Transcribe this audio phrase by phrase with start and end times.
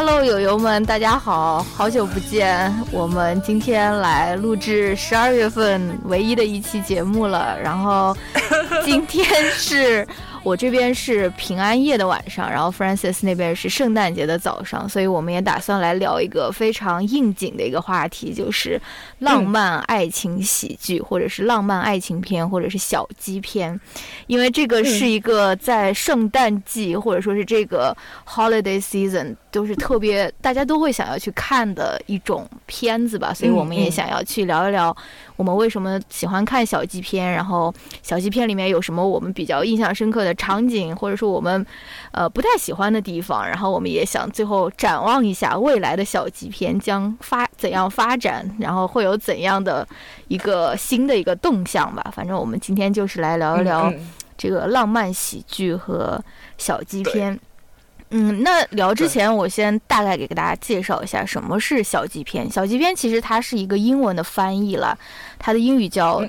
[0.00, 2.72] Hello，友友们，大家好，好久不见。
[2.92, 7.58] 我们今天来录制十二月份唯一的一期节目了。
[7.60, 8.16] 然后
[8.84, 10.06] 今天是。
[10.44, 18.80] 我这边是平安夜的晚上，然后 Francis 那边是圣诞节的早上，所以我们也打算来聊一个非常应景的一个话题，就是
[19.18, 23.78] 浪漫爱情喜剧，或者是浪漫爱情片，或者是小鸡片，
[24.28, 34.94] 因为这个是一个在圣诞季或者说是这个 holiday season 都是特别大家都会想要去看的一种片子吧，所以我们也想要去聊一聊。
[35.36, 37.30] 我们为什么喜欢看小鸡片？
[37.30, 41.64] 然后小鸡片里面有什么我们比较印象深刻的场景，或者说我们
[42.10, 43.46] 呃不太喜欢的地方？
[43.48, 49.86] 然后我们也想最后展望一下未来的小鸡片将发怎样发展，然后会有怎样的
[50.26, 52.12] 一个新的一个动向吧。
[52.14, 53.92] 反正我们今天就是来聊一聊
[54.36, 56.22] 这个浪漫喜剧和
[56.56, 57.32] 小鸡片。
[57.32, 57.40] 嗯，
[58.10, 62.50] 那聊之前，我先大概给大家介绍一下什么是小鸡片。
[62.50, 64.98] 小鸡片其实它是一个英文的翻译了，
[65.38, 66.20] 它的英语叫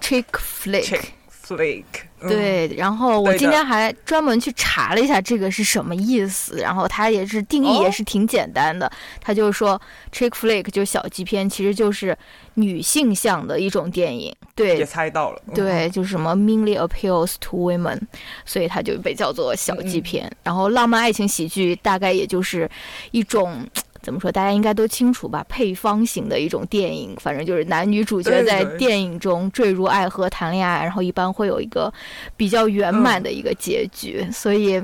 [0.00, 1.00] chick flick。
[1.30, 1.84] flick。
[2.28, 9.80] 对，然后我今天还专门去查了一下这个是什么意思，然后它也是定义也是挺简单的，它就是说
[10.12, 12.16] chick flick 就小鸡片，其实就是
[12.54, 14.34] 女性向的一种电影。
[14.54, 15.42] 对，也猜到了。
[15.54, 17.98] 对，就是什么 mainly appeals to women，
[18.44, 20.30] 所以它就被叫做小鸡片。
[20.42, 22.70] 然后浪漫爱情喜剧大概也就是
[23.10, 23.66] 一种。
[24.02, 24.30] 怎么说？
[24.32, 25.44] 大家应该都清楚吧？
[25.48, 31.92] 配方型的一种电影，反正就是男女主角在电影中坠入爱河、谈恋爱，然后一般会有一个
[32.36, 34.28] 比较圆满的一个结局。
[34.32, 34.82] 所以，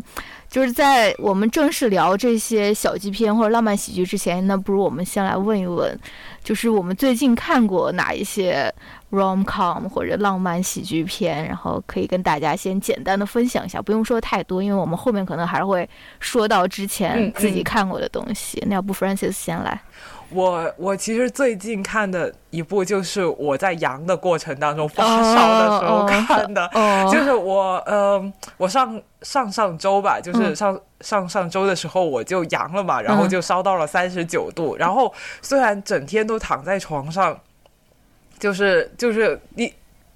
[0.48, 5.98] 就是在我们正式聊这些小剧片或者浪漫喜剧之前，那不如我们先来问一问，
[6.44, 8.72] 就是我们最近看过哪一些
[9.10, 15.88] ？rom com 或者浪漫喜剧片，然后可以跟大家先简单的分享一下，不用说太多，因为我们后面可能还会
[16.20, 18.62] 说到之前自己看过的东西。
[18.66, 19.80] 那要不 Francis 先来？
[20.30, 26.70] 我我其实最近看的一部就是我在阳的过程当中发烧的时候看的，
[27.10, 37.34] 就是我呃我上上上周吧，就是上上上周的时候我就阳了嘛，然后就烧到了三十九度，然后虽然整天都躺在床上。
[38.38, 39.72] 就是就是你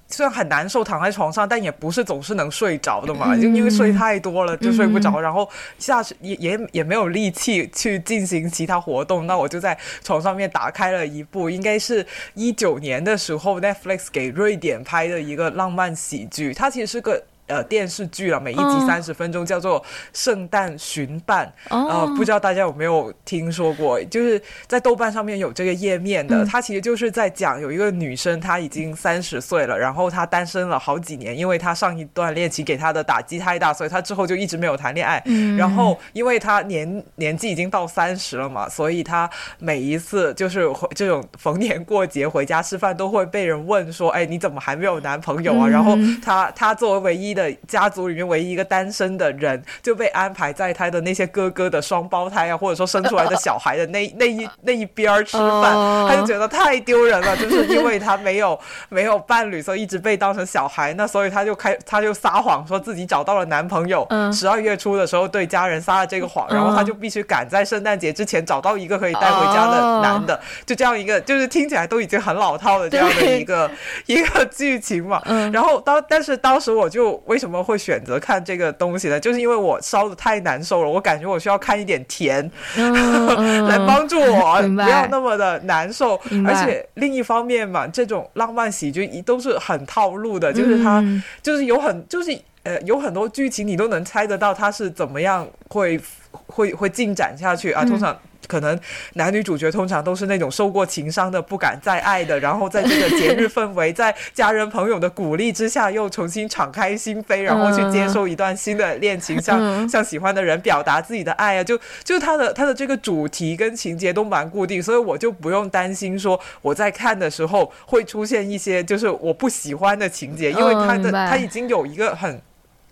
[0.08, 17.22] 虽然很难受躺在床上，但也不是总是能睡着的嘛，就因为睡太多了就睡不着，然后下去也也也没有力气去进行其他活动，那我就在床上面打开了一部，应该是一九年的时候 Netflix 给瑞典拍的一个浪漫喜剧，它其实是个。
[17.52, 19.78] 呃，电视剧了，每一集三十分钟，叫做
[20.14, 21.52] 《圣诞寻伴》。
[21.68, 24.02] 呃，不知道大家有没有听说过？
[24.04, 26.46] 就是在豆瓣上面有这个页面的。
[26.46, 35.22] 它其实就是在讲有一个女生，她已经三十岁了，然后她单身了好几年，因为她上一段恋情给她的打击太大，所以她之后就一直没有谈恋爱。
[35.58, 47.32] 然后，因为她年年纪已经到三十了嘛，所以她每一次就是这种逢年过节回家吃饭，都会被人问说：“哎，你怎么还没有男朋友啊？”然后她她作为唯一。
[47.32, 55.72] 的家族里面唯一一个单身的人就被安排在他的那些哥哥的双胞胎啊，或者说生出来的小孩的那 那一那一边吃饭，
[56.08, 58.58] 他就觉得太丢人了，就是因为他没有
[58.88, 60.92] 没有伴侣，所以一直被当成小孩。
[60.94, 64.06] 那所以他就开他就撒谎说自己找到了男朋友。
[64.32, 70.38] 十二月初的时候对家人撒了这个谎，然后他就必须赶在圣诞节之前找到一个可以带回家的男的。
[70.66, 73.70] 就这样一个就是听起来都已经很老套的这样的一个
[74.06, 75.22] 一个剧情嘛。
[75.52, 77.21] 然后当但是当时我就。
[77.26, 79.18] 为什么会选择看这个东西呢？
[79.18, 86.20] 就是因为我烧的太难受了，我感觉我需要看一点甜， 来帮助我不要那么的难受。
[86.46, 91.02] 而且另一方面嘛，这种浪漫喜剧都是很套路的，就是它
[91.42, 96.00] 就是有很就是呃有很多剧情你都能猜得到它是怎么样会
[96.46, 98.18] 会会进展下去啊，通常。
[98.48, 98.78] 可能
[99.14, 111.64] 男女主角通常都是那种受过情伤的，不敢再爱的，然后在这个节日氛围， 在家人朋友的鼓励之下，又重新敞开心扉，然后去接受一段新的恋情，向向喜欢的人表达自己的爱啊！
[111.64, 122.42] 就就是他的他的这个主题跟情节都蛮固定，所以我就不用担心说我在看的时候会出现一些就是我不喜欢的情节，因为他的他已经有一个很。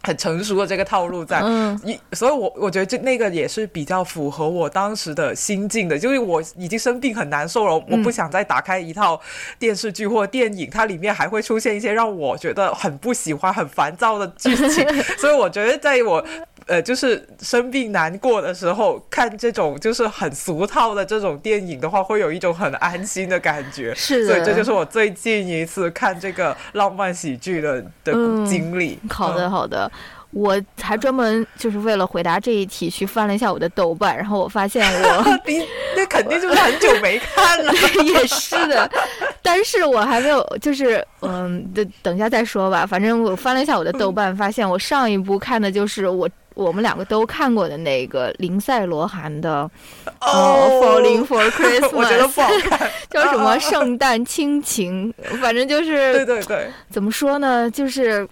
[0.03, 1.43] 很成熟的这个套路在，
[1.85, 9.21] 一，所以我我觉得这那个也是比较符合我当时的心境的，就是我已经生病很难受了，我不想再打开一套
[9.59, 14.87] 电视剧或电影，它里面还会出现一些让我觉得很不喜欢、很烦躁的剧情，
[15.19, 16.25] 所以我觉得在我。
[16.71, 23.93] 呃，就是生病难过的时候看这种就是很俗套的这种电影的话，会有一种很安心的感觉。
[23.93, 28.13] 是的，所以这就是我最近一次看这个浪漫喜剧的的
[28.47, 29.01] 经历。
[29.11, 29.91] 好的，好的。
[30.33, 35.61] 我还专门就是为了回答这一题去翻了一下我的豆瓣，然后我发现我 你
[35.97, 37.73] 那肯定就是很久没看了，
[38.07, 38.89] 也是的，
[39.43, 42.87] 但是我还没有就是嗯，等等一下再说吧。
[42.87, 46.31] 反正我翻了一下我的豆瓣，发现我上一部看的就是我
[46.65, 49.69] 我们两个都看过的那个林赛罗韩的
[50.21, 58.29] 哦《Falling for Christmas》，我觉得不好看， 叫什么圣诞亲情，反正就是 对对对，怎么说呢，就是。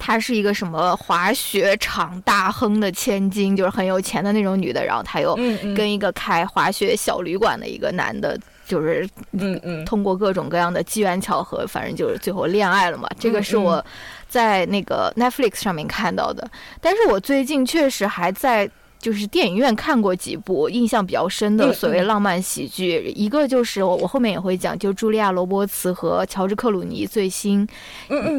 [0.00, 4.84] 她是一个什么滑雪场大亨的千金，就是很有钱的那种女的。
[4.84, 5.34] 然后她又
[5.76, 8.38] 跟一个开滑雪小旅馆的一个男的，
[8.68, 13.08] 就是嗯嗯，通过各种各样的机缘巧合，反正就是最后恋爱了嘛。
[13.18, 13.84] 这个是我
[14.28, 16.48] 在那个 Netflix 上面看到的。
[16.80, 18.70] 但是我最近确实还在
[19.00, 27.66] 就是电影院看过几部印象比较深的所谓浪漫喜剧，一个就是我我后面也会讲，就茱莉亚·罗伯茨和乔治·克鲁尼最新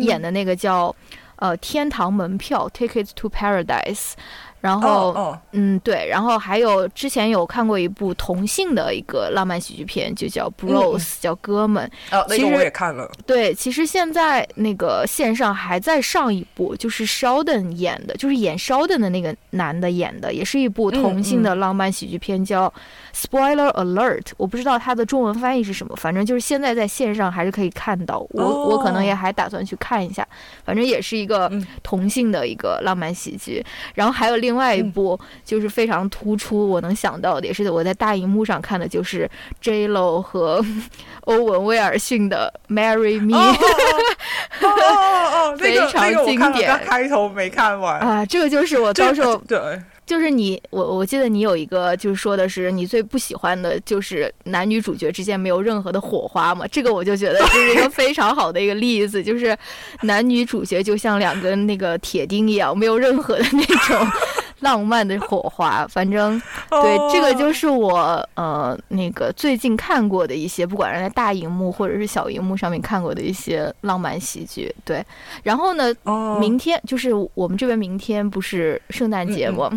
[0.01, 0.95] 演的那个叫。
[1.41, 4.11] 呃，天堂门票，Tickets to Paradise。
[4.61, 11.89] 然后，嗯，对，然后还有之前有看过一部同性的一个浪漫喜剧片，就叫 Bros，叫哥们。
[12.11, 13.09] 哦，那个我也看了。
[13.25, 22.73] 对，其实现在那个线上还在上一部，就是 Sheldon 演的，就是演 Sheldon 的那个男的演的，也是一部同性的浪漫喜剧片，叫
[23.15, 24.31] Spoiler Alert。
[24.35, 28.19] 我不知道它的中文翻译是什么，反正就是现在在线上还是可以看到。
[28.31, 30.27] 我我可能也还打算去看一下，
[30.65, 31.49] 反正也是一个
[31.81, 33.65] 同性的一个浪漫喜剧。
[33.95, 34.48] 然后还有另。
[34.49, 39.29] 另外一部就是非常突出，我能想到的也是我在大荧幕上看的，就是
[39.61, 40.65] J Lo 和
[41.25, 43.37] 欧文威尔逊的《Marry Me》。
[43.37, 46.75] 哦哦哦， 非常经典。
[46.83, 49.59] 开头没看完啊，这个就是我到时候对。
[50.09, 56.65] 就是你，我我记得你有一个，就是说的是你最不喜欢的，就是男女主角之间没有任何的火花嘛。
[56.71, 59.55] 这个我就觉得是一个非常好的一个例子， 就是
[60.01, 64.07] 男女主角就像两根那个铁钉一样，没有任何的那种。
[64.59, 74.73] 浪漫的火花， 反正对这个就是我呃那个最近看过的一些，不管是在大荧幕或者是小荧幕上面看过的一些浪漫喜剧。
[74.83, 75.03] 对，
[75.43, 75.93] 然后呢，
[76.39, 79.69] 明天就是我们这边明天不是圣诞节吗？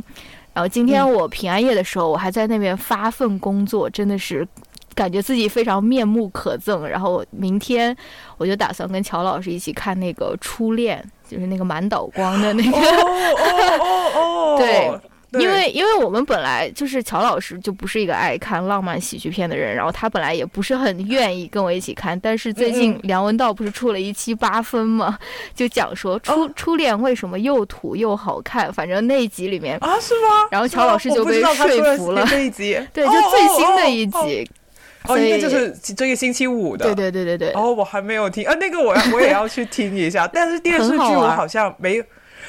[0.55, 4.46] 然后今天我平安夜的时候，我还在那边发奋工作，真的是
[4.94, 6.85] 感觉自己非常面目可憎。
[6.85, 7.96] 然后明天
[8.37, 11.02] 我就打算跟乔老师一起看那个《初恋》。
[11.32, 25.19] 就是那个满岛光的 那个，哦哦哦，对，因为因为我们本来就是乔老师就不是一个爱看浪漫喜剧片的人，然后他本来也不是很愿意跟我一起看，但是最近梁文道不是出了一期八分嘛，
[25.55, 30.49] 就讲说初初恋为什么又土又好看，反正那一集里面啊是吗？
[30.50, 32.78] 然后乔老师就被说服了，这一集。
[32.93, 34.18] 对，就最新的一集。
[34.18, 34.62] 哦，
[35.11, 36.87] 应该就是这个星期五的。
[36.87, 37.52] 对对对对对。
[37.52, 40.28] 哦，我还没有听啊，那个我要我也要去听一下。
[40.32, 42.02] 但是电视剧我好像没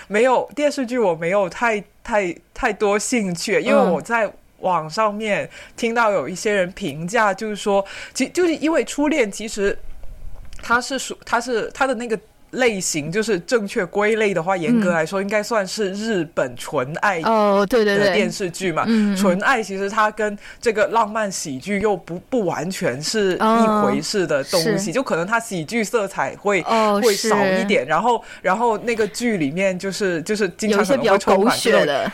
[0.08, 9.78] 没有电视剧我没有太太太多兴趣，因为我在网上面听到有一些人评价，就是说，其就是因为初恋其实
[10.62, 12.20] 它是属它是它的那个。
[12.54, 18.86] 类型就是正确归类的话，严格来说应该算是日本纯爱哦，对对对，电视剧嘛。
[19.18, 26.62] 纯爱其实它跟这个浪漫喜剧又不不完全是一回事的东西，就可能它喜剧色彩会
[27.02, 27.86] 会少一点。
[27.86, 32.12] 然后然后那个剧里面就是就是经常可能会充满这种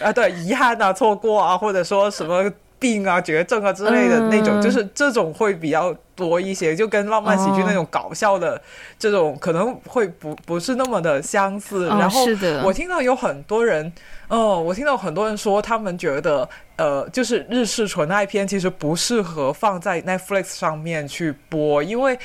[0.00, 2.50] 啊，对遗憾啊、错过啊，或者说什么。
[2.82, 8.60] 病啊、绝症啊之类的那种，就是这种会比较多一些，就跟浪漫喜剧那种搞笑的
[8.98, 11.86] 这种可能会不不是那么的相似。
[11.86, 12.26] 然后
[12.64, 13.92] 我听到有很多人，
[14.26, 22.18] 哦，我听到很多人说，他们觉得，呃，就是日式纯爱片其实不适合放在 Netflix 上面去播，因为。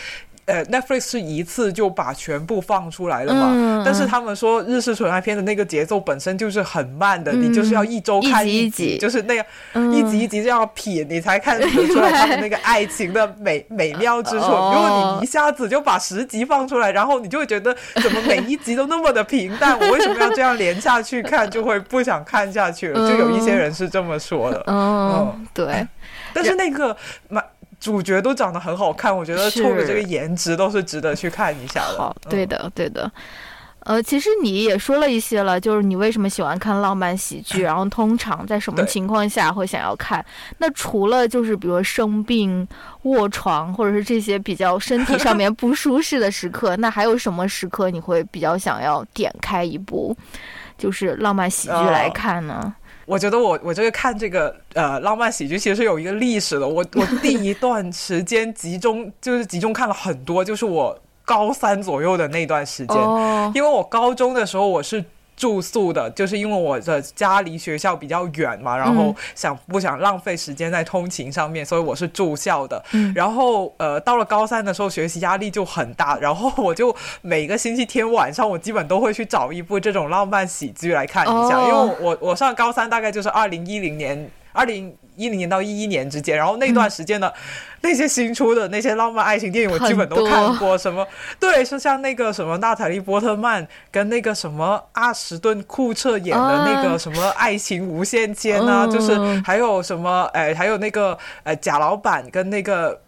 [0.48, 3.84] 呃，Netflix 是一次就把全部放出来了嘛？
[3.86, 9.46] 但是他们说日式纯爱片的那个节奏本身就是很慢的，你就是要一周看一集，就是那样
[9.94, 14.46] 一集一集这样品，你才看得出来他们那个爱情的美美妙之处。
[14.48, 21.52] 如果你一下子就把十集放出来，然后你就会觉得怎么每一集都那么的平淡，我为什么要这样连下去看？
[21.52, 23.10] 就会不想看下去了。
[23.10, 24.64] 就有一些人是这么说的。
[24.68, 25.86] 嗯，对。
[26.34, 26.96] 但是那个
[27.28, 27.44] 蛮。
[27.80, 31.98] 主角都长得很好看，我觉得冲着这个颜值都是值得去看一下的。
[31.98, 33.12] 好，对的，对的。
[33.82, 40.26] 呃，其实你也说了一些了，就是你为什么喜欢看浪漫喜剧， 然后通常在什么情况下会想要看？
[40.58, 42.68] 那除了就是比如生病、
[43.04, 50.14] 卧床，或者是这些比较身体上面不舒适的时刻， 那还有什么时刻你会比较想要点开一部
[50.78, 52.76] 就是浪漫喜剧来看呢？
[53.08, 56.68] 我觉得我我这个看这个呃浪漫喜剧其实是有一个历史的。
[56.68, 62.98] 我我 第一段时间集中就是集中看了很多，就是我高三左右的那段时间，
[63.56, 65.04] 因为我高中的时候我是
[65.38, 72.84] 住宿的，就是因为我的家离学校比较远嘛，然后想不想浪费时间在通勤上面，所以我是住校的。
[73.16, 84.30] 然后呃，到了高三的时候，学习压力就很大，然后我就每个星期天晚上，我基本都会去找一部这种浪漫喜剧来看一下，因为我我上高三大概就是二零一零年。
[84.54, 87.30] 二零一零年到一一年之间，然后那段时间呢，
[87.82, 90.78] 那些新出的那些浪漫爱情电影，我基本都看过。
[90.78, 91.06] 什么？
[91.40, 100.30] 对，是像那个什么娜塔莉波特曼跟那个什么阿什顿库彻演的那个什么《爱情无限间》啊，就是还有什么？
[100.34, 103.02] 哎，还有那个呃贾老板跟那个。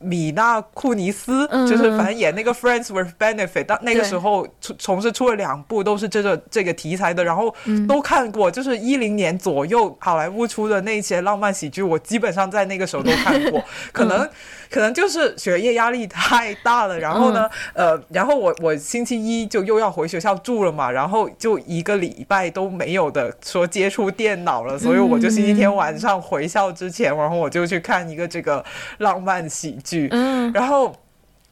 [0.00, 7.54] 米娜库尼斯就是反正演那个《Friends with Benefit》，到那个时候从从事出了两部都是这个这个题材的，然后
[7.86, 14.28] 都看过，就是一零年左右好莱坞出的那些浪漫喜剧，我基本上在那个时候都看过，可能。
[14.70, 28.64] 可能就是学业压力太大了，然后呢，呃，然后我我星期一就又要回学校住了嘛，然后就一个礼拜都没有的说接触电脑了，所以我就星期天晚上回校之前，然后我就去看一个这个
[28.98, 30.94] 浪漫喜剧，嗯，然后。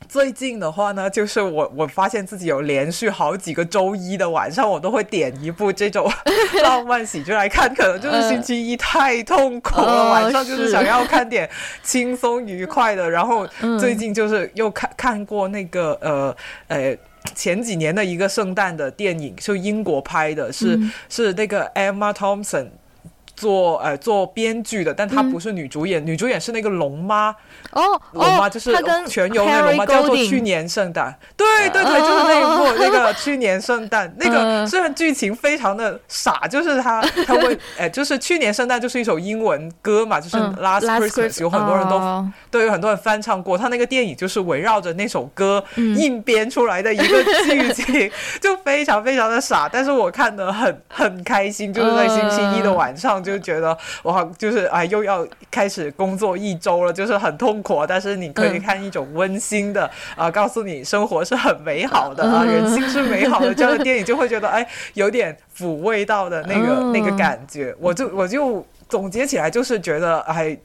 [0.08, 6.10] 最近的话呢，就是我我发现自己有连续好几个周一的晚上，我都会点一部这种
[6.62, 7.72] 浪漫喜剧来看。
[7.74, 11.48] 可能就是星期一太痛苦了， 晚上就是想要看点
[11.82, 13.10] 轻松愉快的。
[13.10, 13.46] 然后
[13.78, 16.36] 最近就是又看看过那个呃
[16.68, 16.96] 呃
[17.34, 20.78] 前几年的一个圣诞的电影，是英国拍的，是
[21.10, 22.68] 是那个 Emma Thompson
[23.38, 27.35] 做呃做编剧的，但她不是女主演，女主演是那个龙妈。
[27.71, 28.75] 哦，龙妈就是
[29.07, 31.16] 全游那龙妈，叫做去年圣诞。
[31.37, 43.57] 对对对，就是那一部那个去年圣诞， 那个虽然剧情非常的傻，就是他他 会哎，就是去年圣诞就是一首英文歌嘛，就是 Last Christmas，有很多人都对，有很多人翻唱过。
[43.57, 49.68] 他那个电影就是围绕着那首歌硬编出来的一个剧情， 就非常非常的傻。
[49.71, 57.62] 但是我看的很很开心，就是在星期一的晚上就觉得哇，就是哎又要开始工作一周了，就是很痛。
[57.62, 67.75] 苦，但是你可以看一种温馨的啊，告诉你生活是很美好的啊，人心是美好的这样的电影，就会觉得哎，有点抚慰到的那个那个感觉。
[67.78, 70.56] 我就我就总结起来就是觉得哎。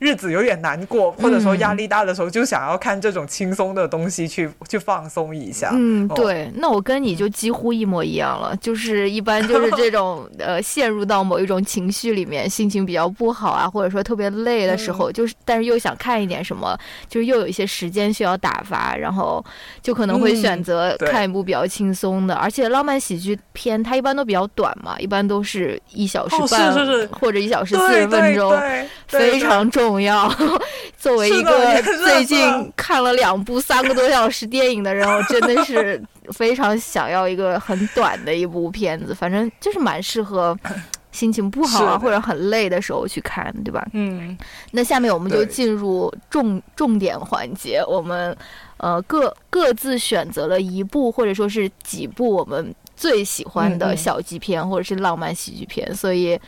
[0.00, 5.68] 日子有点难过，或者说压力大的时候，就想要看这种轻松的东西去去放松一下。
[5.74, 16.74] 嗯，对，那我跟你就几乎一模一样了，就是一般就是这种 呃陷入到某一种情绪里面，心情比较不好啊，或者说特别累的时候，就是但是又想看一点什么，
[17.06, 19.44] 就是又有一些时间需要打发，然后
[19.82, 28.58] 就可能会选择看一部比较轻松的，而且浪漫喜剧片它一般都比较短嘛，一般都是一小时半或者一小时四十分钟，
[29.06, 29.89] 非常重。
[29.90, 30.32] 重要。
[30.96, 36.00] 作为一个最近看了两部三个多小时电影的人，我真的是
[36.32, 39.12] 非常想要一个很短的一部片子。
[39.12, 40.56] 反正就是蛮适合
[41.10, 43.84] 心情不好啊或者很累的时候去看，对吧？
[43.94, 44.38] 嗯。
[44.70, 48.36] 那下面我们就进入重重点环节，我们
[48.76, 56.38] 呃各各自选择了一部或者说是几部我们最喜欢的小剧片或者是浪漫喜剧片，所以。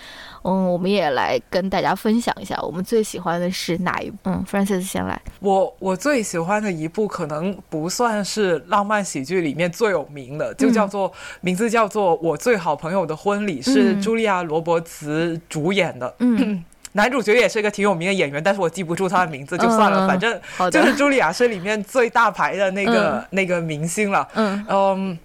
[0.44, 4.16] 嗯，我们也来跟大家分享一下，我们最喜欢的是哪一部？
[4.24, 5.20] 嗯，Francis 先来。
[5.40, 16.12] 我我最喜欢的一部可能不算是浪漫喜剧里面最有名的，就叫做名字叫做《我最好朋友的婚礼》，是茱莉亚·罗伯茨主演的。
[16.18, 24.26] 嗯， 男主角也是一个挺有名的演员，但是我记不住他的名字，就算了，反正就是茱莉亚是里面最大牌的那个那个明星了。
[24.34, 25.18] 嗯嗯，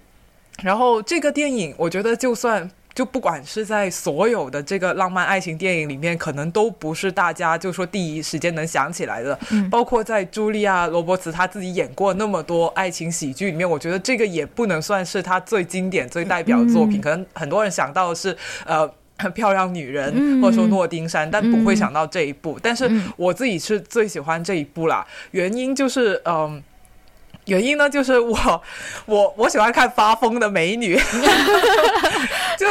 [0.62, 2.70] 然后这个电影，我觉得就算。
[2.98, 9.38] 就不管是在所有的这个浪漫爱情电影里面，可能都不是大家就说第一时间能想起来的。
[9.70, 17.00] 包括在茱莉亚·罗伯茨她自己演过那么多爱情喜剧里面，我觉得这个也不能算是她最经典、最代表作品。
[17.00, 18.36] 可能很多人想到的是
[18.66, 18.90] 呃
[19.36, 22.58] 漂亮女人，或者说诺丁山，但不会想到这一部。
[22.64, 26.64] 但是我自己是最喜欢这一部啦，原因就是嗯。
[27.48, 28.64] 原因呢，就是我，
[29.06, 30.98] 我我喜欢看发疯的美女，
[32.58, 32.68] 就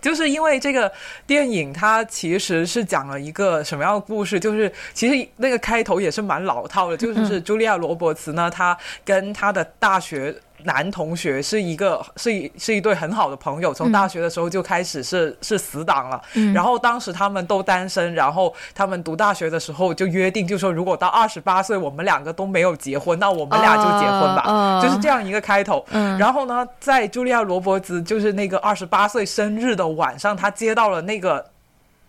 [0.00, 0.92] 就是因为这个
[1.26, 4.38] 电影，它其实是讲了一个什么样的故事？
[4.38, 10.34] 就是其实那个开头也是蛮老套的，就是茱莉亚·罗伯茨呢，她跟她的大学。
[10.64, 16.22] 男同学是一个是一是一对很好的朋友，从大学的时候就开始是是死党了。
[16.54, 25.84] 然后当时他们都单身，然后他们读大学的时候就约定，就说如果到二十八岁我们两个都没有结婚，那我们俩就结婚吧，就是这样一个开头。
[26.18, 31.51] 然后呢，在茱莉亚·罗伯兹就是那个二十八岁生日的晚上，他接到了那个。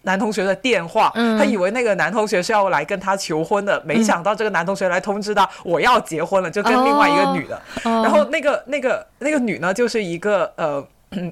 [0.04, 7.62] 男同学的电话，他以为那个男同学是要来跟他求婚的，没想到这个男同学来通知他我要结婚了，就跟另外一个女的。
[7.84, 10.86] 然后那个那个那个女呢，就是一个呃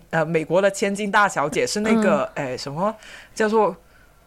[0.09, 2.93] 呃美国的千金大小姐，是那个哎什么
[3.35, 3.75] 叫做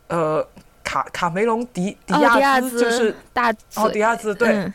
[0.08, 0.46] 呃
[0.82, 4.70] 卡卡梅隆迪迪亚兹，就是大哦迪亚兹对。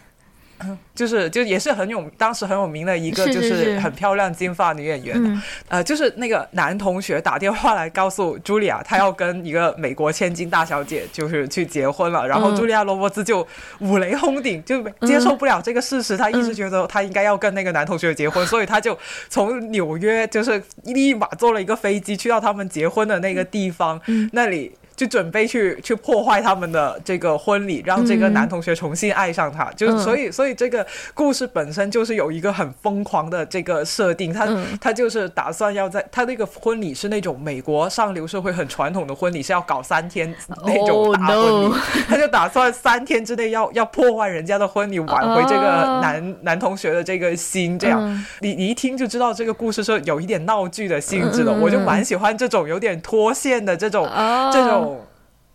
[0.94, 13.48] 就是就也是很有当时很有名的一个就是很漂亮金发女演员，呃，就是那个男同学打电话来告诉茱莉亚，他要跟一个美国千金大小姐就是去结婚了，然后茱莉亚罗伯兹就
[13.80, 18.98] 五雷轰顶，就接受不了这个事实，他一直觉得她应该要跟那个男同学结婚， 所以她就
[19.30, 24.00] 从纽约就是立马坐了一个飞机去到他们结婚的那个地方
[24.34, 24.76] 那里。
[25.00, 29.72] 就准备去去破坏他们的这个婚礼，让这个男同学重新爱上他。
[29.78, 34.34] 就所以所以这个故事本身就是有一个很疯狂的这个设定。
[34.34, 34.46] 他
[34.82, 41.74] 他就是打算要在他那个婚礼是那种美国上流社会很传统的婚礼，是要搞三天那种大婚礼。
[42.06, 47.80] 他 就打算三天之内要要破坏人家的婚礼，挽回这个男男同学的这个心。
[47.80, 51.54] 这样你你一听就知道这个故事是有一点闹剧的性质的。
[51.54, 54.06] 我就蛮喜欢这种有点脱线的这种
[54.52, 54.89] 这种。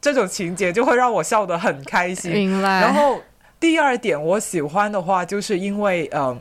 [0.05, 2.31] 这种情节就会让我笑得很开心。
[2.31, 2.83] 明白。
[2.83, 3.19] 然后
[3.59, 6.39] 第二点，我喜欢的话，就是因为呃，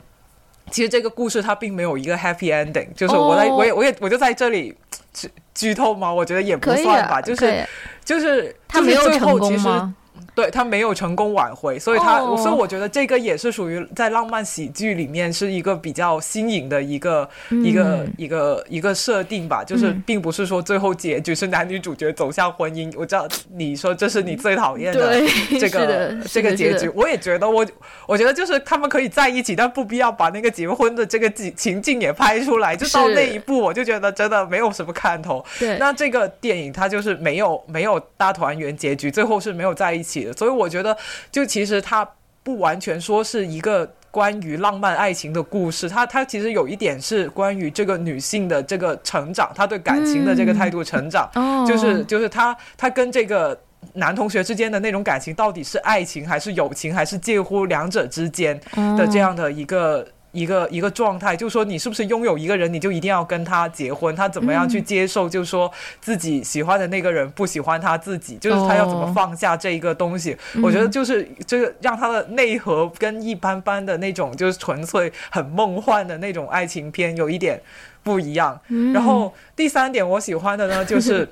[0.70, 4.76] 其实这个故事它并没有一个 happy ending，就是我在我也我也我就在这里
[5.14, 6.12] 剧剧透吗？
[6.12, 7.66] 我觉得也不算吧，就是
[8.04, 9.94] 就是他没有成功吗？
[10.34, 22.92] 对他没有成功挽回，所以他所以我觉得这个也是属于在浪漫喜剧里面是一个比较新颖的一个一个一个一个设定吧，就是并不是说最后结局是男女主角走向婚姻。
[22.96, 25.20] 我知道你说这是你最讨厌的
[25.58, 27.66] 这个这个结局，我也觉得我
[28.06, 35.44] 我觉得就是他们可以在一起，但不必要把那个结婚的这个情情境也拍出来，就到那一步我就觉得真的没有什么看头。
[35.58, 40.30] 对，那这个电影它就是没有没有大团圆结局，最后是没有在一起。
[40.34, 40.96] 所以我觉得，
[41.32, 42.08] 就其实它
[42.42, 51.28] 不完全说是一个关于浪漫爱情的故事，它它其实有一点是关于这个女性的这个成长，她对感情的这个态度成长，
[51.66, 53.58] 就是就是她她跟这个
[53.94, 58.60] 男同学之间的那种感情到底是爱情还是友情，还是介乎两者之间
[58.96, 60.06] 的这样的一个。
[60.34, 64.14] 一个一个状态，就是说你是不是拥有一个人，你就一定要跟他结婚？
[64.16, 65.28] 他怎么样去接受？
[65.28, 65.70] 就是说
[66.00, 70.36] 自己喜欢的那个人不喜欢他自己，就是他要怎么放下这一个东西？
[70.60, 77.60] 我觉得就是这个让他的内核跟一般般的那种就是纯粹很梦幻的那种爱情片有一点
[78.02, 78.60] 不一样。
[78.92, 81.28] 然后第三点我喜欢的呢，就是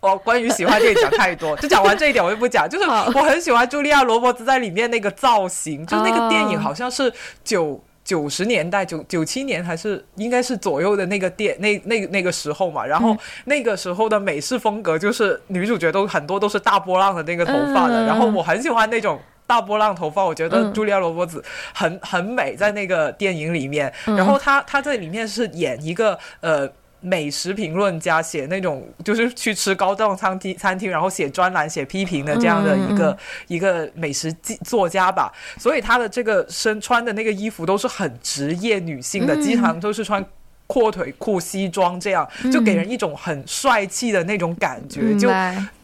[0.00, 2.68] 我 关于喜欢电影讲太多，就讲完这一点我就不讲。
[2.70, 7.82] 就是我很喜欢茱莉亚·罗伯兹在里面那个造型，就是那个电影好像是九。
[8.06, 13.16] 九十年代九九七年还是应该是左右的那个电那那那个时候嘛，然后
[13.46, 21.42] 那个时候的美式风格就是女主角都很多都是大波浪的那个头发的，然后我很喜欢那种大波浪头发，我觉得茱莉亚罗伯茨
[21.74, 26.70] 很很美在那个电影里面，然后她她在里面是演一个呃。
[27.00, 40.24] 美食评论家写那种就是去吃高档餐厅餐厅，然后写专栏写批评的这样的一个一个美食记作家吧，所以他的这个身穿的那个衣服都是很职业女性的，经常都是穿
[40.66, 45.30] 阔腿裤西装，这样就给人一种很帅气的那种感觉，就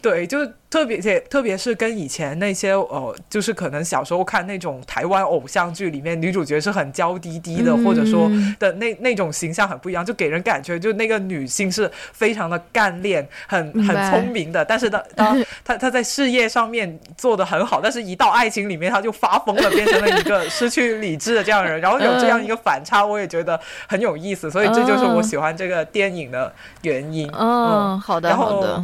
[0.01, 0.39] 对，就。
[0.73, 14.65] 特别且特别是跟以前那些呃，就是可能小时候看那种台湾偶像剧里面女主角是很娇滴滴的，或者说的那那种形象很不一样，就给人感觉就那个女性是非常的干练，很很聪明的。
[14.65, 21.79] 但是当 当她她在事业上面做的很好，但是一到爱情里面，她就发疯了，变成了一个失去理智的这样人。
[21.79, 24.49] 然后有这样一个反差，我也觉得很有意思。
[24.49, 27.29] 所以这就是我喜欢这个电影的原因。
[27.31, 28.83] 嗯，好的，好的。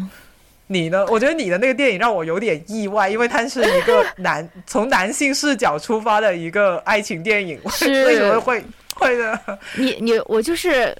[0.72, 1.04] 你呢？
[1.10, 8.64] 我觉得你的那个电影让我有点意外，因为它是一个男 从男性视角出发的一个爱情电影，为什么会
[9.00, 9.60] 会的？
[9.78, 10.96] 你你我就是。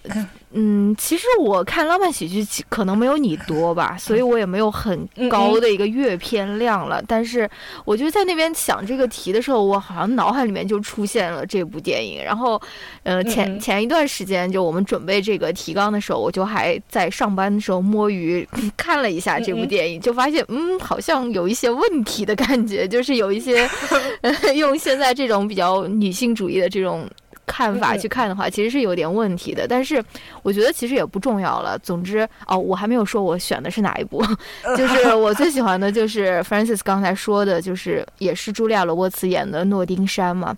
[0.52, 7.00] 嗯，其实我看浪漫喜剧可能没有你多吧，所以我也没有很高的一个阅片量了。
[7.08, 7.48] 但是，
[7.86, 12.24] 我就在那边想这个题的时候，我好像脑海里面就出现了这部电影。
[12.24, 12.60] 然后，
[13.04, 23.70] 呃，前前一段时间就我们准备这个提纲的时候，我就还在上班的时候摸鱼 看了一下这部电影，就发现嗯，好像有一些问题的感觉，就是有一些
[24.58, 27.08] 用现在这种比较女性主义的这种。
[27.50, 29.68] 看法去看的话，其实是有点问题的。
[29.68, 30.04] 但是
[30.44, 31.78] 我觉得其实也不重要了。
[31.80, 34.24] 总之，哦，我还没有说我选的是哪一部，
[34.78, 40.56] 就是我最喜欢的就是 Francis 刚才说的，就是也是茱莉亚·罗伯茨演的诺丁山嘛。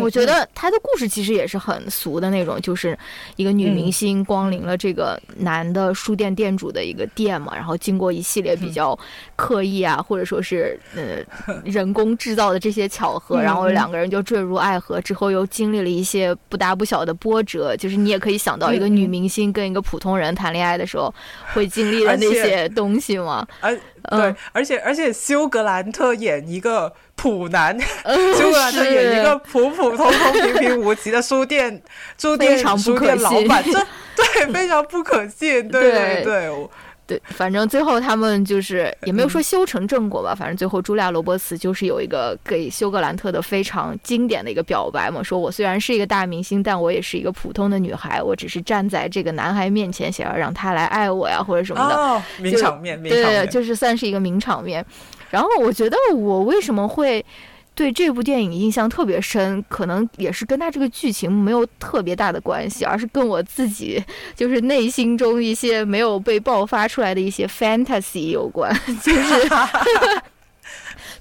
[0.00, 2.96] 我觉得他的故事其实也是很俗的那种，就是
[3.36, 8.96] 一个女明星光临了这个男的书店店主的一个店嘛，然后经过一系列比较
[9.34, 11.18] 刻意啊，或者说是呃
[11.64, 17.76] 人工制造的这些巧合，然后两个人就坠入爱河，之后又经历了一些不大不小的波折。
[17.76, 21.12] 就是你也可以想到，一个女明星跟一个普通人谈恋爱的时候
[21.52, 23.44] 会经历的那些东西嘛。
[23.60, 23.76] 而
[24.10, 26.92] 对，而且而且休格兰特演一个。
[27.14, 27.78] 普男，
[28.36, 31.80] 休格兰特演一个普普通通、平平无奇的书店、
[32.18, 33.78] 书店、书店老板，这
[34.16, 35.68] 对非常不可信。
[35.68, 36.68] 对对对，
[37.12, 40.34] 对，反正最后他们就是也没有说修成正果吧。
[40.34, 52.42] 反正最后茱莉亚·罗伯茨就是有一个给休格兰特的非常经典的一个表白嘛，说我虽然是一个大明星，但我也是一个普通的女孩，我只是站在这个男孩面前，想要让他来爱我呀，或者什么的。
[52.42, 54.84] 名场面，名场面，就是算是一个名场面。
[55.30, 57.24] 然后我觉得我为什么会
[57.74, 64.02] 对这部电影印象特别深，可能也是跟他这个剧情没有特别大的关系，而是跟我自己
[64.34, 69.48] 就是内心中一些没有被爆发出来的一些 fantasy 有关，就是。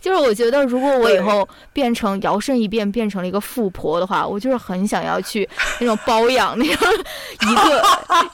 [0.01, 5.47] 就是我觉得，如果我以后变成摇身一变变成了一个富婆的话，我就是很想要去
[5.79, 6.87] 那种包养那种
[7.41, 7.83] 一个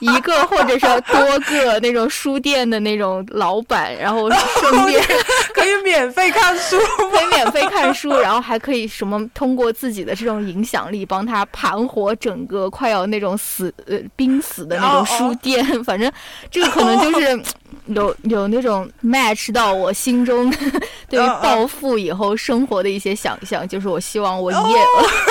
[0.16, 5.00] 一个或者是多个那种书店的那种老板，然后顺便
[5.52, 6.78] 可以免费看书，
[7.12, 15.84] 可以免费看书，然后还可以什么通过自己的这种影响力帮他盘活整个快要那种死呃濒死的那种书店。
[15.84, 16.10] 反正
[16.50, 17.42] 这个可能就是
[17.86, 20.52] 有有那种 match 到我心中
[21.08, 24.78] 对于暴富以后生活的一些想象，就是我希望我一夜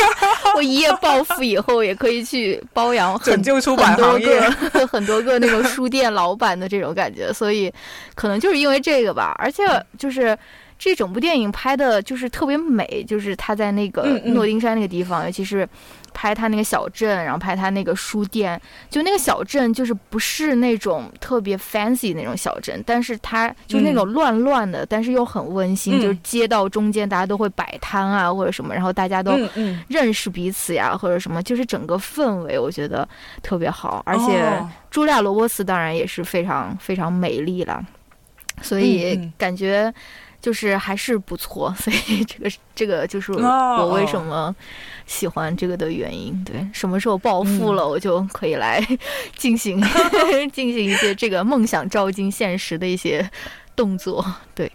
[0.56, 4.52] 我一夜暴富以后也可以去包养很救出版多个
[4.88, 7.71] 很多个那种书店老板的这种感觉，所以
[8.15, 9.63] 可能就是因为这个吧，而且
[9.97, 10.38] 就是
[10.80, 15.67] 这整部电影拍的就是特别美，就是他在那个诺丁山那个地方，尤其是。
[16.19, 29.38] 拍他那个小镇，然后拍他那个书店，就那个小镇就是不是那种特别 fancy 那种小镇，但是它就是那种乱乱的，但是又很温馨，就是街道中间大家都会摆摊啊或者什么，然后大家都
[29.88, 33.08] 认识彼此呀或者什么，就是整个氛围我觉得
[33.43, 34.43] 特别好，而且
[34.91, 37.86] 茱莉亚·罗伯茨当然也是非常非常美丽了，
[38.63, 39.93] 所以感觉。
[40.41, 44.56] 就是还是不错，所以这个这个就是我为什么
[45.06, 46.43] 喜欢这个的原因。
[46.43, 48.82] 对，什么时候暴富了，我就可以来
[49.36, 49.82] 进行
[50.54, 53.30] 进行一些这个梦想照进现实的一些
[53.76, 54.26] 动作。
[54.56, 54.71] 对，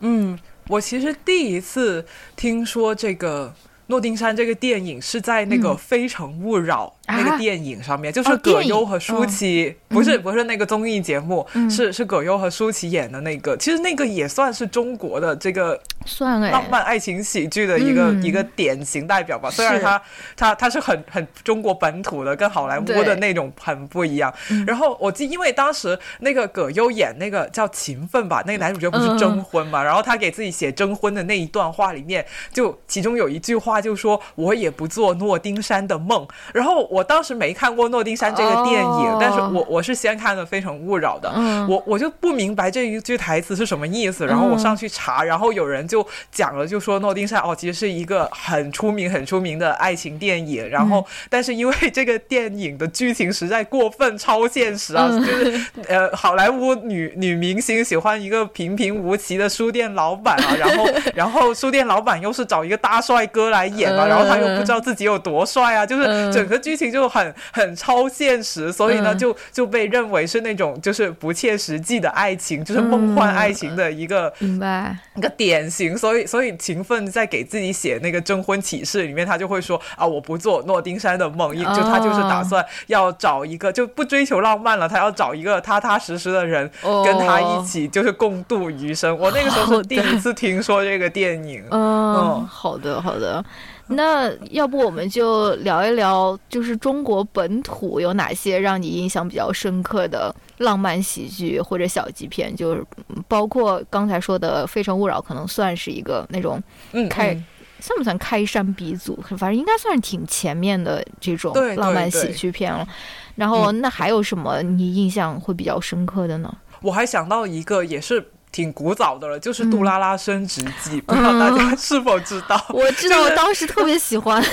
[0.00, 3.54] 嗯，我其实第一次听说这个。
[3.92, 13.54] 诺丁山这个电影是在那个《非诚勿扰》那个电影上面，就是葛优和舒淇，不是不是那个综艺节目，是是葛优和舒淇演的那个。
[13.58, 19.50] 其实那个也算是中国的这个算浪漫爱情喜剧的一个一个典型代表吧。
[19.50, 20.02] 虽然他
[20.34, 24.32] 他他是很很中国本土的，跟好莱坞的那种很不一样。
[24.66, 32.24] 然后我记，因为当时那个葛优演那个叫勤奋吧，那个男主角不是征婚嘛，然后他给自己写征婚的那一段话里面，
[32.54, 33.81] 就其中有一句话。
[33.82, 41.28] 就说我也不做诺丁山的梦，然后我当时没看过诺丁山这个电影，但是我我是先看的《非诚勿扰》的，
[41.68, 63.71] 我我就不明白这一句台词是什么意思，然后我上去查，然后有人就讲了，就说诺丁山哦，其实是一个很出名很出名的爱情电影，然后但是因为这个电影的剧情实在过分超现实啊，就是呃好莱坞女女明星喜欢一个平平无奇的书店老板啊，然后 然后书店老板又是找一个大帅哥来。
[63.76, 75.96] 演嘛，然后他又不知道自己有多帅啊，就是整个剧情就很很超现实，所以呢，就就被认为是那种就是不切实际的爱情，就是梦幻爱情的一个明白一个典型。
[75.96, 86.70] 所以，所以勤奋在给自己写那个征婚启事里面，他就会说啊，我不做诺丁山的梦，就他就是打算要找一个就不追求浪漫了，他要找一个踏踏实实的人
[87.04, 89.16] 跟他一起就是共度余生。
[89.18, 91.62] 我那个时候是第一次听说这个电影。
[91.70, 93.44] 嗯，好的，好的。
[93.94, 102.54] 那要不我们就聊一聊，就是中国本土有哪些让你印象比较深刻的浪漫喜剧或者小极片？
[102.54, 102.84] 就是
[103.28, 106.62] 包括刚才说的《非诚勿扰》，可能算是一个那种
[107.10, 107.32] 开
[107.80, 109.20] 算不算开山鼻祖？
[109.36, 112.86] 反正应该算是挺前面的这种浪漫喜剧片了。
[113.34, 116.54] 然后那还有什么你印象会比较深刻的呢？
[116.80, 118.30] 我还想到一个，也是。
[118.52, 122.62] 挺古早的了，就是《杜拉拉升职记》，不知道大家 是否知道？
[122.68, 124.44] 我知道，我当时特别喜欢，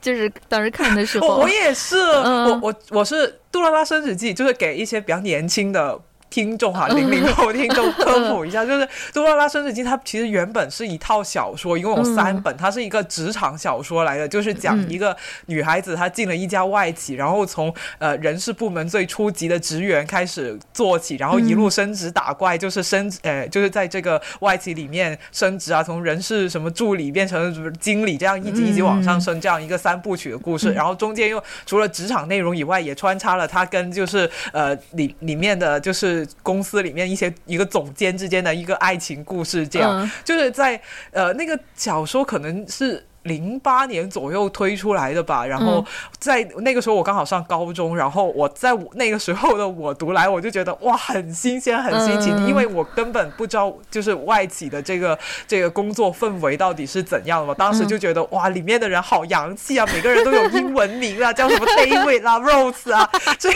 [0.00, 1.38] 就是当时看的时候。
[1.38, 5.98] 我也是，我我我是《杜拉拉升职记》，就是给一些比较年轻的。
[6.30, 30.72] 听众哈，零零后听众科普一下， 就是《杜拉拉升职记》它其实原本是一套小说，一共有三本，它是一个职场小说来的，就是讲一个女孩子她进了一家外企，然后从呃人事部门最初级的职员开始做起，然后一路升职打怪，就是升呃就是在这个外企里面升职啊，从人事什么助理变成经理，这样一级一级往上升，这样一个三部曲的故事。
[30.74, 36.17] 然后中间又除了职场内容以外，也穿插了她跟就是呃里里面的就是。
[36.42, 43.04] 公司里面一些一个总监之间的一个爱情故事，这样就是在呃那个小说可能是。
[43.28, 45.84] 零八年左右推出来的吧，然后
[46.18, 57.54] 在那个时候我刚好上高中，然后我在那个时候的我读来，我就觉得哇，很新鲜，很新奇，因为我根本不知道就是外企的这个这个工作氛围到底是怎样的嘛。
[57.54, 63.50] 当时就觉得哇，里面的人好洋气啊，每个人都有英文名啊，叫什么 David 啦、 Rose 啊，这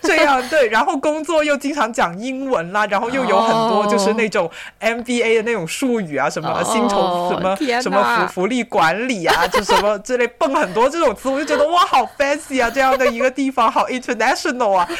[0.00, 4.48] 这样对，然后工作又经常讲英文啦，然后又有很多就是那种
[4.80, 8.91] MBA 的那种术语啊，什么薪酬什么什么福福利管。
[8.92, 14.86] 管理啊，就什么之类蹦很多这种词，我就觉得哇，好 fancy 啊，这样的一个地方，好 international 啊。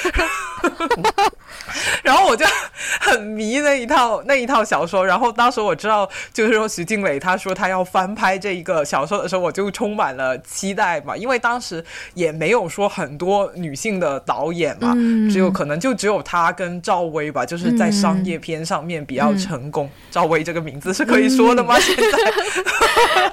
[2.02, 2.44] 然后我就
[3.00, 5.04] 很迷那一套那一套小说。
[5.06, 11.14] 然后当时我知道，就是说徐静蕾她说她要翻拍这一个小说的时候，我就充满了期待嘛。
[11.16, 14.94] 因为当时也没有说很多女性的导演嘛，
[15.30, 19.90] 只有可能就只有她跟赵薇吧，就是在商业片上面比较成功。
[20.10, 21.78] 赵薇这个名字是可以说的吗？
[21.78, 22.02] 现在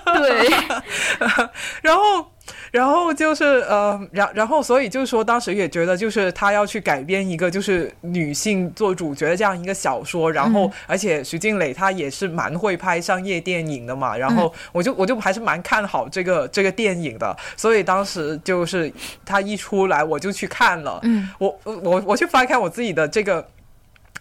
[0.18, 0.39] 对。
[1.82, 2.32] 然后，
[2.72, 18.92] 然后就是呃，然然后，所以就是说，当时也觉得，就是他要去改编一个就是女性做主角的这样一个小说，然后，而且徐静蕾她也是蛮会拍商业电影的嘛，然后我就我就还是蛮看好这个这个电影的，所以当时就是
[19.26, 23.48] 他一出来，我就去看了，嗯，我我我去翻看我自己的这个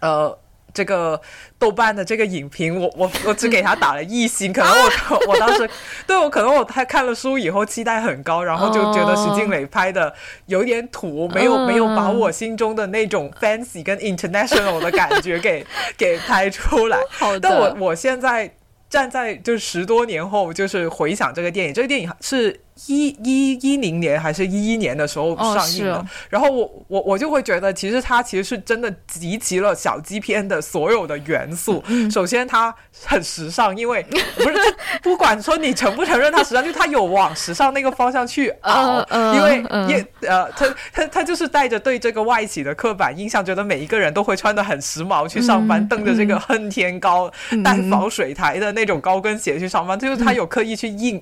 [0.01, 0.39] 呃。
[0.75, 1.21] 这个
[1.59, 5.69] 豆瓣的这个影评，我我 我只给他打了一星，可能我我当时
[6.07, 10.15] 对我可能我他看了书以后期待很高，然后就觉得徐静蕾拍的
[10.47, 16.99] 有点土，没有没有把我心中的那种 fancy 跟 international 的感觉给 给拍出来。
[17.11, 18.55] 好的，但我我现在
[18.89, 22.61] 站在就是十多年后，就是回想这个电影，这个电影是。
[22.87, 31.83] 一一一零年还是一一年的时候上映的，然后我我我就会觉得，其实它其实是真的集齐了小鸡片的所有的元素。
[32.11, 34.05] 首先，它很时尚，因为
[34.37, 34.57] 不是
[35.03, 39.05] 不管说你承不承认它时尚，就它有往时尚那个方向去熬。
[39.35, 47.31] 因为也呃，他他他就是带着对这个外企的刻板印象，觉得每一个人都会穿的很时髦去上班，蹬着这个恨天高
[47.65, 51.21] 带防水台的那种高跟鞋去上班，就是他有刻意去印，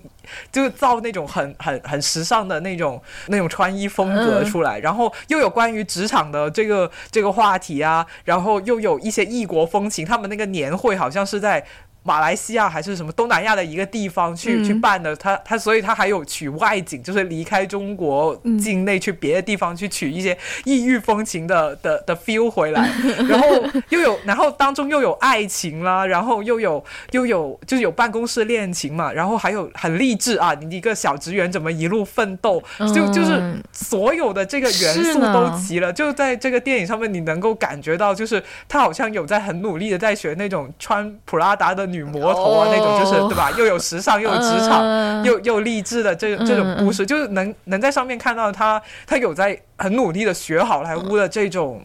[0.52, 1.45] 就造那种很。
[1.58, 11.64] 很很时尚的那种那种穿衣风格出来，然后又有关于职场的这个这个话题啊，然后又有一些异国风情，他们那个年会好像是在。
[12.06, 22.88] 马来西亚还是什么东南亚的一个地方去去办的，他他所以他还有取外景，就是离开中国境内去别的地方去取一些异域风情的的的 feel 回来，
[23.28, 23.48] 然后
[23.88, 32.62] 又有然后当中又有爱情啦，然后又有又有就是有办公室恋情嘛，然后还有很励志啊，你一个小职员怎么一路奋斗，
[32.94, 41.95] 就就是所有的这个元素都齐了，就在这个电影上面你能够感觉到，就是他好像有在很努力的在学那种穿普拉达的女。
[41.96, 43.50] 女魔头啊，那种就是对吧？
[43.52, 51.82] 又有时尚，又有职场，又又励志的这这种故事，就是能能在上面看到他，他有在很努力的学好莱坞的这种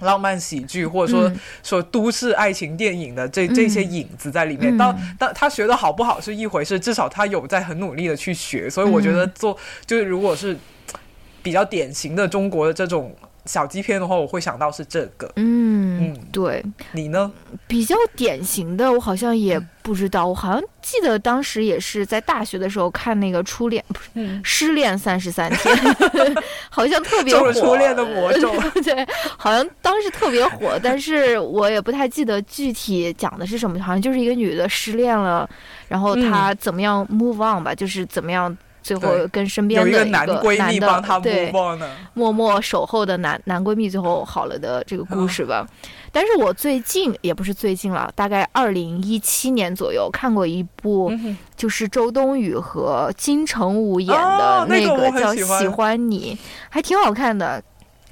[0.00, 1.32] 浪漫喜剧，或者说
[1.62, 4.76] 说都市爱情电影的这这些影子在里面。
[4.76, 8.68] 当当他学的好不好是一回事，至少他有在很努力的去学。
[8.68, 9.56] 所以我觉得做
[9.86, 10.56] 就是如果是
[11.42, 13.14] 比较典型的中国的这种。
[13.48, 15.28] 小鸡片的话，我会想到是这个。
[15.36, 16.62] 嗯嗯，对。
[16.92, 17.32] 你呢？
[17.66, 20.26] 比较典型的，我好像也不知道。
[20.26, 25.76] 我好像记得当时也是在大学的时候看那个《初恋》，不是失恋三十三天，
[26.70, 27.52] 好像特别火。
[27.54, 28.52] 初恋的魔咒。
[28.84, 29.06] 对，
[29.36, 33.80] 好像当时特别火，但是我也不太记得具体讲的是什么。
[33.80, 35.48] 好像就是一个女的失恋了，
[35.88, 38.56] 然后她怎么样 move on 吧，就是怎么样。
[38.88, 40.40] 最后跟身边的一个男的
[41.22, 41.52] 对
[42.14, 45.66] 默默守候的男男闺蜜最后好了的这个故事吧。
[46.10, 51.12] 但是我最近也不是最近了，大概二零一七年左右看过一部，
[51.54, 56.34] 就是周冬雨和金城武演的那个叫《喜欢你》，
[56.70, 57.62] 还挺好看的。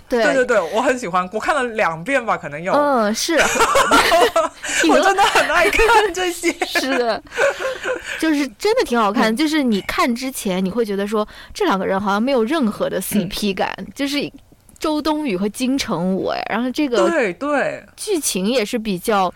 [0.09, 2.73] 对对对，我很喜欢，我看了两遍吧，可能有。
[2.73, 3.35] 嗯，是，
[4.89, 6.53] 我真的很爱看这些。
[6.67, 7.23] 是的，
[8.21, 9.35] 就是真的挺好看。
[9.35, 14.31] 就是你看之前，你会觉得说这两个人好像没有任何的 CP 感，就是
[14.79, 19.33] 周冬雨和金城武哎，然后这个对对剧情也是比较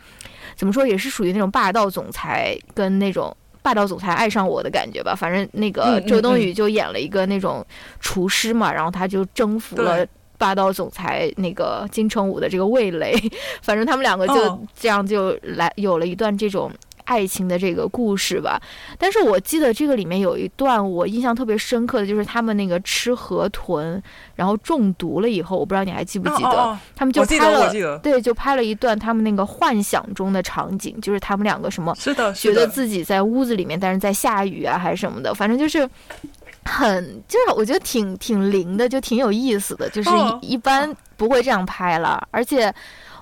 [0.56, 5.16] 怎么说，也是属于那种霸道总裁跟那种霸道总裁爱上我的感觉吧。
[5.16, 7.66] 反正那个周冬雨就演了一个那种
[7.98, 10.06] 厨师嘛，然后他就征服了
[10.40, 13.14] 霸道总裁那个金城武的这个味蕾，
[13.62, 16.72] 反正他们两个就这样就来有了一段这种。
[17.07, 18.61] 爱情的这个故事吧，
[18.96, 24.00] 但是我记得这个里面有一段我印象特别深刻的就是他们那个吃河豚，
[24.37, 35.88] 然后中毒了以后，我不知道你还记不记得，他们就拍了，对，就拍了一段他们那个幻想中的场景，就是他们两个什么，是的，觉得自己在屋子里面，但是在下雨啊还是什么的，反正就是
[36.64, 42.73] 很，就是我觉得挺挺灵的，就挺有意思的，就是一般不会这样拍了，而且。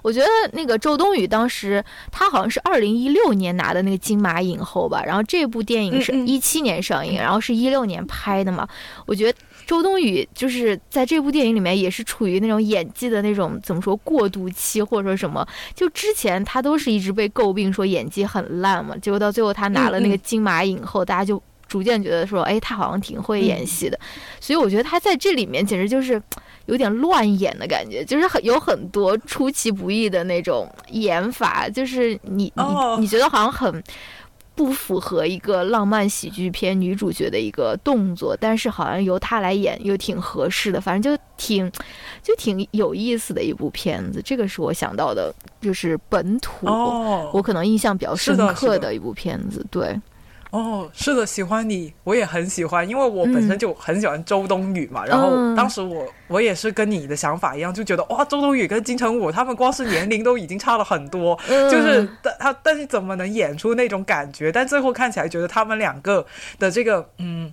[0.00, 5.02] 我觉得那个周冬雨当时，她好像是二零一六年拿的那个金马影后吧。
[5.04, 8.66] 然后这部电影是一七年上映，然后是一六年拍的嘛。
[9.06, 15.46] 我觉得周冬雨就是在这部电影里面也是处于那种演技的那种怎么说过渡期，或者说什么。
[15.74, 24.00] 就之前她都是一直被诟病说演技很烂嘛，结果到最后她拿了那个金马影后，大家就逐渐觉得说，哎，他好像挺会演戏的。
[24.40, 26.20] 所以我觉得他在这里面简直就是。
[26.66, 32.62] 有点乱演的感觉，就是很有很多出其不意的那种演法，就是你你
[33.00, 33.82] 你觉得好像很
[34.54, 41.72] 不符合一个浪漫喜剧片女主角的一个动作，但是好像由她来演又挺合适的，反正就挺
[42.22, 44.20] 就挺有意思的一部片子。
[44.22, 46.66] 这个是我想到的，就是本土，
[47.32, 49.98] 我可能印象比较深刻的一部片子，对。
[50.50, 55.04] 哦，是的，喜欢你，我也很喜欢，因为我本身就很喜欢周冬雨嘛。
[55.04, 64.50] 然后当时我我也是跟你的想法一样，就觉得哇，周冬雨跟金城武他们光是年龄都已经差了很多，就是但他但是怎么能演出那种感觉？
[64.50, 66.24] 但最后看起来觉得他们两个
[66.58, 67.52] 的这个嗯。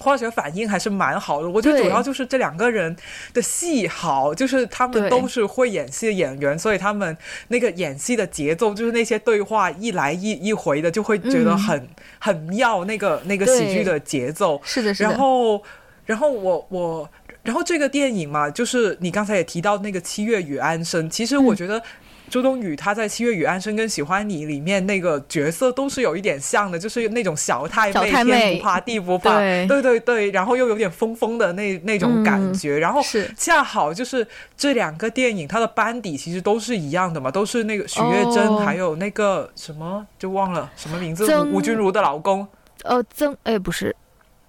[0.00, 2.96] 化学反应还是蛮好的，我觉得主要就是这两个人
[3.34, 7.16] 的戏好，就是他们都是会演戏的演员，所以他们
[7.48, 11.86] 那个演戏的节奏，就是那些对话一来一一回的，就会觉得很
[12.18, 12.84] 很妙。
[12.86, 15.10] 那个那个喜剧的节奏是的，是的。
[15.10, 15.62] 然后，
[16.06, 17.10] 然后我我，
[17.42, 21.82] 然后这个电影嘛，就是你刚才也提到那个《七月与安生》，其实我觉得。
[22.30, 29.66] 周冬雨她在《七月与安生》跟《喜欢你》里面那个角色都是有一点像的，就是那种小太妹，天不怕地不怕，对。
[29.66, 32.78] 对对，然后又有点疯疯的那那种感觉。
[32.78, 33.02] 然后
[33.36, 42.46] 恰好就是这两个电影，它的班底其实都是一样的嘛，都是那个许月珍，还有那个什么就忘了什么名字，吴君如的老公。
[42.84, 43.94] 呃，曾哎不是，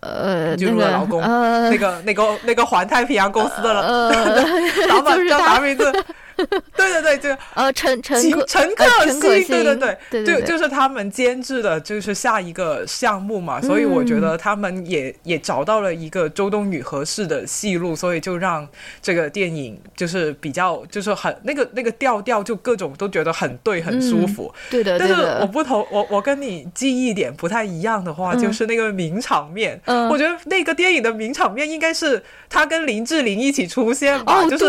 [0.02, 5.92] 呃，君如的老公，那个那个那个环太平洋公司的老 板叫啥名字？
[6.76, 18.68] 对 对对，就 呃陈陈陈可辛，对对对，就就是他们监制的，就是下一个项目嘛，所以我觉得他们也也找到了一个周冬雨合适的戏路，所以就让
[19.02, 24.54] 这个电影就是比较就是很那个那个调调，就各种都觉得很对，很舒服。
[24.70, 34.66] 对的，但是我不同，我我跟你记忆点不太一样的话，就是那个名场面，我觉得那个电影的名场面应该是他跟林志玲一起出现吧，就是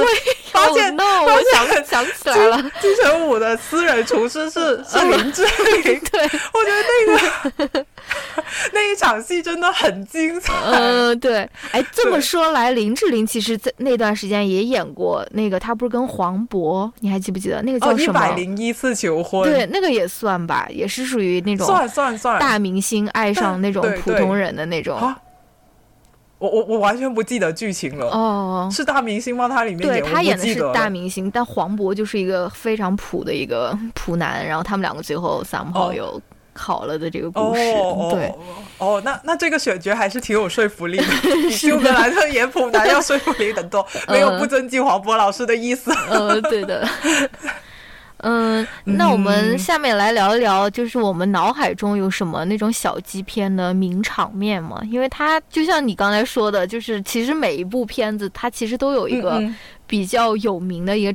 [0.53, 1.62] 发现发现。
[1.89, 6.01] 想起来了，金城武的私人厨师是 是林志玲。
[6.11, 6.23] 对，
[6.53, 7.87] 我觉得那个
[8.73, 10.53] 那一场戏真的很精彩。
[10.65, 11.49] 嗯，对。
[11.71, 16.91] 哎，这么说来，林志玲其实在那段时间也演过那个，她不是跟黄渤？
[17.01, 18.13] 你还记不记得那个叫什么？
[18.13, 19.43] 一百零一次求婚。
[19.43, 25.15] 对，那个也算吧，也是属于那种算算算大明星爱上那种普通人的那种。
[26.43, 28.07] 我我我完全不记得剧情了。
[28.07, 29.49] 哦，是大明星吗？
[29.49, 36.21] 他里面对他演的是大明星，但黄渤就是一个非常普的一个 普男，然后他们两个最后三炮有
[36.53, 37.61] 好了的这个故事。
[38.11, 38.35] 对，
[38.79, 41.05] 哦，那那这个选角还是挺有说服力的，
[41.49, 45.95] 比休格兰特演普男要说服力很多， 没有不尊敬黄渤老师的意思。
[46.11, 46.85] 嗯，对的。
[48.23, 54.81] 嗯，那我们下面来聊一聊，就是我们脑海中有什么那种小鸡片的名场面吗？
[54.91, 59.43] 因为它就像你刚才说的，就是其实每一部片子它其实都有一个
[59.87, 61.15] 比较有名的一个，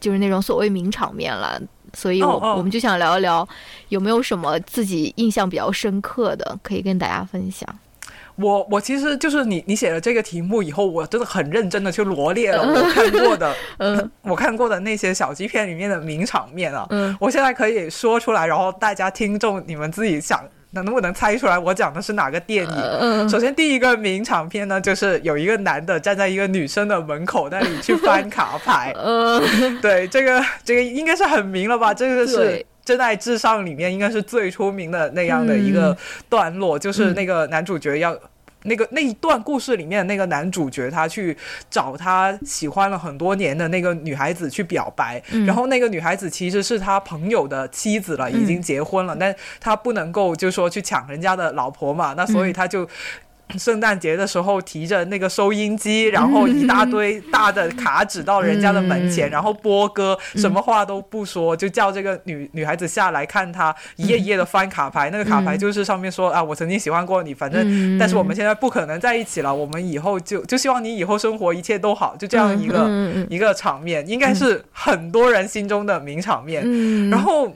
[0.00, 1.60] 就是那种所谓名场面了。
[1.94, 3.48] 所以，我我们就想聊一聊，
[3.88, 7.66] 有没有什么自己印象比较深刻的，可以跟大家分享。
[8.40, 22.82] 我我其实就是你你写了这个题目以后，我真的很认真的去罗列了我看过的，嗯， 我看过的那些小鸡片里面的名场面啊，嗯，我现在可以说出来，然后大家听众你们自己想能不能猜出来我讲的是哪个电影？
[23.00, 29.42] 嗯，首先第一个名场片呢，就是有一个男的站在一个女生的门口那里去翻卡牌，嗯，
[29.82, 31.92] 对，这个这个应该是很明了吧？
[31.92, 32.64] 这个是。
[32.88, 35.94] 真爱至上里面应该是最出名的那样的一个
[36.30, 38.18] 段落，就是那个男主角要
[38.62, 41.36] 那个那一段故事里面那个男主角他去
[41.68, 52.88] 找他喜欢了很多年的那个女孩子去表白，然后那个女孩子其实是他朋友的妻子了，已经结婚了，但他不能够就说去抢人家的老婆嘛，那所以他就。
[53.56, 65.08] 圣诞节的时候提着那个收音机， 然后一大堆 大的卡纸到人家的门前，然后播歌，什么话都不说，就叫这个女女孩子下来看他一页一页的翻卡牌。
[65.10, 72.88] 那个卡牌就是上面说啊，我曾经喜欢过你，反正但是我们现在不可能在一起了，我们以后就就希望你以后生活一切都好，就这样一个
[73.30, 77.08] 一个场面，应该是很多人心中的名场面。
[77.08, 77.50] 然后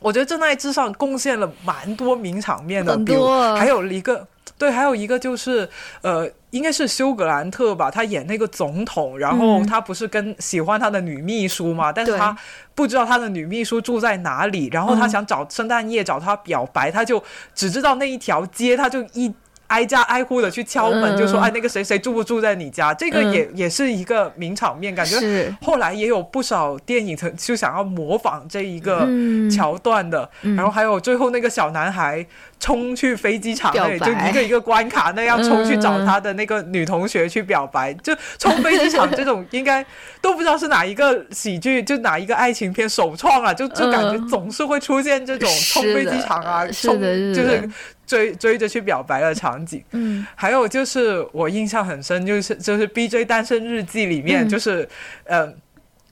[0.00, 4.26] 我觉得《真爱至上》贡献了蛮多名场面的，比如还有一个。
[4.58, 5.68] 对，还有一个就是，
[6.02, 12.36] 呃，应该是休格兰特吧，他演那个总统，然后他不是跟喜欢他的女秘书嘛，但是他
[12.74, 17.22] 不知道他的女秘书住在哪里，然后他想找圣诞夜找她表白，他就
[17.54, 19.34] 只知道那一条街，他就一。
[19.70, 29.08] 挨家挨户的去敲门，就说：“哎，那个谁谁住不住在你家？”这个也也是一个名场面，感觉后来也有不少电影曾就想要模仿这一个
[29.50, 30.28] 桥段的。
[30.42, 32.26] 然后还有最后那个小男孩
[32.58, 39.86] 冲去飞机场那里，就一个一个关卡那样冲去找他的那个女同学去表白，就冲飞机场这种应该
[40.20, 43.54] 都不知道是哪一个喜剧，就哪一个爱情片首创啊！
[43.54, 47.70] 就就感觉总是会出现这种冲飞机场啊，冲就是。
[48.10, 54.88] 追追着去表白的场景，嗯，还有就是我印象很深，就是就是《B J 单身日记》里面，就是
[55.26, 55.56] 嗯，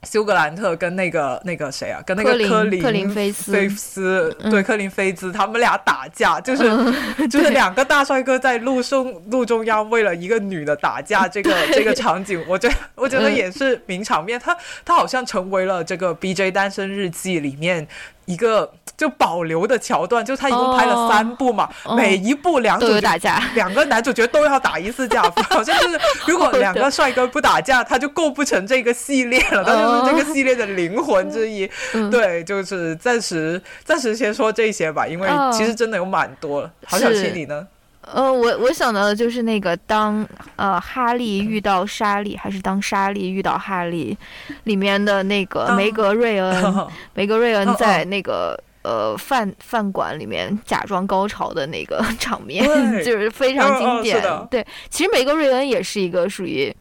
[0.03, 3.51] 休格兰特跟那个那个谁啊，跟那个科林科林菲斯。
[3.51, 6.63] 菲斯，对，科林菲兹，他们俩打架，就是
[7.27, 17.85] 就是两个大帅哥在路中路中央为了一个女的打架， 这个这个场景，我觉得我觉得也是名场面，他他好像成为了这个《B J 单身日记》里面
[18.29, 18.71] 一个。
[18.99, 31.65] 就保留的桥段，就他一共拍了三部嘛，每一部两主打架， 两个男主角都要打一次架，好像就是如果两个帅哥不打架，他就构不成这个系列了， 他就是这个系列的灵魂之一。
[32.11, 36.69] 对，就是暂时暂时先说这些吧，因为其实真的有蛮多。
[36.85, 37.65] 好小七你呢？
[38.13, 44.17] 呃，我我想到的就是那个当呃哈利遇到莎莉，还是当莎莉遇到哈利，
[44.63, 48.57] 里面的那个梅格瑞恩， 梅格瑞恩在那个。
[48.81, 52.63] 呃，饭饭馆里面假装高潮的那个 场面，
[53.03, 54.23] 就是非常经典。
[54.49, 56.73] 对，其实梅格瑞恩也是一个属于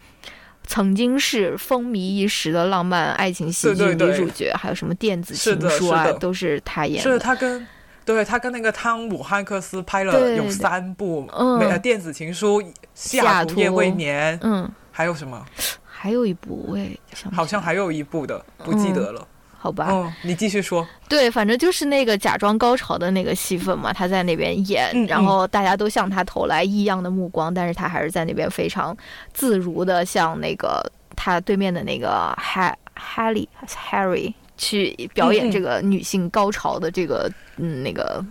[0.65, 7.11] 曾经是风靡一时的浪漫爱情喜剧女主角，还有什么电子情书啊，都是她演的。
[7.11, 7.67] 是她跟
[8.15, 12.63] 对他跟那个汤姆汉克斯拍了有三部，嗯，电子情书、
[12.95, 15.45] 下毒夜未眠，嗯，还有什么？
[15.85, 16.99] 还有一部，我也
[17.33, 19.27] 好像还有一部的，不记得了。
[19.59, 20.87] 好吧，嗯，你继续说。
[21.09, 28.97] 对，反正就是那个假装高潮的那个戏份嘛，他在那边演，然后大家都向他投来异样的目光，但是他还是在那边非常
[29.35, 30.81] 自如的向那个
[31.15, 33.49] 他对面的那个 Ha Harry
[33.91, 38.23] Harry 去表演这个女性高潮的这个嗯那个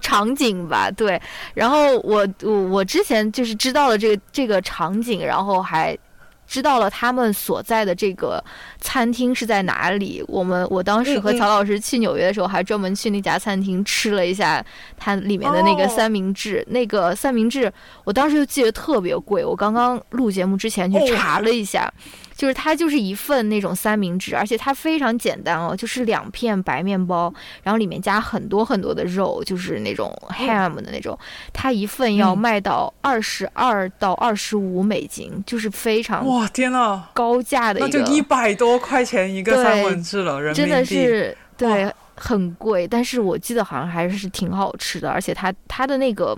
[0.00, 0.88] 场景吧。
[0.88, 1.20] 对，
[1.54, 5.98] 然后我我我之前就是知道了这个这个场景，然后还。
[6.44, 8.42] 知道了他们所在的这个
[8.78, 10.22] 餐厅是在哪里。
[10.28, 14.62] 我们我当时和乔老师去纽约的时候，还专门去那家餐厅吃了一下
[14.98, 16.62] 它里面的那个三明治。
[16.68, 17.72] 那个三明治，
[18.04, 19.42] 我当时就记得特别贵。
[19.42, 21.90] 我刚刚录节目之前去查了一下。
[22.34, 31.18] 就是它就是一份那种三明治，而且它非常简单哦，就是两片白面包，然后里面加很多很多的肉，就是那种 ham 的那种。
[31.52, 46.36] 它一份要卖到二十二到二十五美金，就是非常哇天呐，高价的一个，那就一百多块钱一个三文治了，人民币真的是对很贵，但是我记得好像还是挺好吃的，而且它它的那个。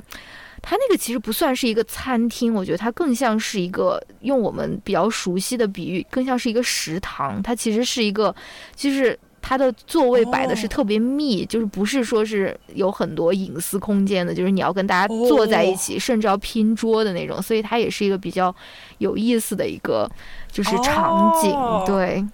[0.66, 7.42] 它那个其实不算是一个餐厅，我觉得它更像是一个用我们比较熟悉的比喻，更像是一个食堂。
[7.42, 8.34] 它其实是一个，
[8.74, 17.42] 就是它的座位摆的是特别密，就是不是说是有很多隐私空间的，就是你要跟大家坐在一起，甚至要拼桌的那种。
[17.42, 18.52] 所以它也是一个比较
[18.96, 20.10] 有意思的一个
[20.50, 21.50] 就是场景，
[21.86, 22.24] 对。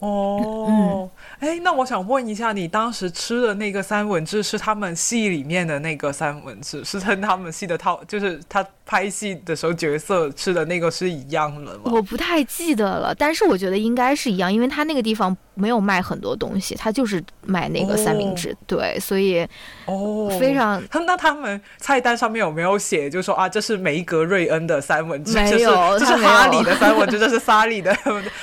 [0.00, 1.08] 哦。
[1.40, 11.84] 哎，那我想问一下，你当时吃的那个三文治是他们戏里面的那个三文治，是跟他们戏的套，就是他拍戏的时候角色吃的那个是一样的吗？
[11.84, 19.46] 我不太记得了，但是我觉得应该是一样，因为他那个地方没有卖很多东西，他就是卖那个三明治，对，所以
[19.86, 20.82] 哦，非常。
[21.06, 27.90] 那他们菜单上面有没有写，就说啊，这是梅格瑞恩的三文治，没有，这是哈里的三文治，这是萨里的，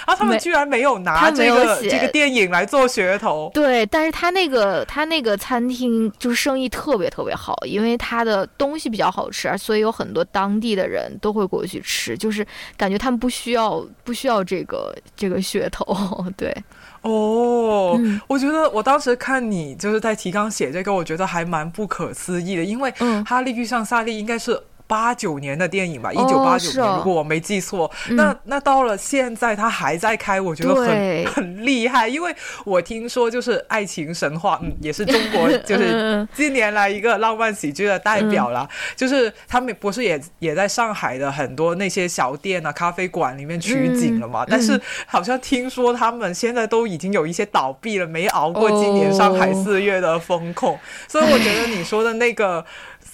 [0.06, 2.87] 啊，他们居然没有拿这个这个电影来做。
[2.88, 3.52] 噱头。
[3.54, 12.46] 对，但是他那个他那个餐厅就是生意特别特别好，因为他的东西比较好吃，所以有很多当地的人都会过去吃，就是
[12.78, 15.86] 感觉他们不需要不需要这个这个噱头。
[16.38, 16.56] 对，
[17.02, 22.92] 哦，我觉得我当时看你就是在提纲写这个，我觉得还蛮不可思议的，因为
[23.26, 24.62] 《哈利遇上萨利》应该是。
[24.88, 27.92] 八九年的电影吧，一九八九年，如果我没记错。
[28.12, 32.08] 那那到了现在，他还在开，我觉得很 很厉害。
[32.08, 32.34] 因为
[32.64, 38.68] 我听说，就是爱情神话，嗯， 也是中国就是近年来一个浪漫喜剧的代表了。
[38.96, 44.46] 就是他们不是也也在上海的很多那些小店啊、咖啡馆里面取景了嘛？
[44.48, 50.80] 但是好像听说他们现在都已经有一些倒闭了，没熬过今年上海四月的风控。
[51.10, 52.66] 所以我觉得你说的那个。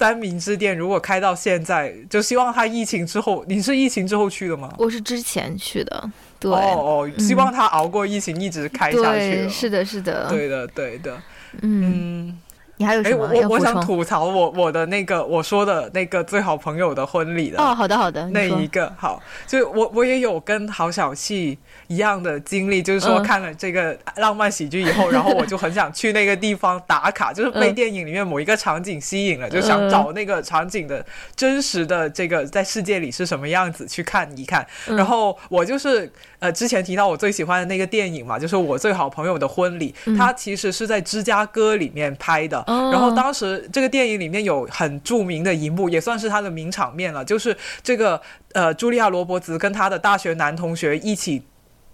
[0.04, 4.74] 三明治店如果开到现在，就希望他疫情之后，你是疫情之后去的吗？
[4.78, 9.47] 我是之前去的，对哦哦，希望他熬过疫情，一直开下去。
[9.47, 11.18] 是的，是的，对的，对的，
[11.62, 12.38] 嗯。
[12.84, 13.29] 你还有什么？
[13.34, 21.57] 我我想吐槽我我的那个我说的那个最好朋友的婚礼的哦，好的好的，那一个好，就我我也有跟郝小气
[21.88, 31.05] 一样的经历，就是说看了这个浪漫喜剧以后，然后我就很想去那个地方打卡，就是被电影里面某一个场景吸引了，就想找那个场景的
[31.36, 34.67] 真实的这个在世界里是什么样子去看一看。
[34.88, 36.11] 然后我就是
[36.44, 42.62] 呃之前提到我最喜欢的那个电影嘛，就是我最好朋友的婚礼，它其实是在芝加哥里面拍的。
[42.68, 48.22] 然后当时这个电影里面有很著名的一幕，也算是他的名场面了，就是这个
[48.52, 51.41] 呃，茱莉亚·罗伯茨跟她的大学男同学一起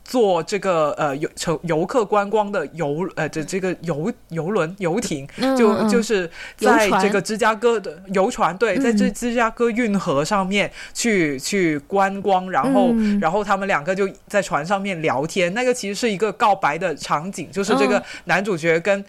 [0.09, 12.91] 坐这个呃游乘游客观光的游呃这这个游游轮游艇，就就是在这个芝加哥的游船，对，在这芝加哥运河上面去去观光，然后
[13.21, 19.05] 然后他们两个就在船上面聊天，那个其实是一个告白的场景，就是这个男主角跟。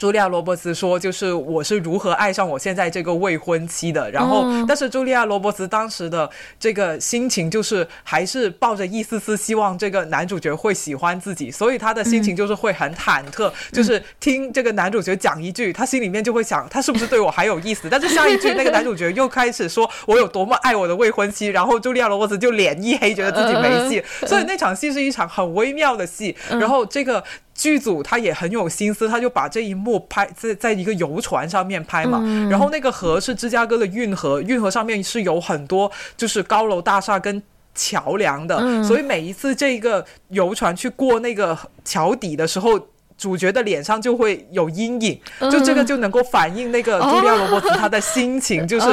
[0.00, 6.28] 茱莉亚·罗伯茨说：“就是我是如何爱上我现在这个未婚妻的。”然后，但是茱莉亚·罗伯茨当时的
[6.58, 13.52] 这个心情就是还是抱着一丝丝希望，这个男主角会喜欢自己，所以他的心情就是会很忐忑。
[13.72, 17.86] 就是听这个男主角讲一句，他心里面就会想，他是不是对我还有意思？
[17.90, 24.02] 但是下一句，那个男主角又开始说我有多么爱我的未婚妻，然后茱莉亚·罗伯茨就脸一黑，觉得自己没戏。
[24.26, 26.34] 所以那场戏是一场很微妙的戏。
[26.48, 27.22] 然后这个。
[27.60, 32.18] 剧组他也很有心思，他就把这一幕拍在在一个游船上面拍嘛，
[32.50, 37.42] 然后那个河是芝加哥的运河，运河上面是有很多就是高楼大厦跟
[37.74, 42.80] 桥梁的，所以每一次这个游船去过那个桥底的时候。
[43.20, 45.20] 主角的脸上就会有阴影，
[45.52, 48.86] 就这个就能够反映那个茱莉亚·罗伯茨他的心情， 就是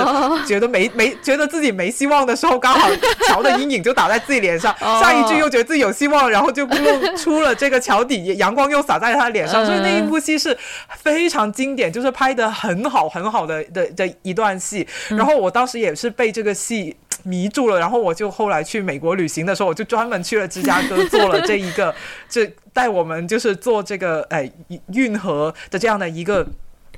[0.45, 2.89] 觉得没没觉得自己没希望的时候，刚好
[3.25, 10.55] 桥的阴影就打在自己脸上，下一句又觉得自己有希望，然后就露出了这个桥底，阳光又洒在他的脸上，所以那一部戏是
[10.97, 14.85] 非常经典，就是拍的很好很好的的的一段戏。
[15.07, 21.95] 然后我当时也是被这个戏迷住了，然后我就后来去美国旅行的时候，我就专门去了芝加哥做了这一个
[22.27, 22.51] 这。
[22.77, 24.51] 带我们就是坐这个诶
[24.93, 26.45] 运河的这样的一个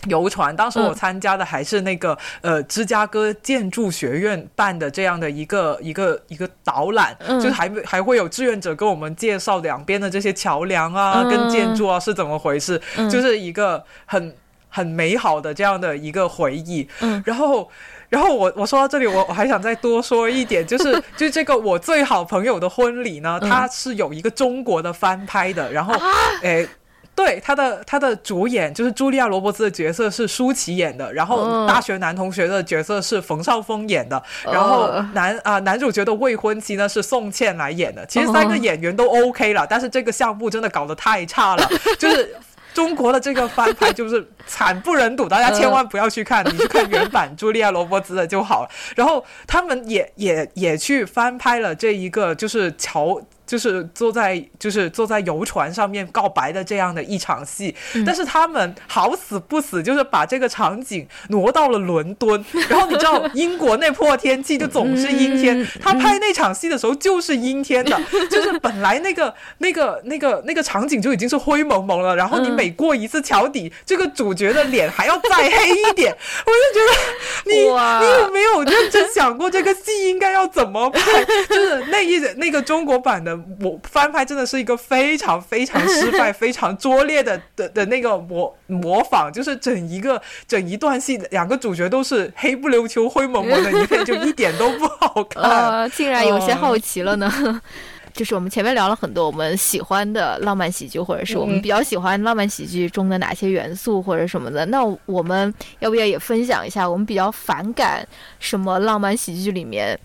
[0.07, 14.35] 游船，当时我参加的还是那个呃芝加哥建筑学院办的这样的一个一个一个导览，就还还会有志愿者跟我们介绍两边的这些桥梁啊跟建筑啊是怎么回事，就是一个很
[14.67, 16.85] 很美好的这样的一个回忆，
[17.23, 17.71] 然后。
[18.09, 25.71] 然后我我说到这里，我我还想再多说一点，就是 就这个我最好朋友的婚礼呢，它是有一个中国的翻拍的。
[25.71, 25.93] 然后，
[26.41, 26.67] 诶，
[27.13, 38.03] 对，他的他的主演就是茱莉亚·罗伯茨的角色是舒淇演的，然后大学男同学的角色是冯绍峰演的，然后男啊男主角的未婚妻呢是宋茜来演的。
[38.07, 42.35] 其实三个演员都 OK 了，但是这个项目真的搞得太差了，就是。
[42.73, 48.69] 中国的这个翻拍就是惨不忍睹，大家千万不要去看，你去看原版茱莉亚·罗伯茨的就好了。
[48.95, 53.21] 然后他们也也也去翻拍了这一个，就是乔。
[53.49, 57.75] 就是坐在就是坐在游船上面告白的这样的一场戏，
[58.05, 62.45] 但是他们好死不死，就是把这个场景挪到了伦敦。
[62.69, 77.61] 然后你知道英国那破天气就总是阴天，他拍那场戏的时候就是阴天的， 就是本来那个那个那个那个场景就已经是灰蒙蒙了，然后你每过一次桥底，这个主角的脸还要再黑一点， 我就觉得你
[78.05, 81.25] 你有没有认真想过这个戏应该要怎么拍？
[81.49, 83.38] 就是那一那个中国版的。
[83.61, 95.43] 我翻拍真的是一个非常非常失败、非常拙劣的 的的那个模模仿，就是整一个整一段戏，两个主角都是黑不溜秋、灰蒙蒙的一片，就一点都不好看。
[95.43, 97.31] 呃竟然有些好奇了呢。
[98.11, 104.65] 就是我们前面聊了很多我们喜欢的浪漫喜剧，或者是我们比较喜欢浪漫喜剧中的哪些元素或者什么的。
[104.65, 108.05] 那我们要不要也分享一下我们比较反感
[108.39, 109.97] 什么浪漫喜剧里面，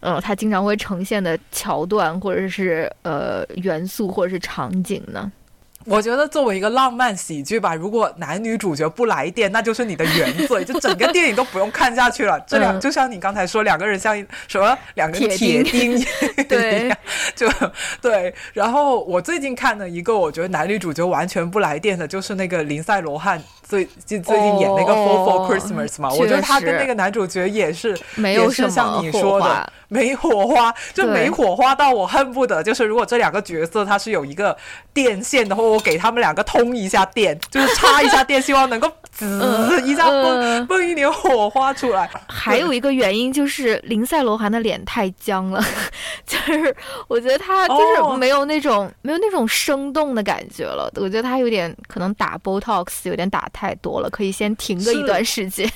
[0.00, 5.30] 呃，它经常会呈现的桥段或者是呃元素或者是场景呢？
[5.86, 12.38] 我觉得作为一个浪漫喜剧吧，如果男女主角不来电，那就是你的原罪，就整个电影都不用看下去了。
[12.46, 14.14] 这两就像你刚才说，两个人像
[14.46, 15.98] 什么两个铁钉
[16.46, 16.94] 对，
[17.34, 17.48] 就
[18.02, 18.32] 对。
[18.52, 26.10] 然后我最近看了一个，我觉得男女主角完全不来电的，就是那个林赛罗汉最近最近演那个《Four for Christmas》嘛。
[26.10, 34.56] 我觉得他跟那个男主角也是 没有是像你说的 没火花，就没火花到我恨不得就是如果这两个角色他是有一个
[34.92, 35.60] 电线的话。
[35.70, 42.10] 我给他们两个通一下电，就是插一下电，希望能够滋 一下蹦蹦一点火花出来。
[42.26, 45.62] 还有一个原因就是林赛罗韩的脸太僵了，
[46.26, 46.74] 就是
[47.06, 50.90] 我觉得他就是没有那种没有那种生动的感觉了。
[50.96, 55.70] 我觉得他有点可能打 Botox 有点打太多了，可以先停个一段时间。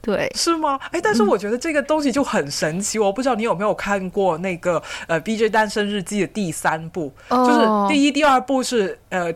[0.00, 0.76] 对，是吗？
[0.90, 2.98] 哎，但是我觉得这个东西就很神奇。
[2.98, 9.32] 我不知道你有没有看过那个呃《B J 单身日记》的第三部，就是第一、第二部是呃。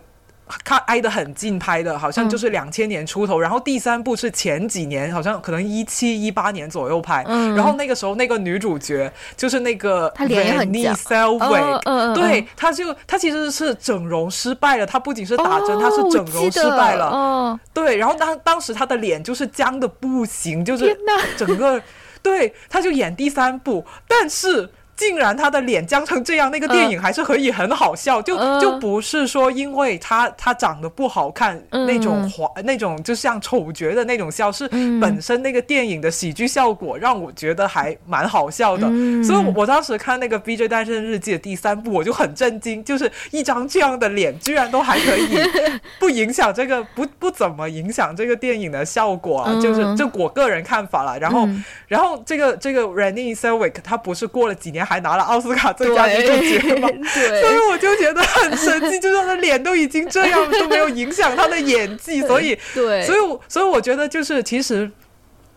[0.65, 3.41] 看挨得很近拍的，好像就是两千年出头。
[3.41, 7.25] 然后第三部是前几年，好像可能一七一八年左右拍。
[7.25, 14.87] 然后那个时候那个女主角就是那个 Renee Selwick，对，她就她其实是整容失败了。
[14.87, 17.59] 她不仅是打针，她是整容失败了。
[17.75, 20.97] 对，然后当当时她的脸就是僵的不行，就是
[21.37, 21.83] 整个
[22.23, 24.71] 对，她就演第三部，但是。
[24.97, 34.67] 竟然他的脸僵成这样，那个电影还是可以很好笑，就就不是说因为他他长得不好看那种滑那种就像丑角的那种笑，是
[34.99, 38.89] 本身那个电影的喜剧效果让我觉得还蛮好笑的。
[39.23, 45.39] 所以我当时看那个《B J 单身日记》的第三部，我就很震惊，就是一张这样的脸居然都还可以
[46.01, 51.19] 不影响这个不不怎么影响这个电影的效果，啊，就是就我个人看法了。
[51.19, 51.47] 然后
[51.87, 54.86] 然后这个这个 Renee Selwick 他不是过了几年。
[54.87, 56.89] 还拿了奥斯卡最佳女主角嘛？
[57.13, 64.91] 所以我就觉得很神奇，就是他的脸都已经这样都没有影响他的演技， 所以，对，所以，所以我觉得就是其实，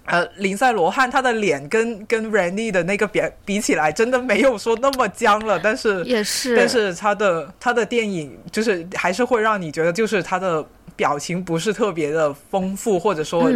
[0.06, 10.66] 呃，林赛罗汉他的脸跟跟 Randy 的那个比比起来，真的没有说那么僵了，但是也是，但是他的他的电影就是还是会让你觉得就是他的。
[10.96, 13.50] 表情不是特别的丰富，或者说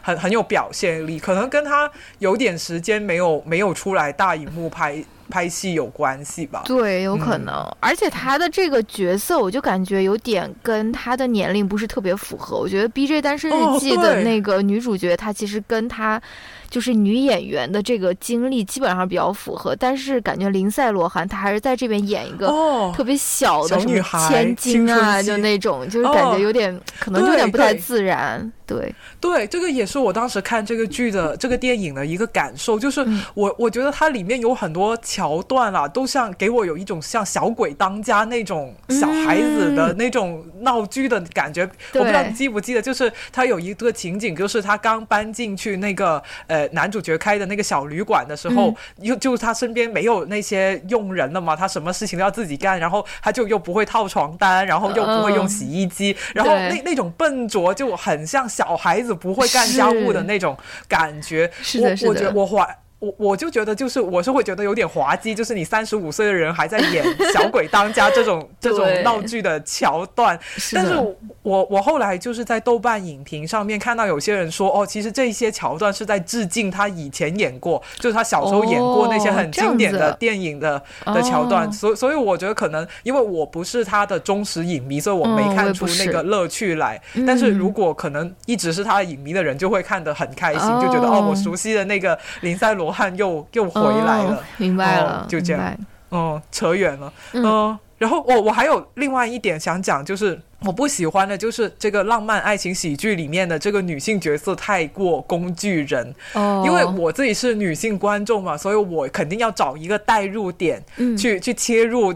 [0.00, 6.62] 很很有表现力，可能跟他有点时间没有没有出来大荧幕拍拍戏有关系吧？
[6.66, 7.54] 对，有可能。
[7.80, 12.58] 而且他的这个角色，我就感觉有点跟他的年龄不是特别符合。
[12.58, 16.20] 我觉得《B J 单身日记》的那个女主角，她其实跟她。
[16.68, 22.48] 就是女演员的这个经历基本上比较符合，但是感觉林赛罗韩她还是在这边演一个
[22.92, 28.52] 特别小的什么千金啊，就那种，就是感觉有点可能有点不太自然。
[28.66, 28.94] 对。
[29.20, 33.04] 对，这个也是我当时看这个剧的这个电影的一个感受，就是
[33.34, 41.62] 我我觉得它里面有很多桥段啊，都像给我有一种像小鬼当家那种小孩子的那种闹剧的感觉。
[41.94, 58.46] 我不知道你记不记得，就是他有一个情景，就是他刚搬进去那个呃男主角开的那个小旅馆的时候，又就是他身边没有那些佣人了嘛，他什么事情都要自己干，然后他就又不会套床单，然后又不会用洗衣机，然后那那种笨拙就很像。
[58.56, 60.56] 小孩子不会干家务的那种
[60.88, 62.78] 感觉，我我觉得我怀。
[62.98, 70.38] 我我就觉得，就是我是会觉得有点滑稽，就是你三十五岁的人还在演小鬼当家这种 这种闹剧的桥段。
[70.72, 70.96] 但是，
[71.42, 81.70] 我我后来就是在豆瓣影评上面看到有些人说，哦，其实这些桥段是在致敬他以前演过，就是他小时候演过那些很经典的电影的的桥段。
[81.70, 86.98] 所所以，我觉得可能因为我不是他的忠实影迷，所以我没看出那个乐趣来。
[87.26, 92.85] 但是如果可能一直是他的影迷的人，就会看得很开心，就觉得哦，我熟悉的那个林赛罗。
[92.86, 95.76] 罗汉又又回来了，明白了，就这样，
[96.12, 110.80] 嗯，扯远了，嗯，然后我我还有另外一点想讲，就是我不喜欢的就是这个浪漫爱情喜剧里面的这个女性角色太过工具人，哦，因为我自己是女性观众嘛，所以我肯定要找一个代入点，
[111.18, 112.14] 去去切入。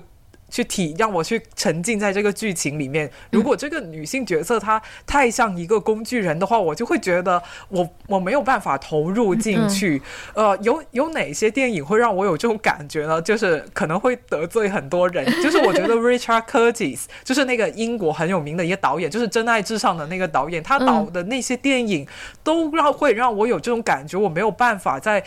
[0.51, 3.11] 去体让我去沉浸在这个剧情里面。
[3.31, 10.03] 如果这个女性角色她太像一个工具人的话，我就会觉得我我没有办法投入进去。
[10.35, 13.23] 呃，有有哪些电影会让我有这种感觉呢？
[13.23, 15.25] 就是可能会得罪很多人。
[15.43, 22.07] 就是我觉得 Richard Curtis 就是那个英国很有名的一个导演，就是《真爱至上》的那个导演，他导的那些电影
[22.43, 25.25] 都让会让我有这种感觉，我没有办法在。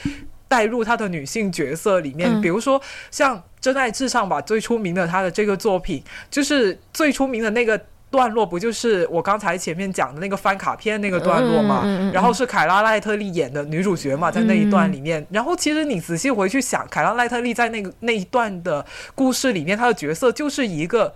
[0.54, 2.80] 带入他的女性角色里面，比如说
[3.10, 7.80] 像《真爱至上》吧，最出名的他的这个作品，就是最出名的那个。
[8.14, 11.82] 段落不就是我刚才前面讲的那个翻卡片那个段落嘛？
[12.14, 15.26] 然后是凯拉奈特利演的女主角嘛，在那一段里面。
[15.32, 18.86] 然后其实你仔细回去想，凯拉奈特利在那个那一段的
[19.16, 21.12] 故事里面，她的角色就是一个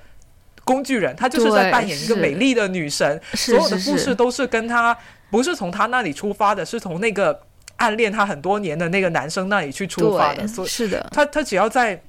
[0.63, 3.21] 工具人，她就是在扮演一个美丽的女神。
[3.35, 4.97] 所有的故事都是跟她
[5.29, 7.39] 不是从她那里出发的，是从那个
[7.77, 10.47] 暗恋他很多年的那个男生那里去出发的。
[10.47, 11.99] 所以是的，他他只要在。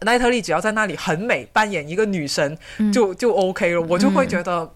[0.00, 2.56] 奈特利只要在那里很美，扮演一个女神
[2.90, 4.66] 就就 OK 了，我就会觉得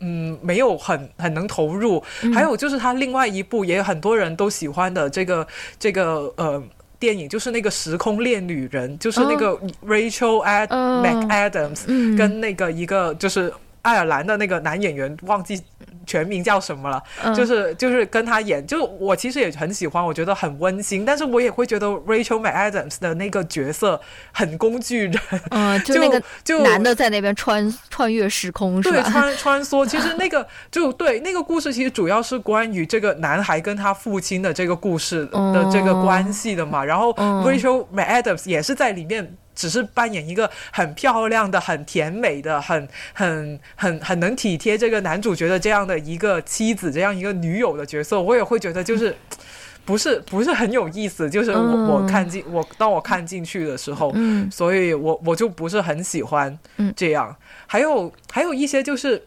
[0.00, 2.04] 嗯没有很很能投入。
[2.34, 5.46] 还有就是他另外一部也有很多人都喜欢的这个
[5.78, 6.62] 这个呃
[6.98, 15.62] 电影，就是那个时空恋女人，就是那个 Rachel Ad McAdams 跟那个一个就是爱尔兰的那个男演员忘记。
[16.08, 17.34] 全名叫什么了？
[17.34, 21.04] 就是就是跟他演，就我其实也很喜欢，我觉得很温馨。
[21.04, 24.00] 但是我也会觉得 Rachel McAdams 的那个角色
[24.32, 29.86] 很工具人，嗯， 就那个就男的在那边穿穿越时空，对，穿穿梭。
[29.86, 36.82] 其实那个就对那个故事，其实主要是关于这个男孩跟他父亲的这个故事的这个关系的嘛。
[36.82, 39.36] 然后 Rachel McAdams 也是在里面。
[39.58, 49.12] 只是扮演一个很漂亮的、很甜美的、很很很很能体贴这个男主角的这样的一个妻子、这样一个女友的角色，我也会觉得就是
[49.84, 51.28] 不是不是很有意思。
[51.28, 54.14] 就是我我看进我当我看进去的时候，
[54.48, 56.56] 所以我我就不是很喜欢
[56.94, 57.34] 这样。
[57.66, 59.26] 还有还有一些就是。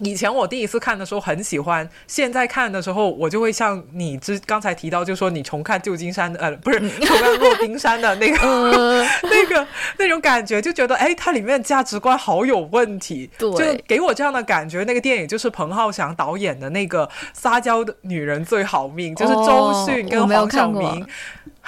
[0.00, 8.38] 以前我第一次看的时候很喜欢，现在看的时候我就会像你之刚才提到，就说你重看旧金山的，呃， 不是重看洛冰山的那个
[9.22, 9.66] 那个
[9.98, 14.84] 那种感觉，就觉得哎，它里面价值观好有问题，就给我这样的感觉。
[14.84, 21.04] 那个电影就是彭浩翔导演的那个《撒娇的女人最好命》，就是周迅跟黄晓明。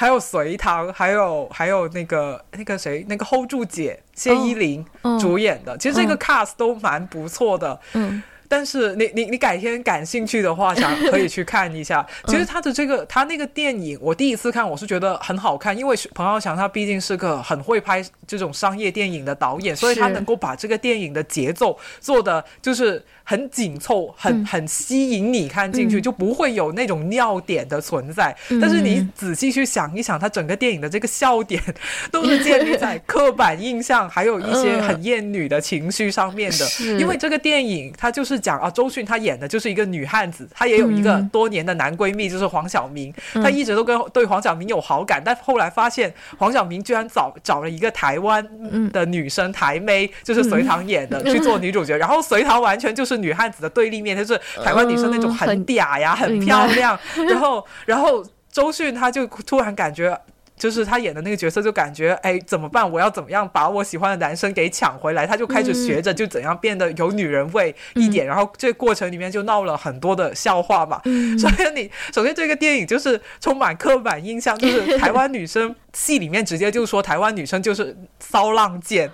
[0.00, 4.82] 还有隋唐，还有还有那个那个谁，那个 hold 住姐谢依霖
[5.20, 7.78] 主演的，其实这个 cast 都蛮不错的。
[7.92, 8.22] 嗯。
[8.50, 12.04] 但是你你你改天感兴趣的话，想可以去看一下。
[12.26, 28.36] 其实他的这个他那个电影，我第一次看我是觉得很好看，因为彭浩翔他毕竟是个很会拍这种商业电影的导演，所以他能够把这个电影的节奏做的就是很紧凑，很很吸引你看进去，就不会有那种尿点的存在。
[28.60, 31.62] 但是你仔细去想一想，他整个电影的这个笑点
[32.10, 36.98] 都是建立在刻板印象，还有一些很厌女的情绪上面的。
[36.98, 38.39] 因为这个电影它就是。
[38.40, 43.12] 讲啊，周迅她演的就是一个女汉子，她也有一个多年的男闺蜜，就是黄晓明。
[43.34, 48.46] 她一直都跟对黄晓明有好感，但后来发现黄晓明居然找找了一个台湾
[48.90, 51.96] 的女生台妹，就是隋唐演的去做女主角。
[51.96, 56.98] 然后隋唐完全就是女汉子的对立面，就是台湾女生那种很嗲呀、很漂亮。
[57.28, 60.18] 然后，然后周迅她就突然感觉。
[60.60, 62.88] 就是他演的那个角色，就感觉哎，怎么办？
[62.88, 65.26] 我要怎么样把我喜欢的男生给抢回来？
[65.26, 71.00] 他就开始学着就怎样变得有女人味一点，然后这过程里面就闹了很多的笑话嘛。
[71.38, 75.74] 所以你首先这个电影就是充满刻板印象，就是台湾女生。
[75.92, 79.10] 戏里面直接就说台湾女生就是骚浪贱，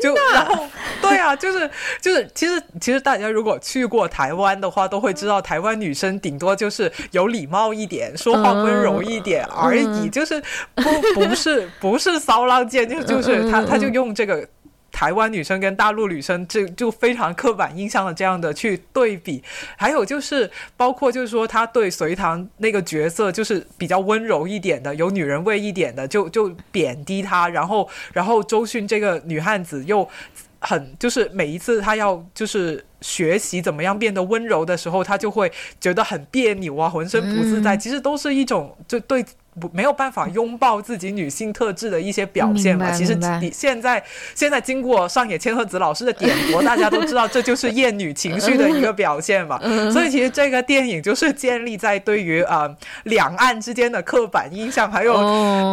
[0.00, 0.64] 就然后
[1.02, 1.68] 对啊，就是
[2.00, 10.40] 就是其实其实大家如果去过台湾的话，都会知道台湾女生顶多就是有礼貌一点，说话温柔一点而已，就是
[10.76, 14.48] 不 不是不是骚浪贱，就就是他他就用这个。
[14.92, 19.40] 台湾女生跟大陆女生，这就非常刻板印象的这样的去对比，
[19.76, 30.06] 还有就是包括就是说，他对隋唐那个角色就是比较温柔一点的，有女人味一点的，就就贬低他，然后然后周迅这个女汉子又
[30.58, 39.24] 很就是每一次她要就是学习怎么样变得温柔的时候，她就会觉得很别扭啊，浑身不自在，其实都是一种就对。
[39.58, 42.90] 不没有办法拥抱自己女性特质的一些表现嘛？
[42.92, 44.02] 其实你现在
[44.34, 49.58] 现在经过上野千鹤子老师的点拨， 大家都知道这就是厌女情绪的一个表现嘛。
[49.90, 52.70] 所以其实这个电影就是建立在对于啊
[53.02, 55.20] 两岸之间的刻板印象，还有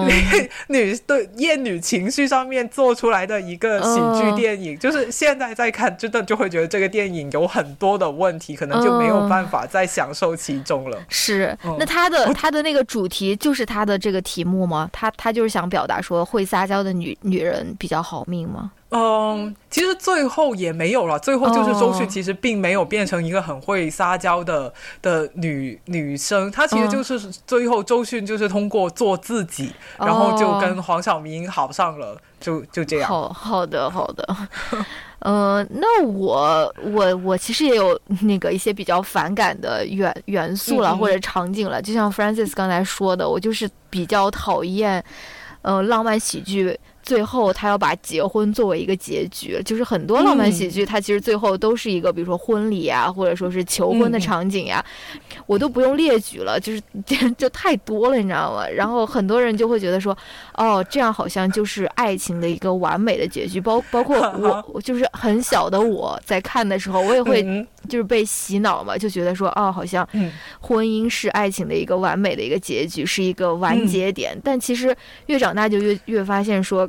[0.70, 4.78] 女对厌女情绪上面做出来的一个喜剧电影。
[4.80, 10.98] 就是现在在看，真的就会觉得这个电影有很多的问题，可能就没有办法再享受其中了。
[11.10, 13.68] 是，那他的他的那个主题就是。
[13.78, 14.90] 他的这个题目吗？
[14.92, 18.72] 他他就是想表达说会撒娇的女女人比较好命吗？
[18.90, 21.20] 嗯，其实最后也没有了。
[21.20, 33.08] 最后就是周迅其实并没有变成一个很会撒娇的的女女生，她其实就是最后周迅就是通过做自己，然后就跟黄晓明好上了，就就这样。
[33.08, 34.36] 好好的好的。
[35.20, 41.82] 嗯，那我我我其实也有 那个一些比较反感的元元素了，或者场景了。
[41.82, 45.04] 就像 Francis 刚才说的，我就是比较讨厌，
[45.64, 46.80] 呃，浪漫喜剧。
[47.08, 54.84] 最后，他要把结婚作为一个结局，就是很多浪漫喜剧，它其实最后都是一个，比如说婚礼啊，或者说是求婚的场景呀，
[55.46, 56.82] 我都不用列举了，就是
[57.38, 58.68] 就太多了，你知道吗？
[58.68, 60.16] 然后很多人就会觉得说，
[60.56, 64.18] 哦，这样好像就是爱情的一个完美的结局，包包括
[64.74, 70.06] 我，就是很小的我在看的时候，我也会就是被洗脑嘛，就觉得说，哦，好像
[70.60, 74.38] 婚姻是爱情的一个完美的一个结局，是一个完结点。
[74.44, 74.94] 但其实
[75.28, 76.86] 越长大就越越发现说。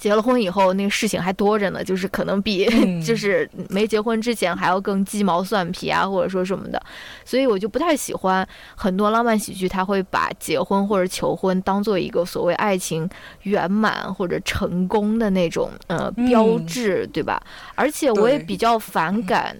[0.00, 2.64] 结了婚以后，那个事情还多着呢，就是可能比
[3.04, 6.82] 就是没结婚之前还要更鸡毛蒜皮啊，或者说什么的，
[7.22, 13.06] 所以我就不太喜欢很多浪漫喜剧，他会把结婚或者求婚当做一个所谓爱情
[13.42, 17.38] 圆满或者成功的那种呃标志，对吧？
[17.74, 19.54] 而且我也比较反感。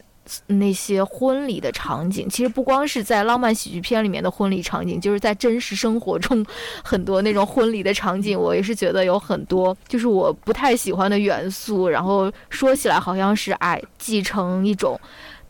[0.47, 6.45] 那些婚礼的场景，其实不光是在浪漫喜剧片里面的婚礼场景，就是在真实生活中
[6.83, 11.89] 很多那种婚礼的场景，我也是觉得有很多就是我不太喜欢的元素。
[11.89, 14.99] 然后说起来好像是哎继承一种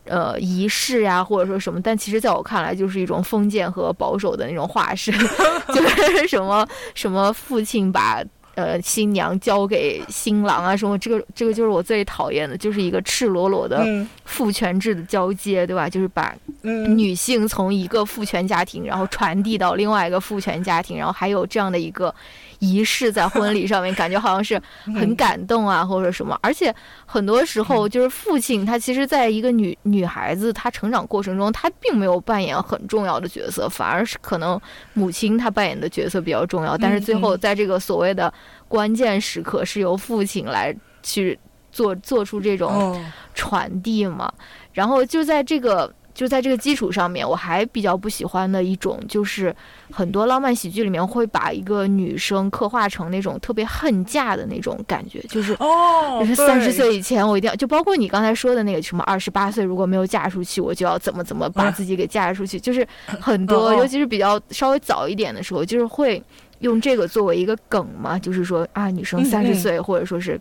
[0.05, 5.13] 呃仪式呀，或者说什么，但其实在我看来就是一种封建和保守的那种化身，
[5.73, 8.23] 就是什么什么父亲把。
[8.55, 13.85] 呃，新娘交给新郎啊，什么这个这个就是我最讨厌的，就是一个赤裸裸的
[14.25, 15.89] 父权制的交接，对吧？
[15.89, 22.13] 就是把女性从一个父权家庭，然后传递到另外一个父权家庭，然后还有这样的一个。
[22.61, 24.61] 仪式在婚礼上面，感觉好像是
[24.95, 26.39] 很感动啊，或者什么。
[26.43, 26.73] 而且
[27.07, 34.61] 很多时候，就是父亲他其实在一个女女孩子她成长过程中，他并没有扮演很重要的角色，反而是可能
[34.93, 36.77] 母亲她扮演的角色比较重要。
[36.77, 38.31] 但是最后在这个所谓的
[38.67, 41.37] 关键时刻，是由父亲来去
[41.71, 43.03] 做做出这种
[43.33, 44.31] 传递嘛。
[44.71, 45.91] 然后就在这个。
[46.13, 49.55] 就在这个基础上面，我还比较不喜欢的一种，就是
[49.91, 66.21] 很多浪漫喜剧里面会把一个女生刻画成那种特别恨嫁的那种感觉，就是哦，就是三十岁以前我一定要，就包括你刚才说的那个什么二十八岁如果没有嫁出去，我就要怎么怎么把自己给嫁出去，就是很多，尤其是比较稍微早一点的时候，就是会
[66.59, 70.39] 用这个作为一个梗嘛，就是说啊，女生三十岁或者说是。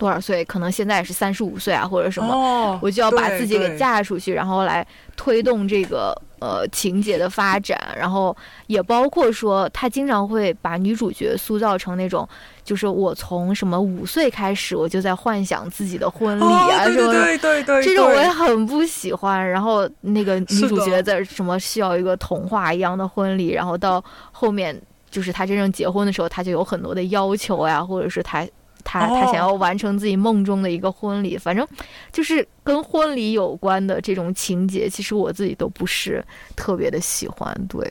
[0.00, 0.42] 多少岁？
[0.46, 4.84] 可能现在是三十五岁啊，或者什么，我就要把自己给嫁出去，然后来
[5.14, 7.78] 推动这个呃情节的发展。
[7.94, 8.34] 然后
[8.66, 12.26] 也包括说，他经常会把女主角塑造成那种，
[12.64, 19.46] 就是我从什么五岁开始，我就在幻想自己的婚礼啊，什么对对对，这种我也很不喜欢。
[19.48, 24.74] 然后那个女主角在什么需要一个童话一样的婚礼，然后到后面
[25.10, 28.46] 就是她真正结婚的时候，她就有很多的要求呀，或者是她。
[28.84, 31.66] 他他想要完成自己梦中的一个婚礼，反正
[32.12, 36.24] 就是跟婚礼有关的这种情节，其实我自己都不是
[36.56, 37.90] 特别的喜欢，对。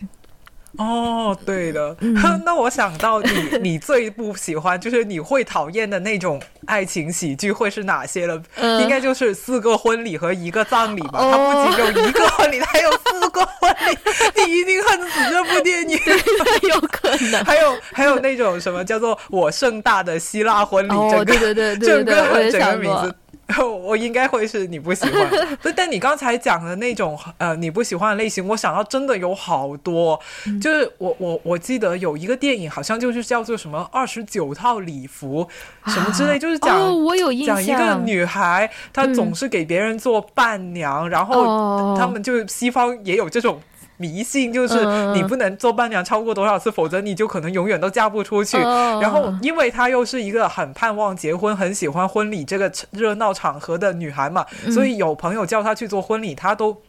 [0.77, 1.95] 哦，对的，
[2.45, 8.41] 那我想到你，你最不喜欢就是你会讨厌的那种爱情喜剧会是哪些了？
[8.79, 11.19] 应该就是四个婚礼和一个葬礼吧？
[11.19, 13.97] 它不仅有一个婚礼，还有四个婚礼，
[14.45, 15.97] 你一定恨死这部电影，
[16.69, 17.43] 有可能。
[17.43, 20.91] 还有还有那种什么叫做我盛大的希腊婚礼？
[20.93, 23.13] 哦，对对对对对，整个名字。
[23.57, 25.29] 我应该会是你不喜欢，
[25.61, 30.19] 不，但你刚才讲的那种呃你不喜欢的类型，我想到真的有好多，
[30.61, 35.47] 就是我我我记得有一个电影，好像就是叫做什么二十九套礼服
[35.87, 43.59] 什么之类，就是讲我有印象，讲一个女孩，她总是给别人做伴娘，然后他们就西方也有这种。
[43.99, 44.75] 迷信就是
[45.13, 48.57] 你不能做伴娘超过多少次，否则你就可能永远都嫁不出去。
[48.57, 56.81] 然后，因为她又是一个很盼望结婚、很喜欢婚礼这个热闹场合的女孩嘛，所以有朋友叫她去做婚礼，她都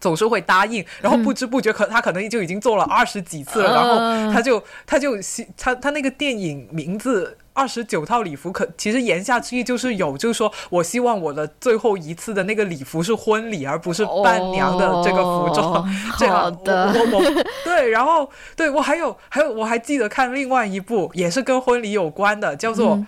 [0.00, 0.84] 总是会答应。
[1.00, 3.72] 然后不知不觉，可她可能就已经做了二十几次了。
[3.72, 5.16] 然后她就她就
[5.56, 7.38] 她她那个电影名字。
[7.52, 15.82] 二十九套礼服，可其实言下之意就是有，就是说我希望我的最后一次的那个礼服是婚礼，而不是伴娘的这个服装。
[16.16, 23.04] 好的，我我对，然后对我还有还有，我还记得看另外一部也是跟婚礼有关的，叫做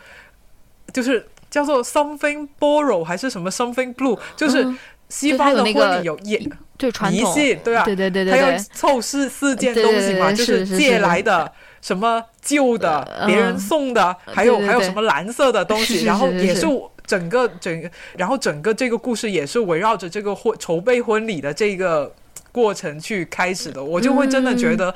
[0.92, 4.66] 就是叫做 Something Borrow 还是什么 Something Blue，就是
[5.08, 6.38] 西方的婚礼有也
[6.76, 11.50] 对迷信，对啊，对对对对，还有凑四四件东西嘛，就是借来的。
[11.82, 16.66] 什么旧的，别人送的，还有还有什么蓝色的东西，然后也是
[17.04, 22.14] 整个整个，然后整个这个故事也是围绕着这个婚筹备婚礼的这个
[22.50, 24.94] 过程去开始的，我就会真的觉得，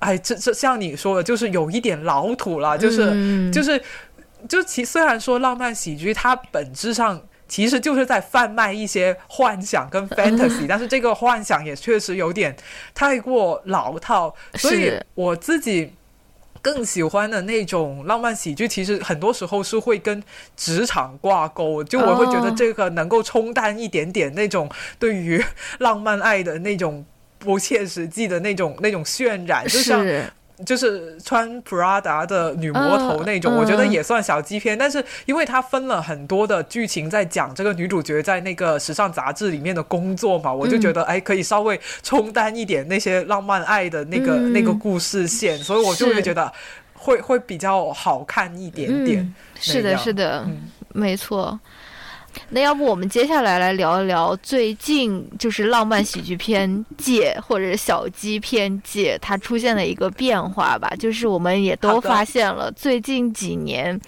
[0.00, 3.80] 哎，这这像你说的，就是有一点老土了，就是就是
[4.48, 7.22] 就其虽然说浪漫喜剧它本质上。
[7.48, 12.56] 其实就是在贩卖一些幻想跟 fantasy， 但是这个幻想也确实有点
[12.94, 15.92] 太过老套，所以我自己
[16.62, 20.22] 更喜欢的那种浪漫喜剧，其实很多时候是会跟
[20.56, 25.44] 职场挂钩，就我会觉得这个能够冲淡一点点那种对于
[25.80, 27.04] 浪漫爱的那种
[27.38, 30.06] 不切实际的那种那种渲染，就像。
[30.64, 46.52] 就是穿 Prada 的女魔头那种，我觉得也算小鸡片，但是因为它分了很多的剧情在讲这个女主角在那个时尚杂志里面的工作嘛，我就觉得哎，可以稍微冲淡一点那些浪漫爱的那个那个故事线，所以我就会觉得
[46.94, 49.34] 会会比较好看一点点。
[49.54, 50.46] 是的，是的，
[50.92, 51.58] 没错。
[52.50, 63.98] 那要不我们接下来来聊一聊最近就是浪漫喜剧片界或者小鸡片界它出现的一个变化吧，就是我们也都发现了最近几年，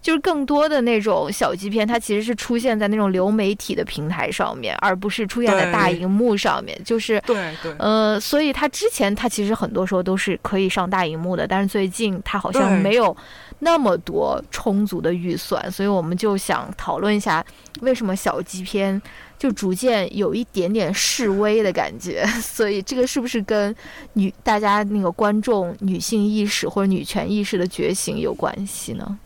[0.00, 6.78] 就是更多的那种小鸡片，它其实是出现在那种流媒体的平台上面，而不是出现在大荧幕上面。
[6.84, 13.16] 就是对对，呃，所以它之前它其实很多时候都是可以上大荧幕的，但是最近它好像没有。
[13.60, 17.44] 那么多充足的预算，所以我们就想讨论一下，
[17.80, 19.00] 为什么小鸡片
[19.38, 22.24] 就逐渐有一点点示威的感觉？
[22.40, 23.74] 所以这个是不是跟
[24.14, 29.18] 女大家那个观众女性意识或者女权意识的觉醒有关系呢？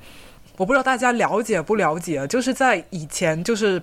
[0.57, 3.83] 我不知道大家了解不了解，就是在以前就是。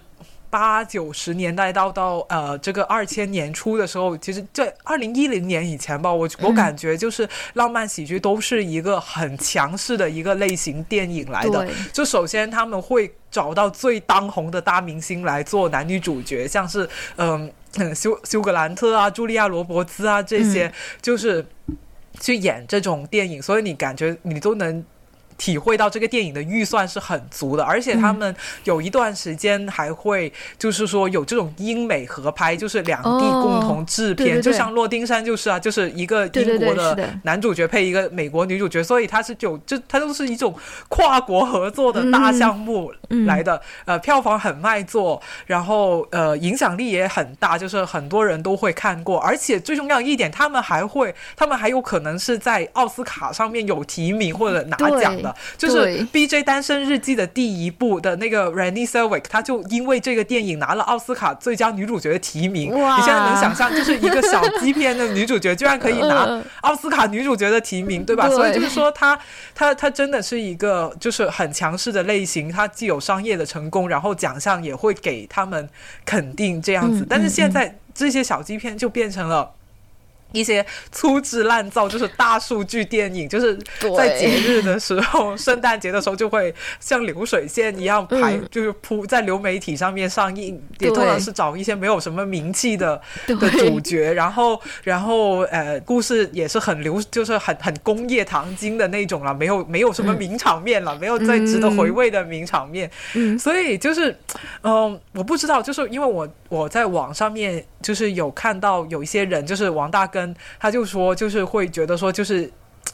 [0.50, 11.68] 八九十年代到到呃这个二千年初的时候，其实在二零一零年以前吧，我我感觉就是浪漫喜剧都是一个很强势的一个类型电影来的。
[11.94, 17.52] 就首先他们会找到最当红的大明星来做男女主角，像是嗯
[17.96, 20.72] 休休格兰特啊、茱莉亚罗伯兹啊这些，
[21.02, 21.46] 就是
[22.20, 24.84] 去演这种电影，所以你感觉你都能。
[25.40, 28.36] 体会到这个电影的预算是很足的，而且他们
[28.66, 40.54] 有一段时间还会就是说有这种英美合拍，就是两地共同制片，就像《洛丁山》就是啊，就是一个英国的男主角配一个美国女主角，所以它是有就它都是一种
[40.90, 42.92] 跨国合作的大项目
[43.26, 55.29] 来的，呃，票房很卖座，然后呃影响力也很大，就是很多人都会看过，而且最重要一点，他们还会，他们还有可能是在奥斯卡上面有提名或者拿奖的。
[55.58, 62.70] 就是《B J 单身日记》的第一部的那个 Renee Zellweger，他就因为这个电影拿了奥斯卡最佳女主角的提名。
[62.70, 68.30] 你现在能想象，就是一个小鸡片的女主角，居然可以拿奥斯卡女主角的提名，对吧？
[68.30, 69.20] 所以就是说，她
[69.54, 75.70] 她她真的是一个就是很强势的类型，她既有商业的成功，然后奖项也会给他们
[76.06, 77.06] 肯定这样子。
[77.10, 79.52] 但是现在这些小鸡片就变成了。
[80.32, 83.58] 一些粗制滥造，就是大数据电影，就是
[83.98, 102.88] 在节日的时候，圣诞节的时候就会像流水线一样排，就是铺在流媒体上面上映，也通常是找一些没有什么名气的的主角，然后然后呃，故事也是很流，就是很很工业糖精的那种了，没有没有什么名场面了，没有再值得回味的名场面，
[103.40, 104.16] 所以就是
[104.62, 110.19] 嗯，我不知道，就是因为我我在网上面就是有看到有一些人，就是王大哥。
[110.60, 112.52] 他就说，就是会觉得说，就是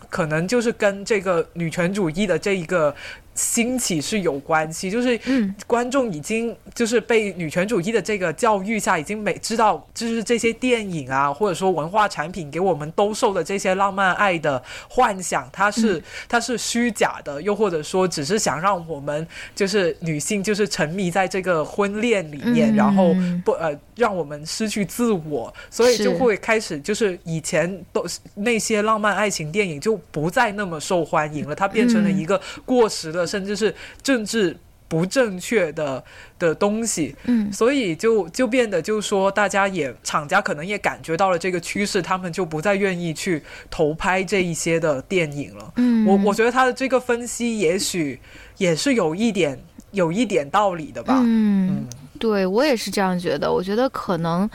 [0.09, 2.95] 可能就是跟这个女权主义的这一个。
[3.36, 5.19] 兴起是有关系，就是
[5.67, 23.13] 观众已经就是被女权主义的这个教育下，已经没知道，就是这些电影啊，或者说文化产品给我们兜售的这些浪漫爱的幻想，它是它是虚假的，又或者说只是想让我们就是女性就是沉迷在这个婚恋里面，然后
[23.43, 28.05] 不呃让我们失去自我，所以就会开始就是以前都
[28.36, 33.24] 那些浪漫爱情电影就不再那么受欢迎了，它变成了一个过时的。
[33.26, 34.55] 甚至是政治
[34.88, 36.03] 不正确的
[36.38, 45.73] 的东西，嗯，所以就就变得就是说，大家也厂家可能也感觉到了这个趋势，他们就不再愿意去投拍这一些的电影了。
[45.78, 48.19] 嗯，我我觉得他的这个分析也许
[48.57, 49.59] 也是有一点
[49.89, 51.19] 有一点道理的吧。
[51.26, 51.88] 嗯，
[52.19, 54.47] 对我也是这样觉得，我觉得可能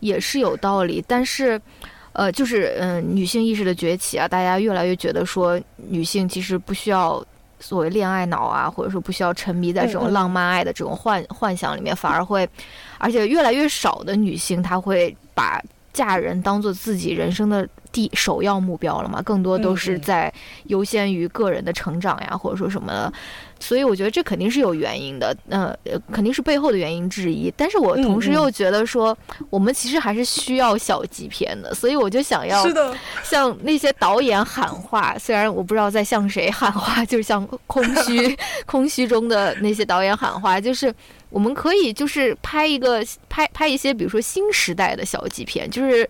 [0.00, 1.58] 也是有道理，但是
[2.12, 7.24] 呃，就是嗯，女性意识的崛起啊，大家越来越觉得说女性其实不需要。
[7.58, 12.48] 所谓恋爱脑啊，或者说不需要沉迷在这种浪漫爱的这种幻幻想里面，反而会，
[12.98, 19.22] 而且越来越少的女性，她会把嫁人当做自己人生的第首要目标了嘛？
[19.22, 20.32] 更多都是在
[20.64, 23.12] 优先于个人的成长呀，或者说什么的。
[23.58, 25.74] 所以我觉得这肯定是有原因的，呃，
[26.12, 27.52] 肯定是背后的原因之一。
[27.56, 29.16] 但是我同时又觉得说，
[29.50, 32.62] 我们其实还是需要小级片的，所以我就想要
[33.22, 35.16] 向那些导演喊话。
[35.18, 38.36] 虽然我不知道在向谁喊话， 就是向空虚
[38.66, 40.94] 空虚中的那些导演喊话，就是
[41.30, 46.08] 我们可以就是拍一个拍拍一些，比如说新时代的小纪片，就是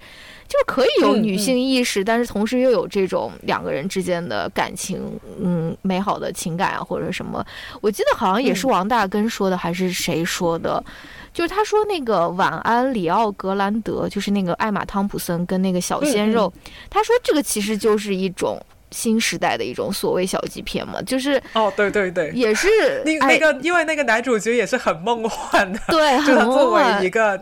[0.49, 5.01] 就是可以有女性意识，但是同时又有这种两个人之间的感情，
[5.43, 7.45] 嗯，美好的情感啊，或者什么。
[7.81, 10.83] 我记得好像也是王大根说的，还是谁说的？
[11.33, 16.53] 就是他说那个晚安里奥格兰德，就是那个艾玛汤普森跟那个小鲜肉，
[16.89, 18.61] 他说这个其实就是一种。
[18.93, 22.69] 新时代的一种所谓小纪片嘛，就是哦，对对对，也是
[23.05, 27.37] 那那个，因为那个男主角也是很梦幻的，对， 就他作为一个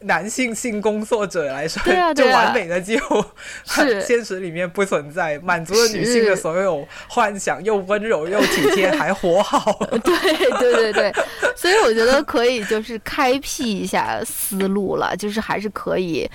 [0.00, 3.24] 男性性工作者来说，对啊， 就完美的几乎
[3.64, 11.14] 是 现实里面不存在，满足了女性的所有幻想，又温柔又体贴，还活好， 对对对对，
[11.56, 16.28] 所以我觉得可以就是开辟一下思路了，就是还是可以。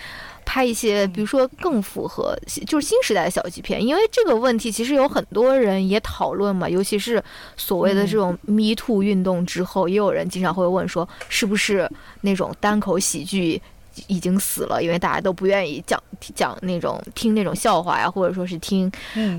[0.45, 2.37] 拍一些，比如说更符合
[2.67, 7.23] 就是新时代的小纪片，因为这个问题其实有很多人也讨论嘛，尤其是
[7.55, 11.89] 所谓的这种 Me Too 运动之后，也有人经常会问说，是不是
[12.21, 13.61] 那种单口喜剧
[14.07, 14.81] 已经死了？
[14.81, 16.01] 因为大家都不愿意讲
[16.35, 18.91] 讲那种听那种笑话呀，或者说是听，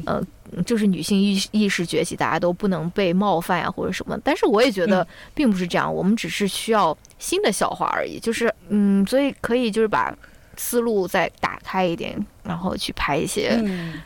[0.07, 0.22] 呃，
[0.64, 4.18] 就是女性意意识崛起，大家都不能被冒犯呀，或者什么。
[4.24, 10.14] 但是我也觉得并不是这样，我们只是需要新的笑话而已，就是嗯，所以可以就是把。
[10.57, 13.62] 思路再打开一点，然后去拍一些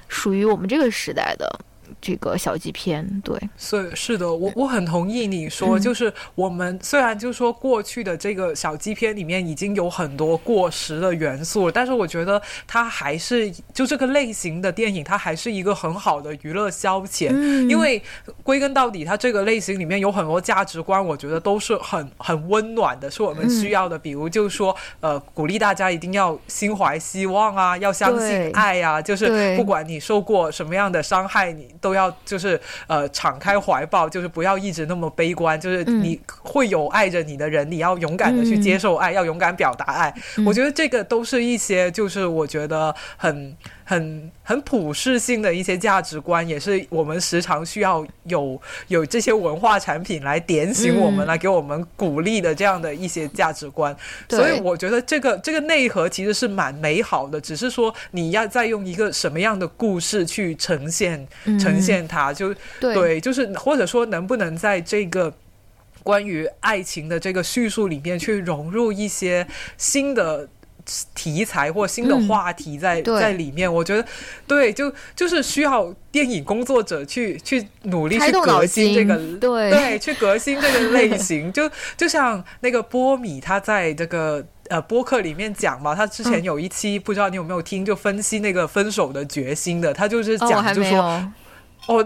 [0.08, 1.60] 属于我们这个时代的。
[2.00, 17.30] 这个小纪片，对，是是的，我我很同意你说，就是我们虽然就说过去的这个小纪片里面已经有很多过时的元素，但是我觉得它还是就这个类型的电影，它还是一个很好的娱乐消遣，
[17.68, 18.02] 因为
[18.42, 23.98] 归根到底，它这个类型里面有很多价值观，我觉得都是很很温暖的，是我们需要的。
[23.98, 31.75] 比如就是说，呃，鼓励大家一定要心怀希望啊，要相信爱啊，就是不管你受过什么样的伤害，你。
[31.80, 35.60] 都要就是呃敞开怀抱，就是不要一直那么悲观。
[35.60, 40.14] 就是你会有爱着你的人，你要勇敢的去接受爱，要勇敢表达爱。
[40.44, 43.56] 我觉得这个都是一些就是我觉得很。
[43.88, 53.96] 很很普世性的一些价值观，也是我们时常需要有有这些文化产品来点醒我们，来给我们鼓励的这样的一些价值观。
[54.28, 61.24] 所以我觉得这个这个内核其实是蛮美好的，只是说你要再用一个什么样的故事去呈现
[61.60, 65.32] 呈现它，就对，就是或者说能不能在这个
[66.02, 69.46] 关于爱情的这个叙述里面去融入一些
[69.78, 70.48] 新的。
[71.14, 74.04] 题材或新的话题在在里面，我觉得
[74.46, 81.52] 对，就就是需要电影工作者去去努力去革新这个，对 对，去革新这个类型。
[81.52, 90.98] 就 就像那个波米他在这个呃播客里面讲嘛，他之前有一期不知道你有没有听，就分析那个分手的决心的，他就是讲就说。
[90.98, 91.32] 哦，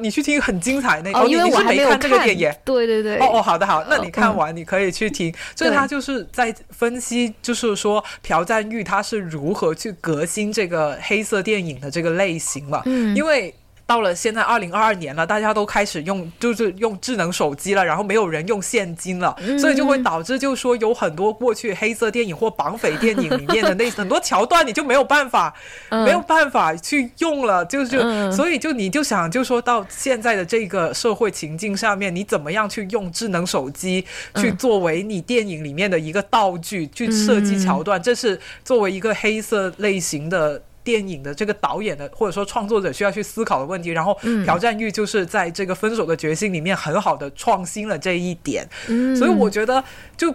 [0.00, 2.52] 你去听很精彩那个，因为我是没看这个电影。
[2.64, 3.18] 对对对。
[3.18, 13.54] 哦哦，好的好，那你看完你可以去听，就是他就是在分析，就是说朴赞玉他是如何去革新这个黑色电影的这个类型嘛，嗯，因为。
[13.90, 25.52] 到了现在二零二二年了，大家都开始用就是用智能手机了，然后没有人用现金了，所以就会导致就是说有很多过去黑色电影或绑匪电影里面的那 很多桥段，你就没有办法
[25.90, 40.62] 没有办法去用了，就是所以就你就想就说到现在的这个社会情境上面，你怎么样去用智能手机去作为你电影里面的一个道具去设计桥段，这是作为一个黑色类型的。
[40.84, 44.14] 电影的这个导演的或者说创作者需要去思考的问题，然后
[44.46, 48.68] 朴赞玉就是在这个分手的决心里面很好的创新了这一点，
[49.16, 49.82] 所以我觉得
[50.16, 50.34] 就。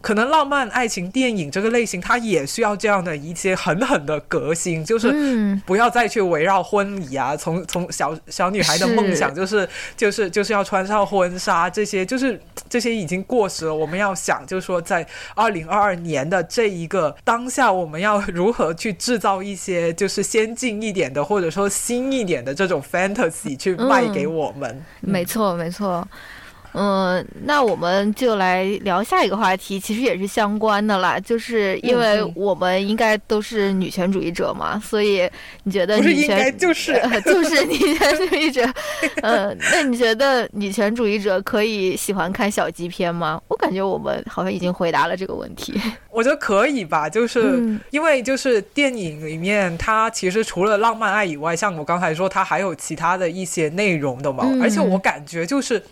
[0.00, 13.74] 可能浪漫爱情电影这个类型，它也需要这样的一些狠狠的革新，就是不要再去围绕婚礼啊，从从小小女孩的梦想，就是就是就是要穿上婚纱这些，就是这些已经过时了。
[13.74, 24.82] 我们要想，就是说在二零二二年的这一个当下，我们要如何去制造一些就是先进一点的，或者说新一点的这种 fantasy 去卖给我们。
[25.00, 26.06] 没错，没错。
[26.72, 35.28] 嗯，那我们就来聊下一个话题，其实也是相关的啦，就是因为我们应该都是女权主义者嘛，所以
[35.64, 36.92] 你觉得女权就是
[37.24, 38.64] 就是女权主义者，
[39.22, 43.40] 嗯，那你觉得女权主义者可以喜欢看小鸡片吗？
[43.48, 45.74] 我感觉我们好像已经回答了这个问题。
[46.10, 55.82] 我觉得可以吧，就是因为就是电影里面它其实除了浪漫爱以外，像我刚才说，它还有其他的一些内容的嘛，而且我感觉就是。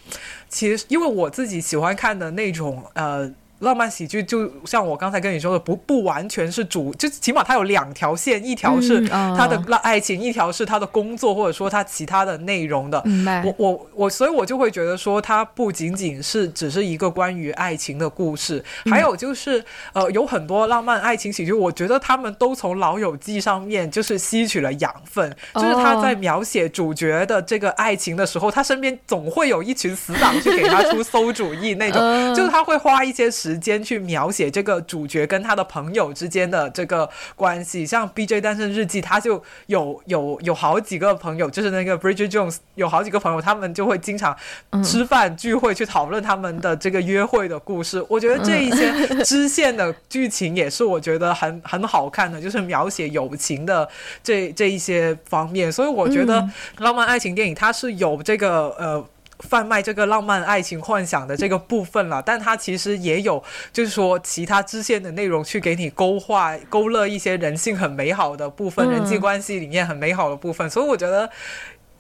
[0.49, 3.31] 其实，因为我自己喜欢看的那种呃
[3.61, 13.03] 浪漫喜剧就像我刚才跟你说的，不不完全是主，就起码它有两条线，一条是他的爱情，一条是他的工作，或者说他其他的内容的。
[13.45, 32.01] 我我我，所以我就会觉得说，它不仅仅是只是一个关于爱情的故事，还有就是呃，有很多浪漫爱情喜剧，我觉得他们都从《老友记》上面就是吸取了养分，就是他在描写主角的这个爱情的时候，他身边总会有一群死党去给他出馊主意那种，
[32.37, 33.48] 就是他会花一些时。
[33.49, 44.37] 时间去描写这个主角跟他的朋友之间的这个关系，像《B J 单身日记》，他就有有有好几个朋友，就是那个 Bridget Jones 有好几个朋友，他们就会经常
[44.85, 48.05] 吃饭聚会去讨论他们的这个约会的故事。
[48.07, 53.89] 我觉得这一些支线的剧情也是我觉得很很好看的，就是描写友情的
[54.23, 55.73] 这这一些方面。
[55.73, 56.47] 所以我觉得
[56.81, 59.09] 浪漫爱情电影它是有这个呃。
[59.41, 63.43] 贩卖这个浪漫爱情幻想的这个部分了，但它其实也有，
[63.73, 71.31] 就是说其他支线的内容去给你勾画、勾勒一些人性很美好的部分，人际关系里面很美好的部分，所以我觉得。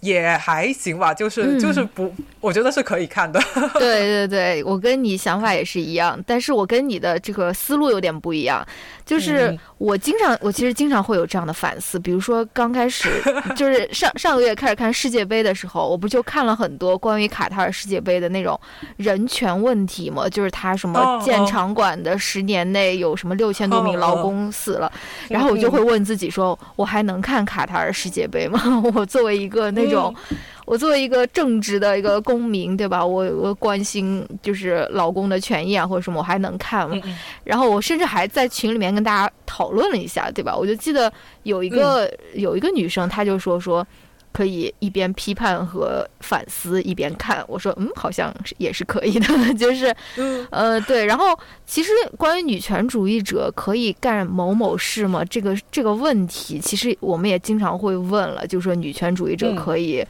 [0.00, 3.40] 也还行吧，就是就是不，我觉得是可以看的。
[3.78, 8.64] 对对对，我跟你想法也是一样，但是我跟你的这个思路有点不一样。
[9.04, 11.98] 就是我经常，我其实经常会有这样的反思。
[11.98, 13.08] 比如说刚开始，
[13.56, 18.60] 就是上上个月开始看世界杯的时候，我不就看了很多关于卡塔尔世界杯的那种
[18.98, 20.28] 人权问题嘛？
[20.28, 24.92] 就是他什么建场馆的十年内有什么六千多名劳工死了，
[25.30, 28.60] 然后我就会问自己说，我还能看卡塔尔世界杯吗？
[28.94, 29.87] 我作为一个那。
[29.88, 30.14] 这种，
[30.66, 33.04] 我作为一个正直的一个公民，对吧？
[33.04, 36.96] 我我关心就是老公的权益啊，或者什么，我还能看吗？
[37.44, 40.56] 然后我甚至还在群里面跟大家讨论了一下，对吧？
[40.56, 41.12] 我就记得
[41.42, 43.86] 有一个有一个女生，她就说说。
[44.38, 49.26] 可以一边批判和反思一边看，我说嗯，好像也是可以的，
[49.58, 49.92] 就是，
[50.50, 51.04] 呃，对。
[51.04, 51.36] 然后
[51.66, 55.24] 其实关于女权主义者可以干某某事吗？
[55.24, 60.06] 这个这个问题，其实我们也经常会问了，就说女权主义者可以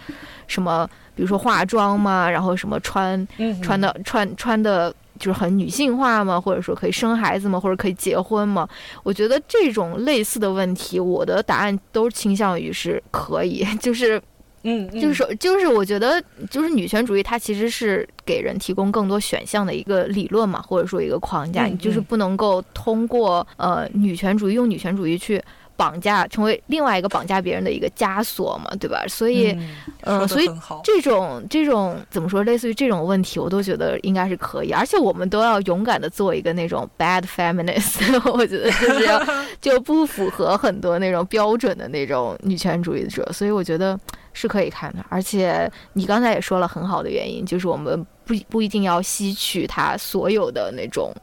[0.46, 2.28] 什么，比如说化妆吗？
[2.28, 3.26] 然后什么穿
[3.62, 4.94] 穿的穿穿的。
[5.18, 6.40] 就是很女性化吗？
[6.40, 7.60] 或者说可以生孩子吗？
[7.60, 8.68] 或者可以结婚吗？
[9.02, 13.66] 我觉得这种类似的问题，我的答案都倾向于是可以。
[13.80, 14.20] 就是，
[14.62, 21.66] 嗯，就是说，就是我觉得，就是女权主义它其实是给人提供更多选项的一个理论嘛，或者说一个框架。
[21.66, 25.42] 你就是不能够通过呃女权主义用女权主义去。
[25.78, 29.04] 绑架成为另外一个绑架别人的一个枷锁嘛，对吧？
[29.06, 29.56] 所以，
[30.02, 30.50] 嗯，所以
[30.82, 34.72] 这种这种怎么说，类似于这种问题，我都觉得应该是可以。
[34.72, 38.02] 而且我们都要勇敢的做一个那种 bad feminist，
[38.32, 39.22] 我觉得就是要
[39.62, 43.24] 就不符合很多那种标准的那种女权主义者。
[43.32, 43.96] 所以我觉得
[44.32, 45.04] 是可以看的。
[45.08, 51.14] 而且你刚才也说了很好的原因，就是我们不不一定要吸取他所有的那种。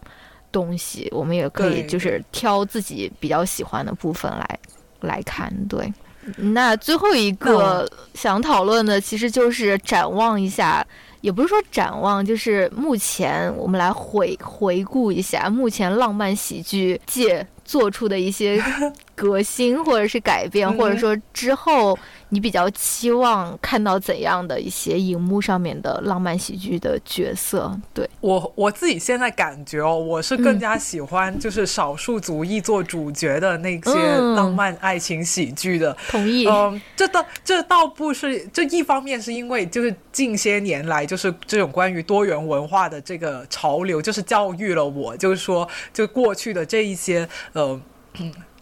[0.55, 4.59] 东西，我们也可以就是挑自己比较喜欢的部分来
[5.01, 5.53] 来看。
[5.67, 5.93] 对，
[6.37, 10.87] 那最后一个想讨论的，其实就是展望一下，
[11.19, 18.63] 也不是说展望，就是目前我们来回回顾一下目前浪漫喜剧界做出的一些
[19.13, 21.99] 革新，或者是改变，或者说之后。
[22.29, 27.79] 你比较期望看到怎样的一些荧幕上面的浪漫喜剧的角色？
[27.93, 35.95] 对我我自己现在感觉哦，我是更加喜欢就是少数族裔做主角的那些浪漫爱情喜剧的。
[36.09, 36.47] 同意。
[36.47, 47.79] 嗯，这倒这倒不是，这一方面是因为就是近些年来就是这种关于多元文化的这个潮流，就是教育了我，就是说就过去的这一些呃。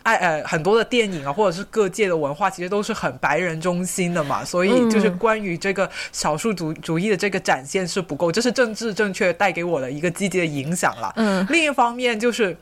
[0.03, 11.11] 爱呃很多的电影啊，或者是各界的文化，其实都是很白人中心的嘛，所以就是关于这个少数族主义的这个展现是不够，这是政治正确带给我的一个积极的影响了。
[11.15, 12.55] 嗯，另一方面就是，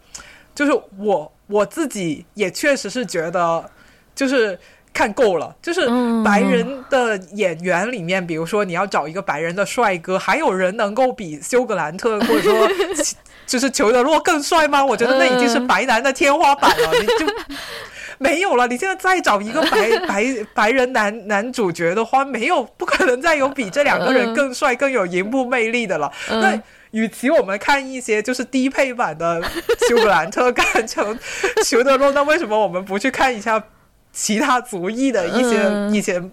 [0.53, 3.69] 就是我我自己也确实是觉得，
[4.13, 4.59] 就是
[4.93, 5.87] 看够了，就是
[6.23, 12.67] 白人的演员里面，比如说你要找一个白人的帅哥，还有人能够比休格兰特或者说。
[13.51, 14.81] 就是裘德洛更帅吗？
[14.85, 17.33] 我觉得那已经是白男的天花板了，你就
[18.17, 18.65] 没有了。
[18.65, 26.09] 你现在再找一个白 白白人男男主角的话，没有不可能再有比这两个人更帅、更有荧幕魅力的了。
[26.29, 26.57] 那
[26.91, 29.43] 与其我们看一些就是低配版的
[29.89, 31.19] 休格兰特改成
[31.65, 33.61] 裘德洛，那为什么我们不去看一下
[34.13, 36.23] 其他族裔的一些一些？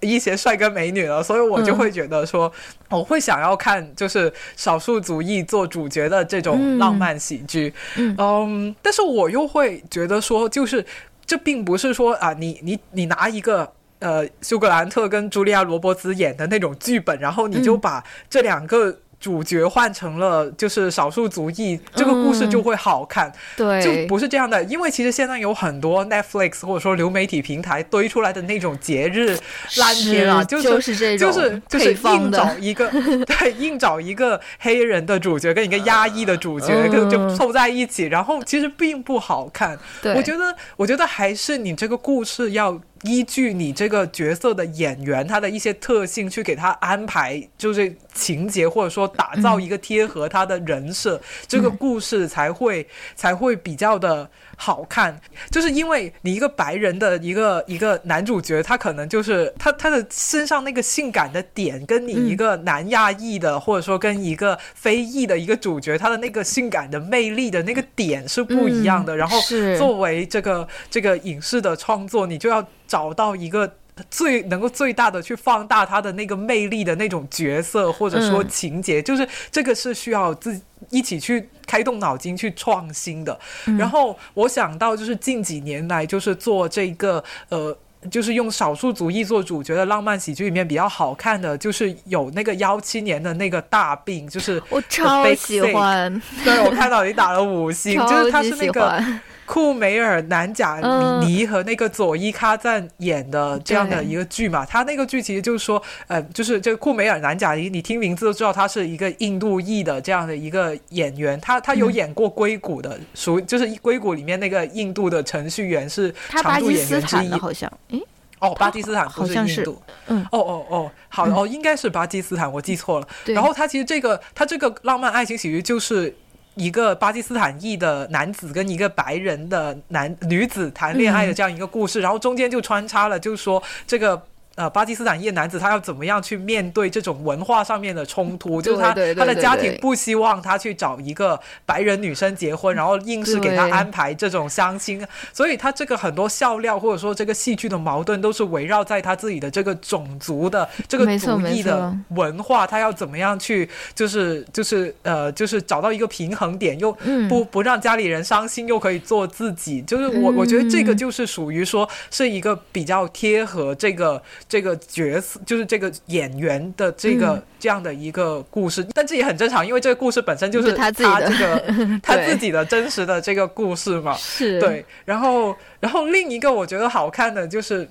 [0.00, 2.52] 一些帅哥美女了，所以我就会觉得说，
[2.90, 10.84] 我会想要看就是少数族裔做主角的这种浪漫喜剧，嗯，但是我又会觉得说，就是
[11.26, 18.98] 这并不是说啊，你你你拿一个呃休格兰特跟茱莉亚罗伯兹演的那种剧本，然后你就把这两个。
[19.22, 23.32] 主角换成了就是少数族裔，这个故事就会好看。
[23.56, 29.38] 对，就不是这样的，因为其实现在有很多 Netflix 或者说流媒体平台堆出来的那种节日
[29.76, 32.90] 烂片啊，就是这种，就是就是硬找一个
[33.24, 39.78] 对硬找一个黑人的主角跟一个压抑的主角就就凑在一起，然后其实并不好看。
[40.16, 42.80] 我觉得，我觉得还是你这个故事要。
[43.02, 55.20] 依据你这个角色的演员他的一些特性去给他安排，就是情节或者说打造一个贴合他的人设，这个故事才会才会比较的好看。
[55.50, 69.16] 就是因为你一个白人的一个一个男主角，他可能就是他他的身上那个性感的点，跟你一个南亚裔的或者说跟一个非裔的一个主角，他的那个性感的魅力的那个点是不一样的。
[69.16, 69.38] 然后
[69.78, 72.66] 作为这个这个影视的创作，你就要。
[72.92, 73.76] 找到一个
[74.10, 80.58] 最能够最大的去放大他的那个魅力的那种角色，或者说情节，就是这个是需要自
[80.88, 83.38] 一起去开动脑筋去创新的。
[83.78, 87.76] 然后我想到就是近几年来，就是做这个呃，
[88.10, 99.04] 就是用少数族裔做主角的浪漫喜剧里面比较好看的，就是有那个幺七年的那个大病，就是我超喜欢，对我看到你打了五星， 就是他是那个。
[99.44, 100.78] 库梅尔南贾
[101.20, 118.00] 尼和那个佐伊卡赞演的这样的一个剧嘛，他那个剧其实就是说，呃，就是这个库梅尔南贾尼，你听名字都知道他是一个印度裔的这样的一个演员，他他有演过硅谷的，属就是硅谷里面那个印度的程序员是常驻演员之一，好像，诶，
[118.38, 123.08] 哦，巴基斯坦不是印度，嗯，哦哦哦，好哦，应该是巴基斯坦，我记错了。
[123.26, 126.14] 然后他其实这个他这个浪漫爱情喜剧就是。
[126.54, 134.22] 一个巴基斯坦裔的男子跟一个白人的男女子谈恋爱的这样一个故事，然后中间就穿插了，就是说这个。
[134.54, 138.60] 呃，巴基斯坦裔男子他要怎么样去面对这种文化上面的冲突？
[138.62, 145.02] 就是他他的家庭不希望他去找一个白人女生结婚，然后硬是给他安排这种相亲，
[145.32, 156.92] 所以他这个很多笑料或者说这个戏剧的矛盾都是围绕在他自己的这个种族的这个主义的文化，他要怎么样去就是就是呃就是找到一个平衡点，又
[157.26, 159.80] 不不让家里人伤心，又可以做自己。
[159.80, 164.22] 就是我我觉得这个就是属于说是一个比较贴合这个。
[164.52, 171.64] 这个角色就是这个演员的这个这样的一个故事，但这也很正常，因为这个故事本身就是他这个
[172.04, 174.12] 他自己的真实的这个故事嘛。
[174.12, 177.86] 是对，然后然后另一个我觉得好看的就是《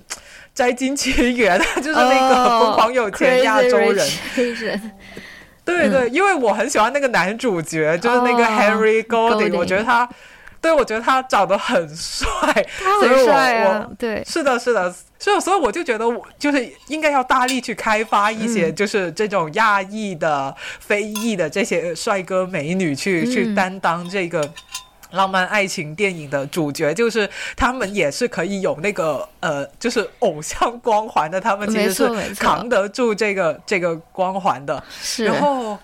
[0.54, 4.08] 摘金奇缘》， 就是那个疯狂有钱亚洲人。
[5.66, 10.08] 对对，因为我很喜欢那个男主角，就是那个 Henry Golding，我觉得他。
[10.62, 12.28] 对，我觉得他长得很帅，
[12.80, 13.90] 他很帅啊！
[13.98, 24.48] 对，是的，是的，所以所以我就觉得，我就是应该要大力去开发一些，就是这种亚裔的、非裔的这些帅哥美女，去去担当这个
[25.10, 27.28] 浪漫爱情电影的主角，就是
[27.58, 35.80] 他们也是可以有那个呃，就是偶像光环的，他们其实是扛得住这个这个光环的，是，然后。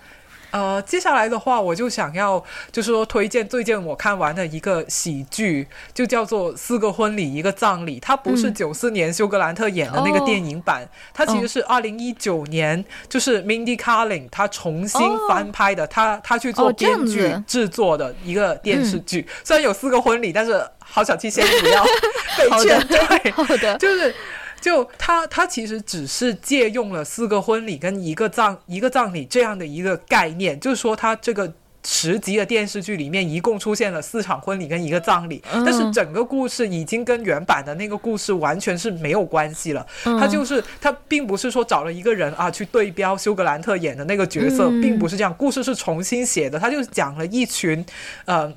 [0.50, 2.42] 呃，接下来的话，我就想要
[2.72, 7.98] 就是说推荐最近我看完的一个喜剧，就叫做《四个婚礼一个葬礼》。
[8.00, 19.26] 它不是九四年休格兰特演的那个电影版，它其实是二零一九年，就是 Mindy Kaling 他重新翻拍的，他他去做编剧制作的一个电视剧。
[19.44, 21.84] 虽然有四个婚礼，但是好小气，先不要
[22.38, 23.30] 被劝退。
[23.32, 24.14] 好的，就是。
[24.60, 31.52] 就他，他其实只是借用了四个婚礼跟一个葬一个葬礼这样的一个概念，就是说他这个
[31.84, 39.86] 十集的电视剧里面一共出现了四场婚礼跟一个葬礼，但是整个故事已经跟原版的那个故事完全是没有关系了。
[40.02, 46.58] 他就是他并不是说找了一个人啊去对标休格兰特演的那个角色，并不是这样，故事是重新写的。
[46.58, 47.84] 他就讲了一群，
[48.24, 48.52] 呃。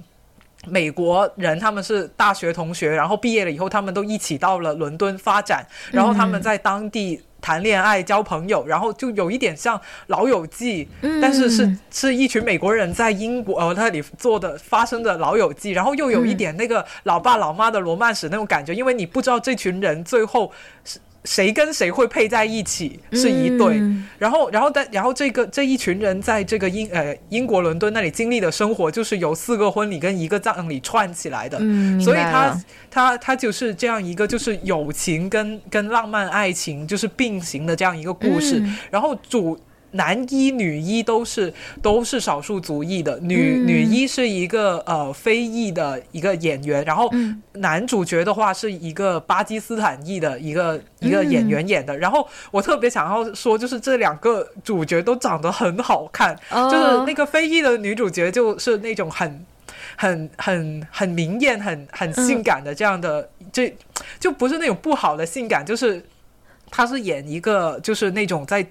[0.68, 9.78] 美国人他们是大学同学，然后毕业了以后，他们都一起到了伦敦发展，然后他们在当地谈恋爱、交朋友，然后就有一点像
[10.08, 10.88] 《老友记》，
[11.20, 20.52] 但是是是一群美国人在英国呃那里做的发生的《老友记》，然后又有一点那个老爸老妈的罗曼史那种感觉，因为你不知道这群人最后
[20.84, 21.00] 是。
[21.24, 23.80] 谁跟谁会配在一起是一对，
[24.18, 31.60] 然后，然后，但然后这个这一群人在这个英呃英国伦敦那里经历的生活，就是由四个婚礼跟一个葬礼串起来的，
[32.00, 39.60] 所以他他他就是这样一个就是友情跟跟浪漫爱情就是并行的这样一个故事，然后主。
[39.92, 47.12] 男一女一都是都是少数族裔的，女女一是一个呃非裔的一个演员，然后
[47.54, 51.98] 男主角的话是一个巴基斯坦裔的一个一个演员演的。
[51.98, 59.46] 然后我特别想要说，就是这两个主角都长得很好看，就是那个非裔的女主角就是那种很
[59.98, 63.76] 很很很明艳、很很性感的这样的，这
[64.20, 66.02] 就不是那种不好的性感，就是
[66.70, 68.66] 她是演一个就是那种在。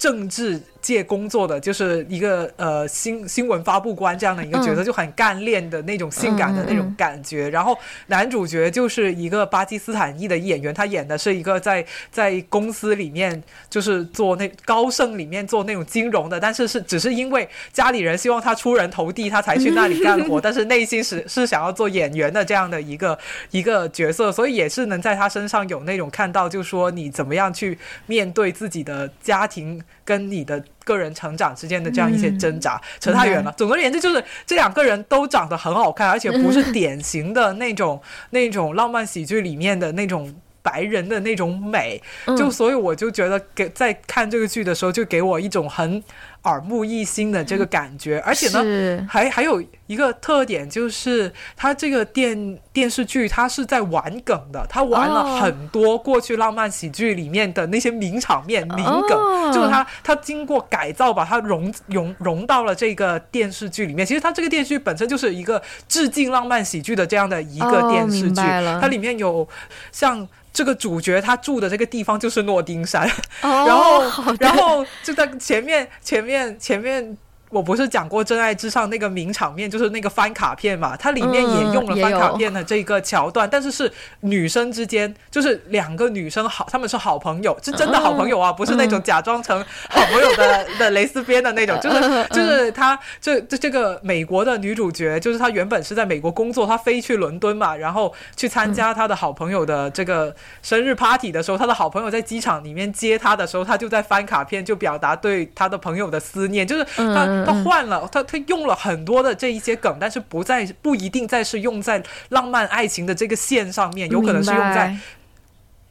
[0.00, 7.48] 政治界工作的就是一个呃新新闻发布官这样的一个角色，就很干练的那种性感的那种感觉。
[7.50, 23.18] 然后男主角就是一个巴基斯坦裔的演员，他演的是一个在在公司里面就是做那高盛里面做那种金融的，但是是只是因为家里人希望他出人头地，他才去那里干活， 但是内心是是想要做演员的这样的一个
[23.50, 29.82] 一个角色，所以也是能在他身上有那种看到，就说你怎么样去面对自己的家庭。
[30.10, 33.54] 跟你的个人成长之间的这样一些挣扎，扯太远了。
[33.56, 42.02] 总而言之，就是这两个人都长得很好看，而且不是典型的那种那种浪漫喜剧里面的那种白人的那种美。
[42.36, 46.02] 就所以我就觉得给在看这个剧的时候，就给我一种很。
[46.44, 64.06] 耳目一新的这个感觉，而且呢，还还有一个特点就是，它这个电电视剧它是在玩梗的，它玩了很多过去浪漫喜剧里面的那些名场面、名梗，就是它它经过改造，把它融融融到了这个电视剧里面。
[64.06, 68.40] 其实它这个电视剧本身就是一个致敬浪漫喜剧的这样的一个电视剧，
[68.80, 69.46] 它里面有
[69.92, 70.26] 像。
[70.60, 73.10] 这个主角他住的这个地方就是诺丁山，
[73.40, 74.02] 然后
[74.38, 77.16] 然后就在前面前面前面。
[77.50, 80.96] 我不是讲过《真爱至上》那个名场面，就是那个翻卡片嘛？
[80.96, 89.58] 它里面也用了翻卡片的这个桥段，但是是女生之间，就是两个女生好，他们是好朋友，是真的好朋友啊，不是那种假装成
[89.88, 100.32] 好朋友的 的蕾丝边的那种，就是就是她这这这个美国的女主角，就是她原本是在美国工作，她飞去伦敦嘛，然后去参加她的好朋友的这个
[100.62, 107.39] 生日 party 的时候，她的好朋友在机场里面接她的时候，她就在翻卡片，就表达对她的朋友的思念，就是她。
[107.44, 114.96] 他换了，他他用了很多的这一些梗，但是不再不一定再是用在浪漫爱情的这个线上面，有可能是用在，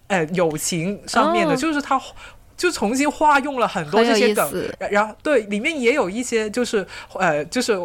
[0.08, 2.00] 呃，友情上面的，就是他
[2.58, 4.52] 就重新化用了很多这些梗，
[4.92, 6.86] 然后对里面也有一些就是
[7.18, 7.80] 呃，就是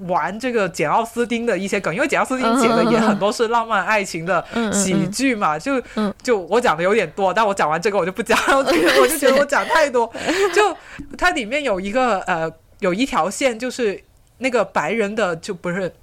[0.00, 5.82] 玩这个简奥斯汀的一些梗，因为简奥斯汀写的也很多是浪漫爱情的喜剧嘛，就
[6.22, 10.12] 就我讲的有点多，但我讲完这个我就不讲了，这 个我就觉得我讲太多，
[10.54, 10.76] 就
[11.16, 12.52] 它里面有一个呃。
[12.80, 14.02] 有一条线就是
[14.38, 15.94] 那个白人的，就不是。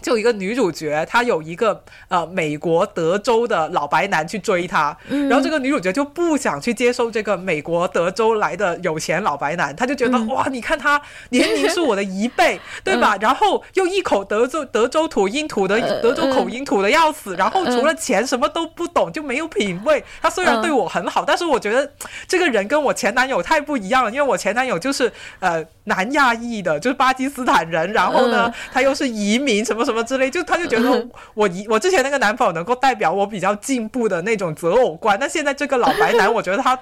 [0.00, 13.16] 就一个女主角，她有一个呃美国德州的老白男去追她，然后这个女主角就不想去接受这个美国德州来的有钱老白男，她就觉得哇，你看他年龄是我的一倍， 对吧？
[13.20, 20.04] 然后又一口德州德州土音土的德州口音土的要死，然后除了钱什么都不懂，就没有品味。
[20.22, 21.90] 他虽然对我很好，但是我觉得
[22.28, 29.84] 这个人跟我前男友太不一样了，因为我前男友就是呃南亚裔的，就是巴基斯坦人，然后呢他又是移民什么。
[29.88, 36.78] 什么之类，就他就觉得我移我之前那个男朋友能够代表我比较进步的那种择偶观，那现在这个老白男， 我觉得他。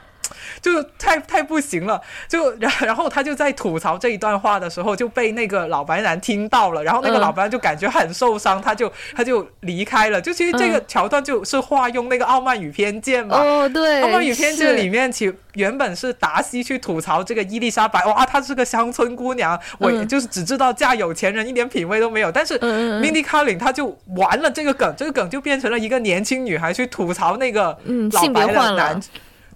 [0.60, 10.20] 就太太不行了，就然然后他就在吐槽这一段话的时候就被那个老白男听到了，然后那个老白男就感觉很受伤，他就他就离开了。
[10.20, 13.38] 就其实这个桥段就是化用那个《傲慢与偏见》嘛。
[13.38, 22.30] 哦，对，《傲慢与偏见》里面其原本是达西去吐槽这个伊丽莎白，哇，她是个乡村姑娘，我就是只知道嫁有钱人，一点品味都没有。
[22.30, 27.78] 但是 Mindy Kaling 他就玩了这个梗，这个梗就变成了一个年轻女孩去吐槽那个
[28.12, 29.00] 老白男。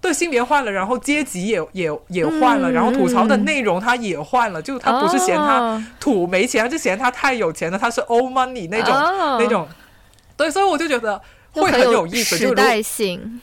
[0.01, 8.95] 对，性别换了，然后阶级也也也换了，然后吐槽的内容他也换了，就他不是嫌他土没钱，就嫌他太有钱了，他是 old money 那种
[9.39, 9.69] 那种。
[10.37, 11.21] 对，所以我就觉得
[11.53, 13.41] 会很有意思，就时代性。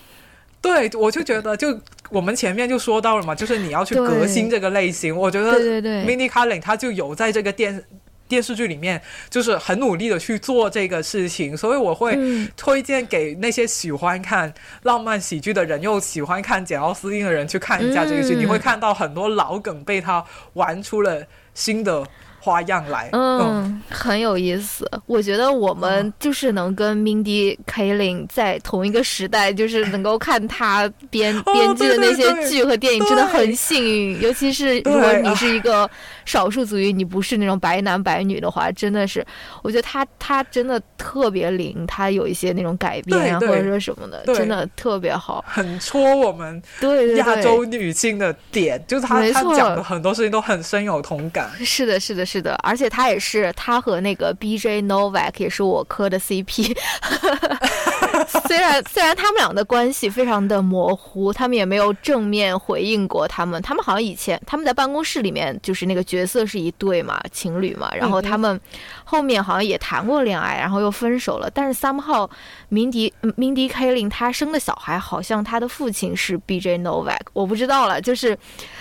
[0.59, 1.79] 对，我就觉得就
[2.09, 7.84] 我们前面就说到了嘛，就是你要去革新这个类型，我觉得 Mindy Kaling 他就有在这个电。
[8.27, 12.17] 电视剧里面就是很努力的去做这个事情，所以我会
[12.55, 18.35] 推荐给那些喜欢看浪漫喜剧的人，又喜欢看简奥斯汀的人去看一下这个剧。
[18.35, 20.23] 你会看到很多老梗被他
[20.53, 22.07] 玩出了新的。
[22.47, 23.09] 花样来。
[23.11, 24.89] 嗯，很有意思。
[25.05, 34.21] 我觉得我们就是能跟 Mindy Kaling 在同一个时代，就是能够看他编编剧的那些剧和电影，真的很幸运。
[34.21, 35.89] 尤其是如果你是一个
[36.23, 39.25] 少数族裔，你不是那种白男白女的话，真的是，
[39.61, 51.49] 我觉得他他真的特别灵，他有一些那种改编啊，或者说什么的，真的特别好，很戳我们对亚洲女性的点，就是他他讲的很多事情都很深有同感。
[51.65, 56.76] 是的，是的，是的，而且他也是他和那个 B J Novak 也是我磕的 CP。
[58.47, 63.61] 虽然虽然他们俩的关系非常的模糊，他们也没有正面回应过他们。
[63.61, 67.89] 他们好像以前他们在办公室里面就是那个角色是一对嘛，情侣嘛。
[67.95, 68.59] 然后他们
[69.03, 71.49] 后面好像也谈过恋爱，然后又分手了。
[71.53, 72.27] 但是 somehow
[72.69, 78.01] 明迪明迪 K 林他生的小孩好像他的父亲是 B J Novak，我不知道了。
[78.01, 78.38] 就是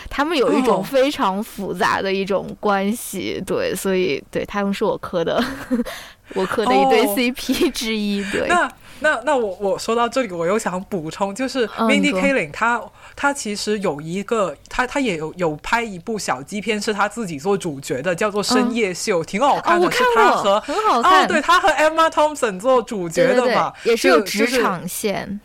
[0.09, 5.43] 他们有一种非常复杂的一种关系，对，所以对他们是我磕的。
[6.35, 8.49] 我磕的一对 CP 之一，对。
[8.49, 8.69] 那
[8.99, 12.83] 那那我我说到这里，我又想补充，就是 Mindy Kaling，他
[13.15, 19.89] 他其实有一个，他他也有有拍一部小鸡片，是他自己做主角的，叫做《深夜秀》，挺好看的。
[19.89, 25.39] 是他和很好看，对他和 Emma Thompson 做主角的嘛，也是有职场线。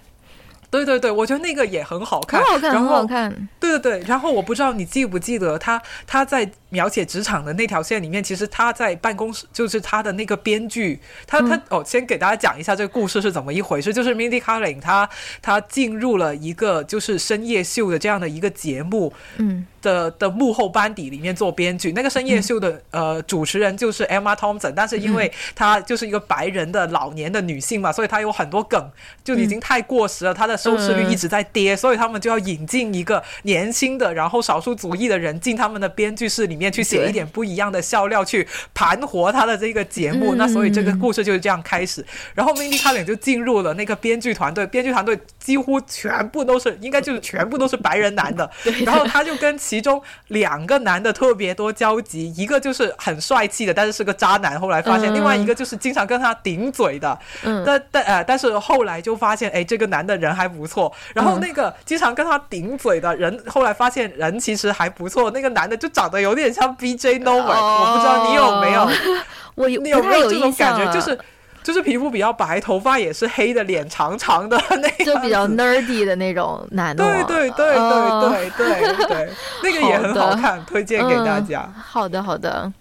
[0.71, 3.49] 对对对，我觉得那个也很好看，很好看，很好看。
[3.59, 13.93] 对对对，然后我不知道你记不记得他他在描写职场的那条线里面，其实他在办公室，就是他的那个编剧，他他哦，先给大家讲一下这个故事是怎么一回事。
[13.93, 15.07] 就是 Mindy Kaling 他
[15.41, 19.67] 他进入了一个就是深夜秀的这样的一个节目，嗯。
[19.81, 28.79] 的的幕后班底里面做编剧，那个深夜秀的呃主持人就是 Emma Thompson，但是因为她就是一个白人的老年的女性嘛，所以她有很多梗
[29.23, 40.35] 就已经太过时了，她的收视率一直在跌，所以他们就要引进一个年轻的，然后少数族裔的人进他们的编剧室里面去写一点不一样的笑料，去盘活他的这个节目。
[40.35, 42.05] 那所以这个故事就是这样开始，
[42.35, 48.51] 然后 Mindy Kaling 就进入了那个编剧团队，编剧团队几乎全部都是，应该就是全部都是白人男的，
[48.85, 49.57] 然后他就跟。
[49.71, 54.59] 其中两个男的特别多交集，一个就是很帅气的，但是是个渣男。
[54.59, 57.17] 后来发现，另外一个就是经常跟他顶嘴的。
[57.43, 60.91] 嗯，但但呃，但是后来就发现，哎，这个男的人还不错。
[61.13, 65.29] 然后那个经常跟他顶嘴的人，后来发现人其实还不错。
[65.31, 68.89] 那个男的就长得有点像 B J Novak，我不知道你有没有，
[69.55, 70.91] 我你有没有这种感觉？
[70.91, 71.17] 就是。
[71.63, 77.03] 就是皮肤比较白，头发也是黑的，脸长长的那个，就比较 nerdy 的那种男的。
[77.03, 79.29] 对对对对对对对，
[79.61, 81.71] 那个也很好看，推荐给大家。
[81.87, 82.73] 好的好的。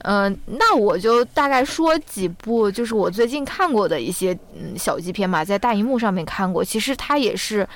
[0.00, 6.64] 嗯，那我就大概说几部，就是我最近看过的一些嗯小纪片嘛，在大荧幕上面看过。
[6.64, 7.66] 其实它也是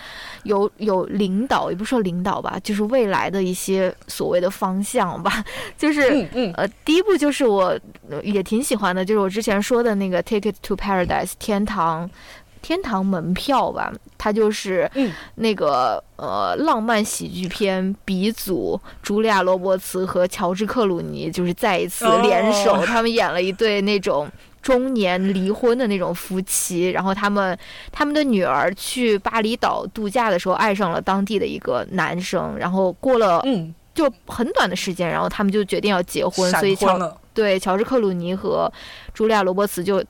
[0.44, 5.44] 有有领导，也不说领导吧，就是未来的一些所谓的方向吧。
[5.76, 7.78] 就是嗯嗯呃，第一部就是我
[8.22, 12.10] 也挺喜欢的，就是我之前说的那个《Ticket to Paradise》天堂。
[12.64, 14.90] 天堂门票吧，它就是
[15.34, 24.26] 那个呃浪漫喜剧片鼻祖茱莉亚·罗伯茨和乔治·克鲁尼，就是再一次联手，他们演了一对那种
[24.62, 27.56] 中年离婚的那种夫妻，然后他们
[27.92, 33.74] 他们的女儿去巴厘岛度假的时候爱上了当地的一个男生，然后过了嗯。
[33.94, 36.98] 就很短的时间，然后他们就决定要结婚，所以乔
[37.32, 38.68] 对乔治·克鲁尼和
[39.16, 40.02] 茱莉亚·罗伯茨就。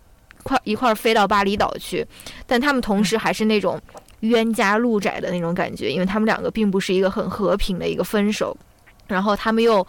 [0.44, 2.06] 块一块飞到巴厘岛去，
[2.46, 3.80] 但他们同时还是那种
[4.20, 8.56] 冤家路窄的那种感觉，因为他们两个并不是一个很和平的一个分手，
[9.08, 9.86] 然后他们又，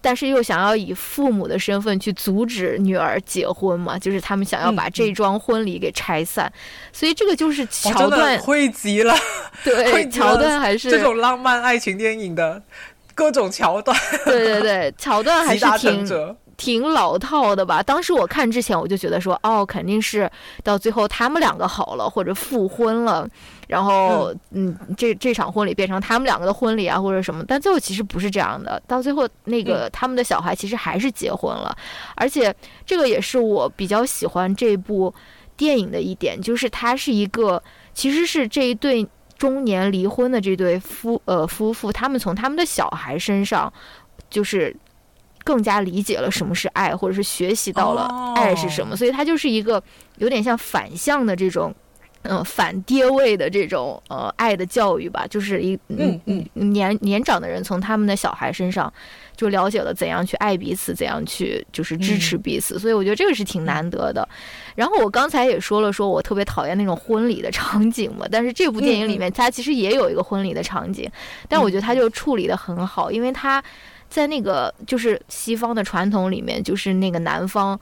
[0.00, 6.52] 但是又想要以父母的身份去阻止女儿结婚嘛，就是他们想要把这桩婚礼给拆散，
[6.92, 9.16] 所以这个就是桥段汇集了，
[9.64, 12.62] 对，桥段还是这种浪漫爱情电影的
[13.14, 16.06] 各种桥段，对对对，桥段还是 挺。
[16.62, 17.82] 挺老套的吧？
[17.82, 20.30] 当时我看之前我就觉得说，哦，肯定是
[20.62, 23.28] 到最后他们两个好了，或者复婚了，
[23.66, 27.44] 然后嗯，这这场婚礼变成他们两个的婚礼啊，或者什么。
[27.48, 31.76] 但最后其实不是这样的，到最后那个他们的小孩其实还是结婚了，
[32.14, 32.54] 而且
[32.86, 35.12] 这个也是我比较喜欢这部
[35.56, 37.60] 电影的一点，就是它是一个
[37.92, 39.04] 其实是这一对
[39.36, 43.72] 中年离婚的这对夫呃夫妇，他们从他们的小孩身上
[44.30, 44.76] 就是。
[45.44, 49.82] 更加理解了什么是爱，或者是学习到了爱是什么，所以它就是一个
[50.16, 51.74] 有点像反向的这种，
[52.22, 58.92] 嗯，反爹位的这种呃爱的教育吧，就是一嗯嗯年年长的人从他们的小孩身上
[59.36, 64.28] 就了解了怎样去爱彼此，怎样去就是支持彼此，所以我觉得这个是挺难得的。
[64.76, 71.10] 然后我刚才也说了，说我特别讨厌那种婚礼的场景嘛，但是这部电影里面它其实也有一个婚礼的场景，
[71.48, 73.60] 但我觉得它就处理的很好，因为它。
[74.12, 77.80] 在那个就是西方的传统里面，就是那个男方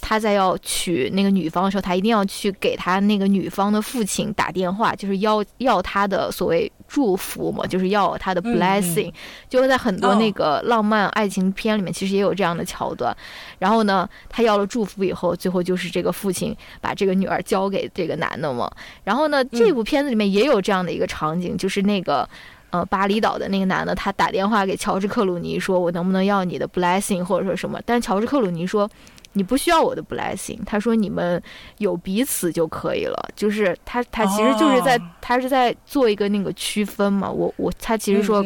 [0.00, 9.12] 他在要娶那个女方的时候，他一定要去给他那个女方的父亲打电话，就是要要他的所谓祝福嘛，就是要他的 blessing。
[9.48, 13.12] 就是在很多那个浪漫爱情片里面，其实也有这样的桥段。
[13.58, 18.70] 然后呢，他要了祝福以后，最后就是这个父亲把这个女儿交给这个男的嘛。
[19.02, 22.28] 然后呢，这部片子里面也有这样的一个场景，就是那个。
[22.72, 27.78] 呃，巴厘岛的那个男的，他打电话给乔治克鲁尼，说我能不能要你的 blessing 或者说什么？
[27.84, 28.90] 但乔治克鲁尼说，
[29.34, 30.58] 你不需要我的 blessing。
[30.64, 31.40] 他说你们
[31.76, 33.28] 有彼此就可以了。
[33.36, 37.30] 就是他，他其实就是在，他是在做一个那个区分嘛。
[37.30, 38.44] 我我他其实说，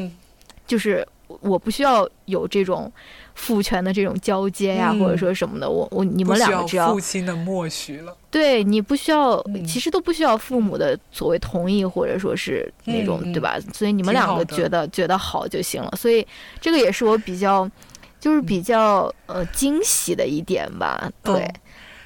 [0.66, 1.06] 就是
[1.40, 2.92] 我不需要有这种。
[3.36, 13.58] 父权的这种交接呀，或者说什么的，我我你们两个只要父亲的默许了，对你不需要，其实都不需要父母的所谓同意，或者说是那种对吧？
[13.74, 15.92] 所以你们两个觉得觉得好就行了。
[15.96, 16.26] 所以
[16.60, 17.70] 这个也是我比较
[18.18, 21.08] 就是比较呃惊喜的一点吧。
[21.22, 21.48] 对，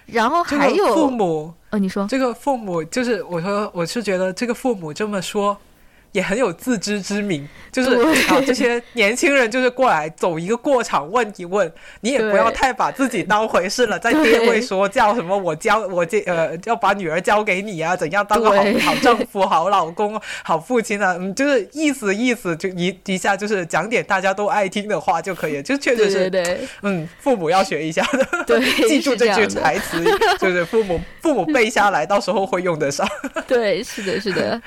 [0.06, 5.56] 然后还有父母，呃，你说这个父母就是我说我是觉得这个父母这么说。
[6.12, 7.94] 也很有自知之明，就是
[8.28, 13.98] 啊，这些年轻人就是过来走一个过场，问一问，你也不要太把自己当回事了。
[13.98, 21.16] 在爹会说叫什么，我教我这呃要把女儿交给你啊，怎样当个好好丈夫、好老公、好父亲啊？
[21.18, 25.62] 嗯，就是意思意思，就一一下就是讲点大家都爱听的话就可以了。
[25.62, 30.02] 就确实是，嗯，父母要学一下 的，对，记住这句台词，
[30.40, 33.06] 就是父母父母背下来，到时候会用得上。
[33.46, 34.60] 对，是的，是的。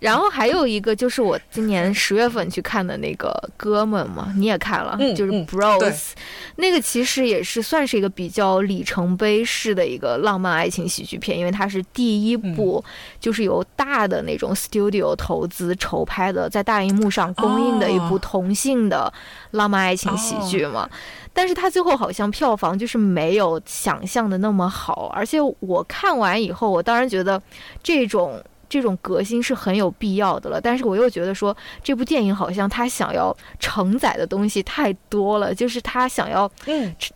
[0.00, 6.12] 然后还有一个就是我今年十月份去看的那个哥们嘛，你也看了，就是 Bros，
[6.56, 12.82] 那个其实也是算是一个比较里程碑式的一个浪漫爱情喜剧片，因为它是第一部
[13.20, 19.12] 就是由大的那种 studio 投资筹拍的，在大荧幕上公映的一部同性的
[19.50, 20.88] 浪漫爱情喜剧嘛。
[21.34, 27.40] 但是它最后好像票房就是没有想象的那么好，而且我看完以后，我当然觉得
[27.82, 28.42] 这种。
[28.70, 36.50] 这种革新是很有必要的了，但是我又觉得说这部电影好像他想要承载的东西太多了，就是他想要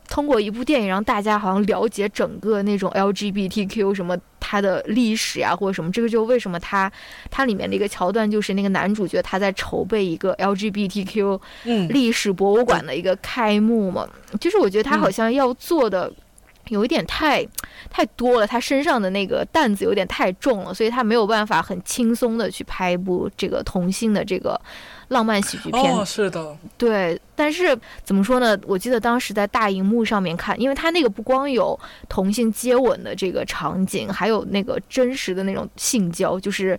[0.09, 6.91] 通过一部电影让大家好像了解整个那种 LGBTQ 什么它的历史呀或者什么，这个就为什么它
[7.31, 11.41] 它里面的一个桥段就是那个男主角他在筹备一个 LGBTQ
[11.89, 14.05] 历史博物馆的一个开幕嘛，
[14.41, 16.13] 就是我觉得他好像要做的。
[16.69, 17.47] 有一点太，
[17.91, 24.61] 太多了，他身上的那个担子有点太重了，所以他没有办法很轻松的去拍一部这个同性的这个
[25.09, 25.95] 浪漫喜剧片。
[25.95, 27.21] 哦，是的，对。
[27.37, 28.57] 但是怎么说呢？
[28.67, 31.79] 我记得当时在大荧幕上面看，因为他那个不光有
[32.09, 36.79] 同性接吻的这个场景，还有那个真实的那种性交，就是。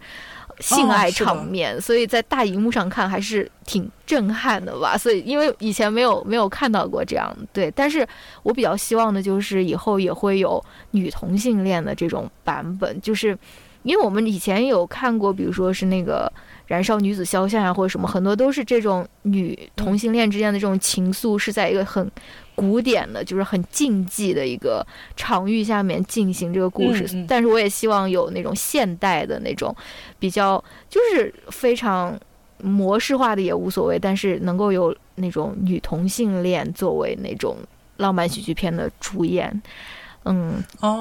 [0.59, 4.97] 性爱场面，所以在大荧幕上看还是挺震撼的吧。
[4.97, 7.69] 所以因为以前没有没有看到过这样，对。
[7.71, 8.07] 但是
[8.43, 13.37] 我比较希望的就是以后也会有女同性恋的这种版本，就是
[13.83, 16.31] 因为我们以前有看过，比如说是那个。
[16.67, 22.11] 燃烧女子肖像呀，或者什么，很多都是这种女同性恋之间的这种情愫，是在一个很
[22.55, 27.05] 古典的，就是很禁忌的一个场域下面进行这个故事。
[27.27, 29.75] 但是我也希望有那种现代的那种，
[30.17, 32.17] 比较就是非常
[32.63, 37.57] 模式化的也无所谓，但是能够有那种女同性恋作为那种
[37.97, 39.49] 浪漫喜剧片的主演。
[39.49, 39.61] 嗯，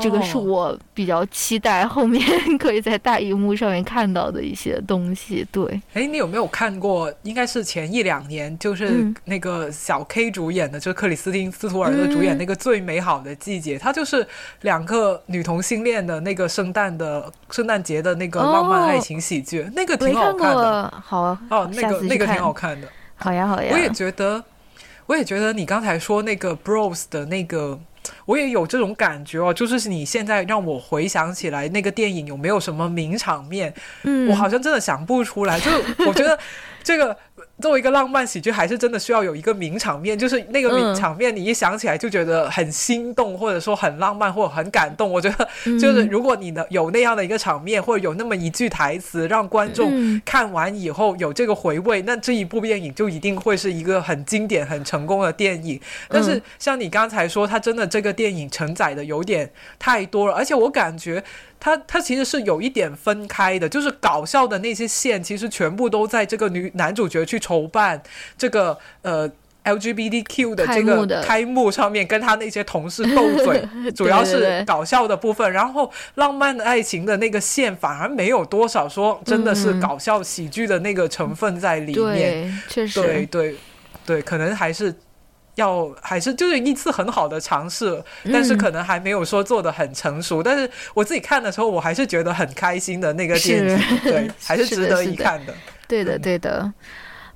[0.03, 2.23] 这个是我比较期待后面
[2.59, 5.47] 可以在大荧幕上面看到的一些东西。
[5.51, 7.13] 对，哎，你有没有看过？
[7.23, 14.27] 应该是前一两年，就是那个小 K 主演的，就是克里斯汀斯图尔特主演那个《最美好的季节》，它就是
[14.61, 21.03] 两个女同性恋的那个圣诞的圣诞节的那个浪漫爱情喜剧，那个挺好看的。
[21.03, 22.87] 好啊哦，那个那个挺好看的。
[23.17, 23.71] 好呀，好呀。
[23.73, 24.45] 我也觉得，
[25.07, 27.81] 我也觉得你刚才说那个 Bros 的那个。
[28.26, 33.72] 我也有这种感觉哦，就是你现在让我回想起来那个电影有没有什么名场面，
[34.02, 35.59] 嗯，我好像真的想不出来。
[35.60, 35.70] 就
[36.06, 36.39] 我觉得
[36.82, 37.16] 这个。
[37.60, 45.10] 作为一个浪漫喜剧，还是真的需要有一个名场面，就是那个名场面，你一想起来就觉得很心动，或者说很浪漫，或者很感动。
[45.10, 45.48] 我觉得，
[45.78, 55.81] 就是如果你能有那样的一个场面，或者有那么一句台词，让观众看完以后有这个回味，那这一部电影就一定会是一个很经典、很成功的电影。
[56.09, 59.48] 但是，像你刚才说，它真的这个电影承载的有点
[59.78, 61.22] 太多了，而且我感觉。
[61.65, 68.03] 他他其实是有一点分开的，就是搞笑的那些线，其实全部都在这个女男主角去筹办
[68.36, 69.27] 这个呃
[69.65, 73.66] LGBTQ 的这个开幕上面，跟他那些同事斗嘴，
[73.97, 75.51] 主要是搞笑的部分。
[75.51, 82.61] 然后浪漫的爱情的那个线反而没有多少说真的是搞笑喜剧的那个成分在里面。
[82.69, 83.57] 确实，对对。
[84.05, 84.95] 对，可能还是。
[85.55, 88.02] 要还是就是一次很好的尝试，
[88.32, 90.43] 但是可能还没有说做的很成熟。
[90.43, 95.55] 但是我自己看的时候，我还是觉得很开心的那个电影，对，还是值得一看的。
[95.86, 96.72] 对的，对的。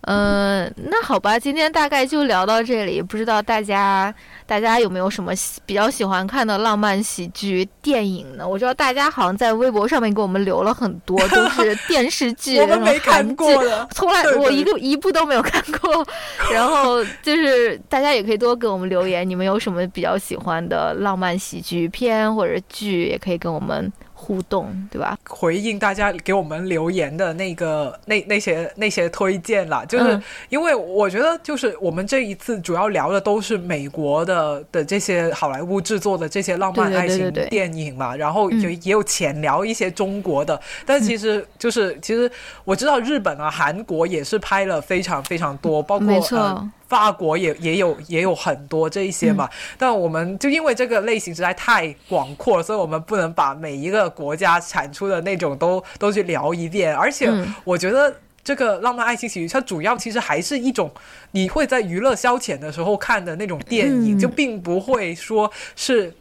[0.03, 3.03] 嗯，那好吧，今天大概就聊到这里。
[3.03, 4.15] 不知道大家
[4.47, 5.33] 大家有没有什么
[5.67, 8.49] 比较喜欢看的浪漫喜剧电影呢？
[8.49, 16.07] 我知道大家好像在微博上面给我们留了很多，都是电视剧， 我们没看过的， 从来我一个一部都没有看过。
[16.53, 23.93] 然后就是大家也可以多给我们留言，你们有什么比较喜欢的浪漫喜剧片或者剧，也可以跟我们。
[24.21, 25.17] 互动对吧？
[25.29, 42.31] 回应大家给我们留言的那个那那些那些推荐了，就是因为我觉得就是我们这一次主要聊的都是美国的的这些好莱坞制作的这些浪漫爱情电影嘛，然后也也有浅聊一些中国的，但其实就是其实
[42.65, 46.69] 我知道日本啊、韩国也是拍了非常非常多，包括。
[46.89, 56.97] 法国也也有也有很多这一些嘛，但我们就因为这个类型实在太广阔，所以我们不能把每一个国家产出的那种都都去聊一遍。
[56.97, 57.31] 而且
[57.63, 60.91] 我觉得这个浪漫爱情喜剧，它主要其实还是一种
[61.33, 66.13] 你会在娱乐消遣的时候看的那种电影，就并不会说是。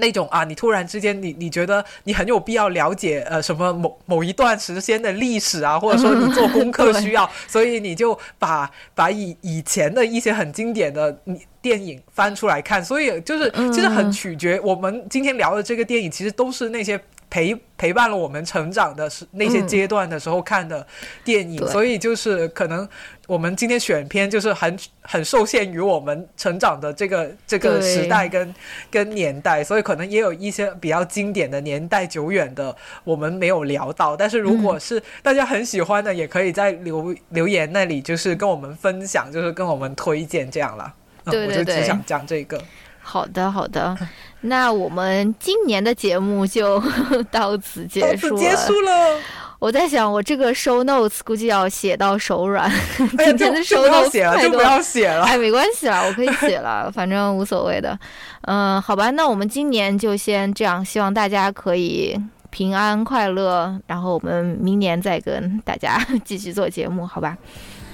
[0.00, 11.16] 那种啊，你突然之间，你你觉得你很有必要了解呃什么某某一段时间的历史啊，或者说你做功课需要， 所以你就把把以以前的一些很经典的
[11.62, 17.00] 电影翻出来看，所以就是其实很取决我们今天聊的这个电影，其实都是那些。
[17.30, 20.84] 陪陪伴了我们成长的是那些阶段的时候看的
[21.24, 22.86] 电影，所以就是可能
[23.28, 28.54] 我们今天选片就是很很受限于我们成长的这个这个时代跟
[28.90, 34.16] 跟年代，所以可能也有一些比较经典的年代久远的我们没有聊到。
[34.16, 40.92] 但是如果是大家很喜欢的，也可以在留留言那里就是跟我们分享，就是跟我们推荐这样了。
[41.24, 42.60] 对对对，我就只想讲这个。
[43.10, 43.96] 好的，好的。
[44.42, 46.80] 那我们今年的节目就
[47.30, 48.40] 到此结束了。
[48.40, 49.18] 结束了。
[49.58, 52.70] 我在想，我这个 show notes 估计要写到手软。
[52.96, 55.24] 今天的 show notes 写了就不要写了。
[55.24, 57.98] 哎，没关系啦，我可以写了， 反正无所谓的。
[58.42, 62.16] 嗯，好吧，那我们今年就先这样，希望大家可以
[62.48, 63.76] 平安快乐。
[63.86, 67.36] 然后我们明年再跟大家 继续做节目，好吧？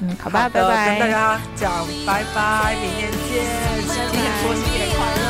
[0.01, 0.99] 嗯，好吧，拜拜。
[0.99, 3.45] 跟大家讲拜拜，明天见，
[3.83, 5.26] 新年说新年快乐。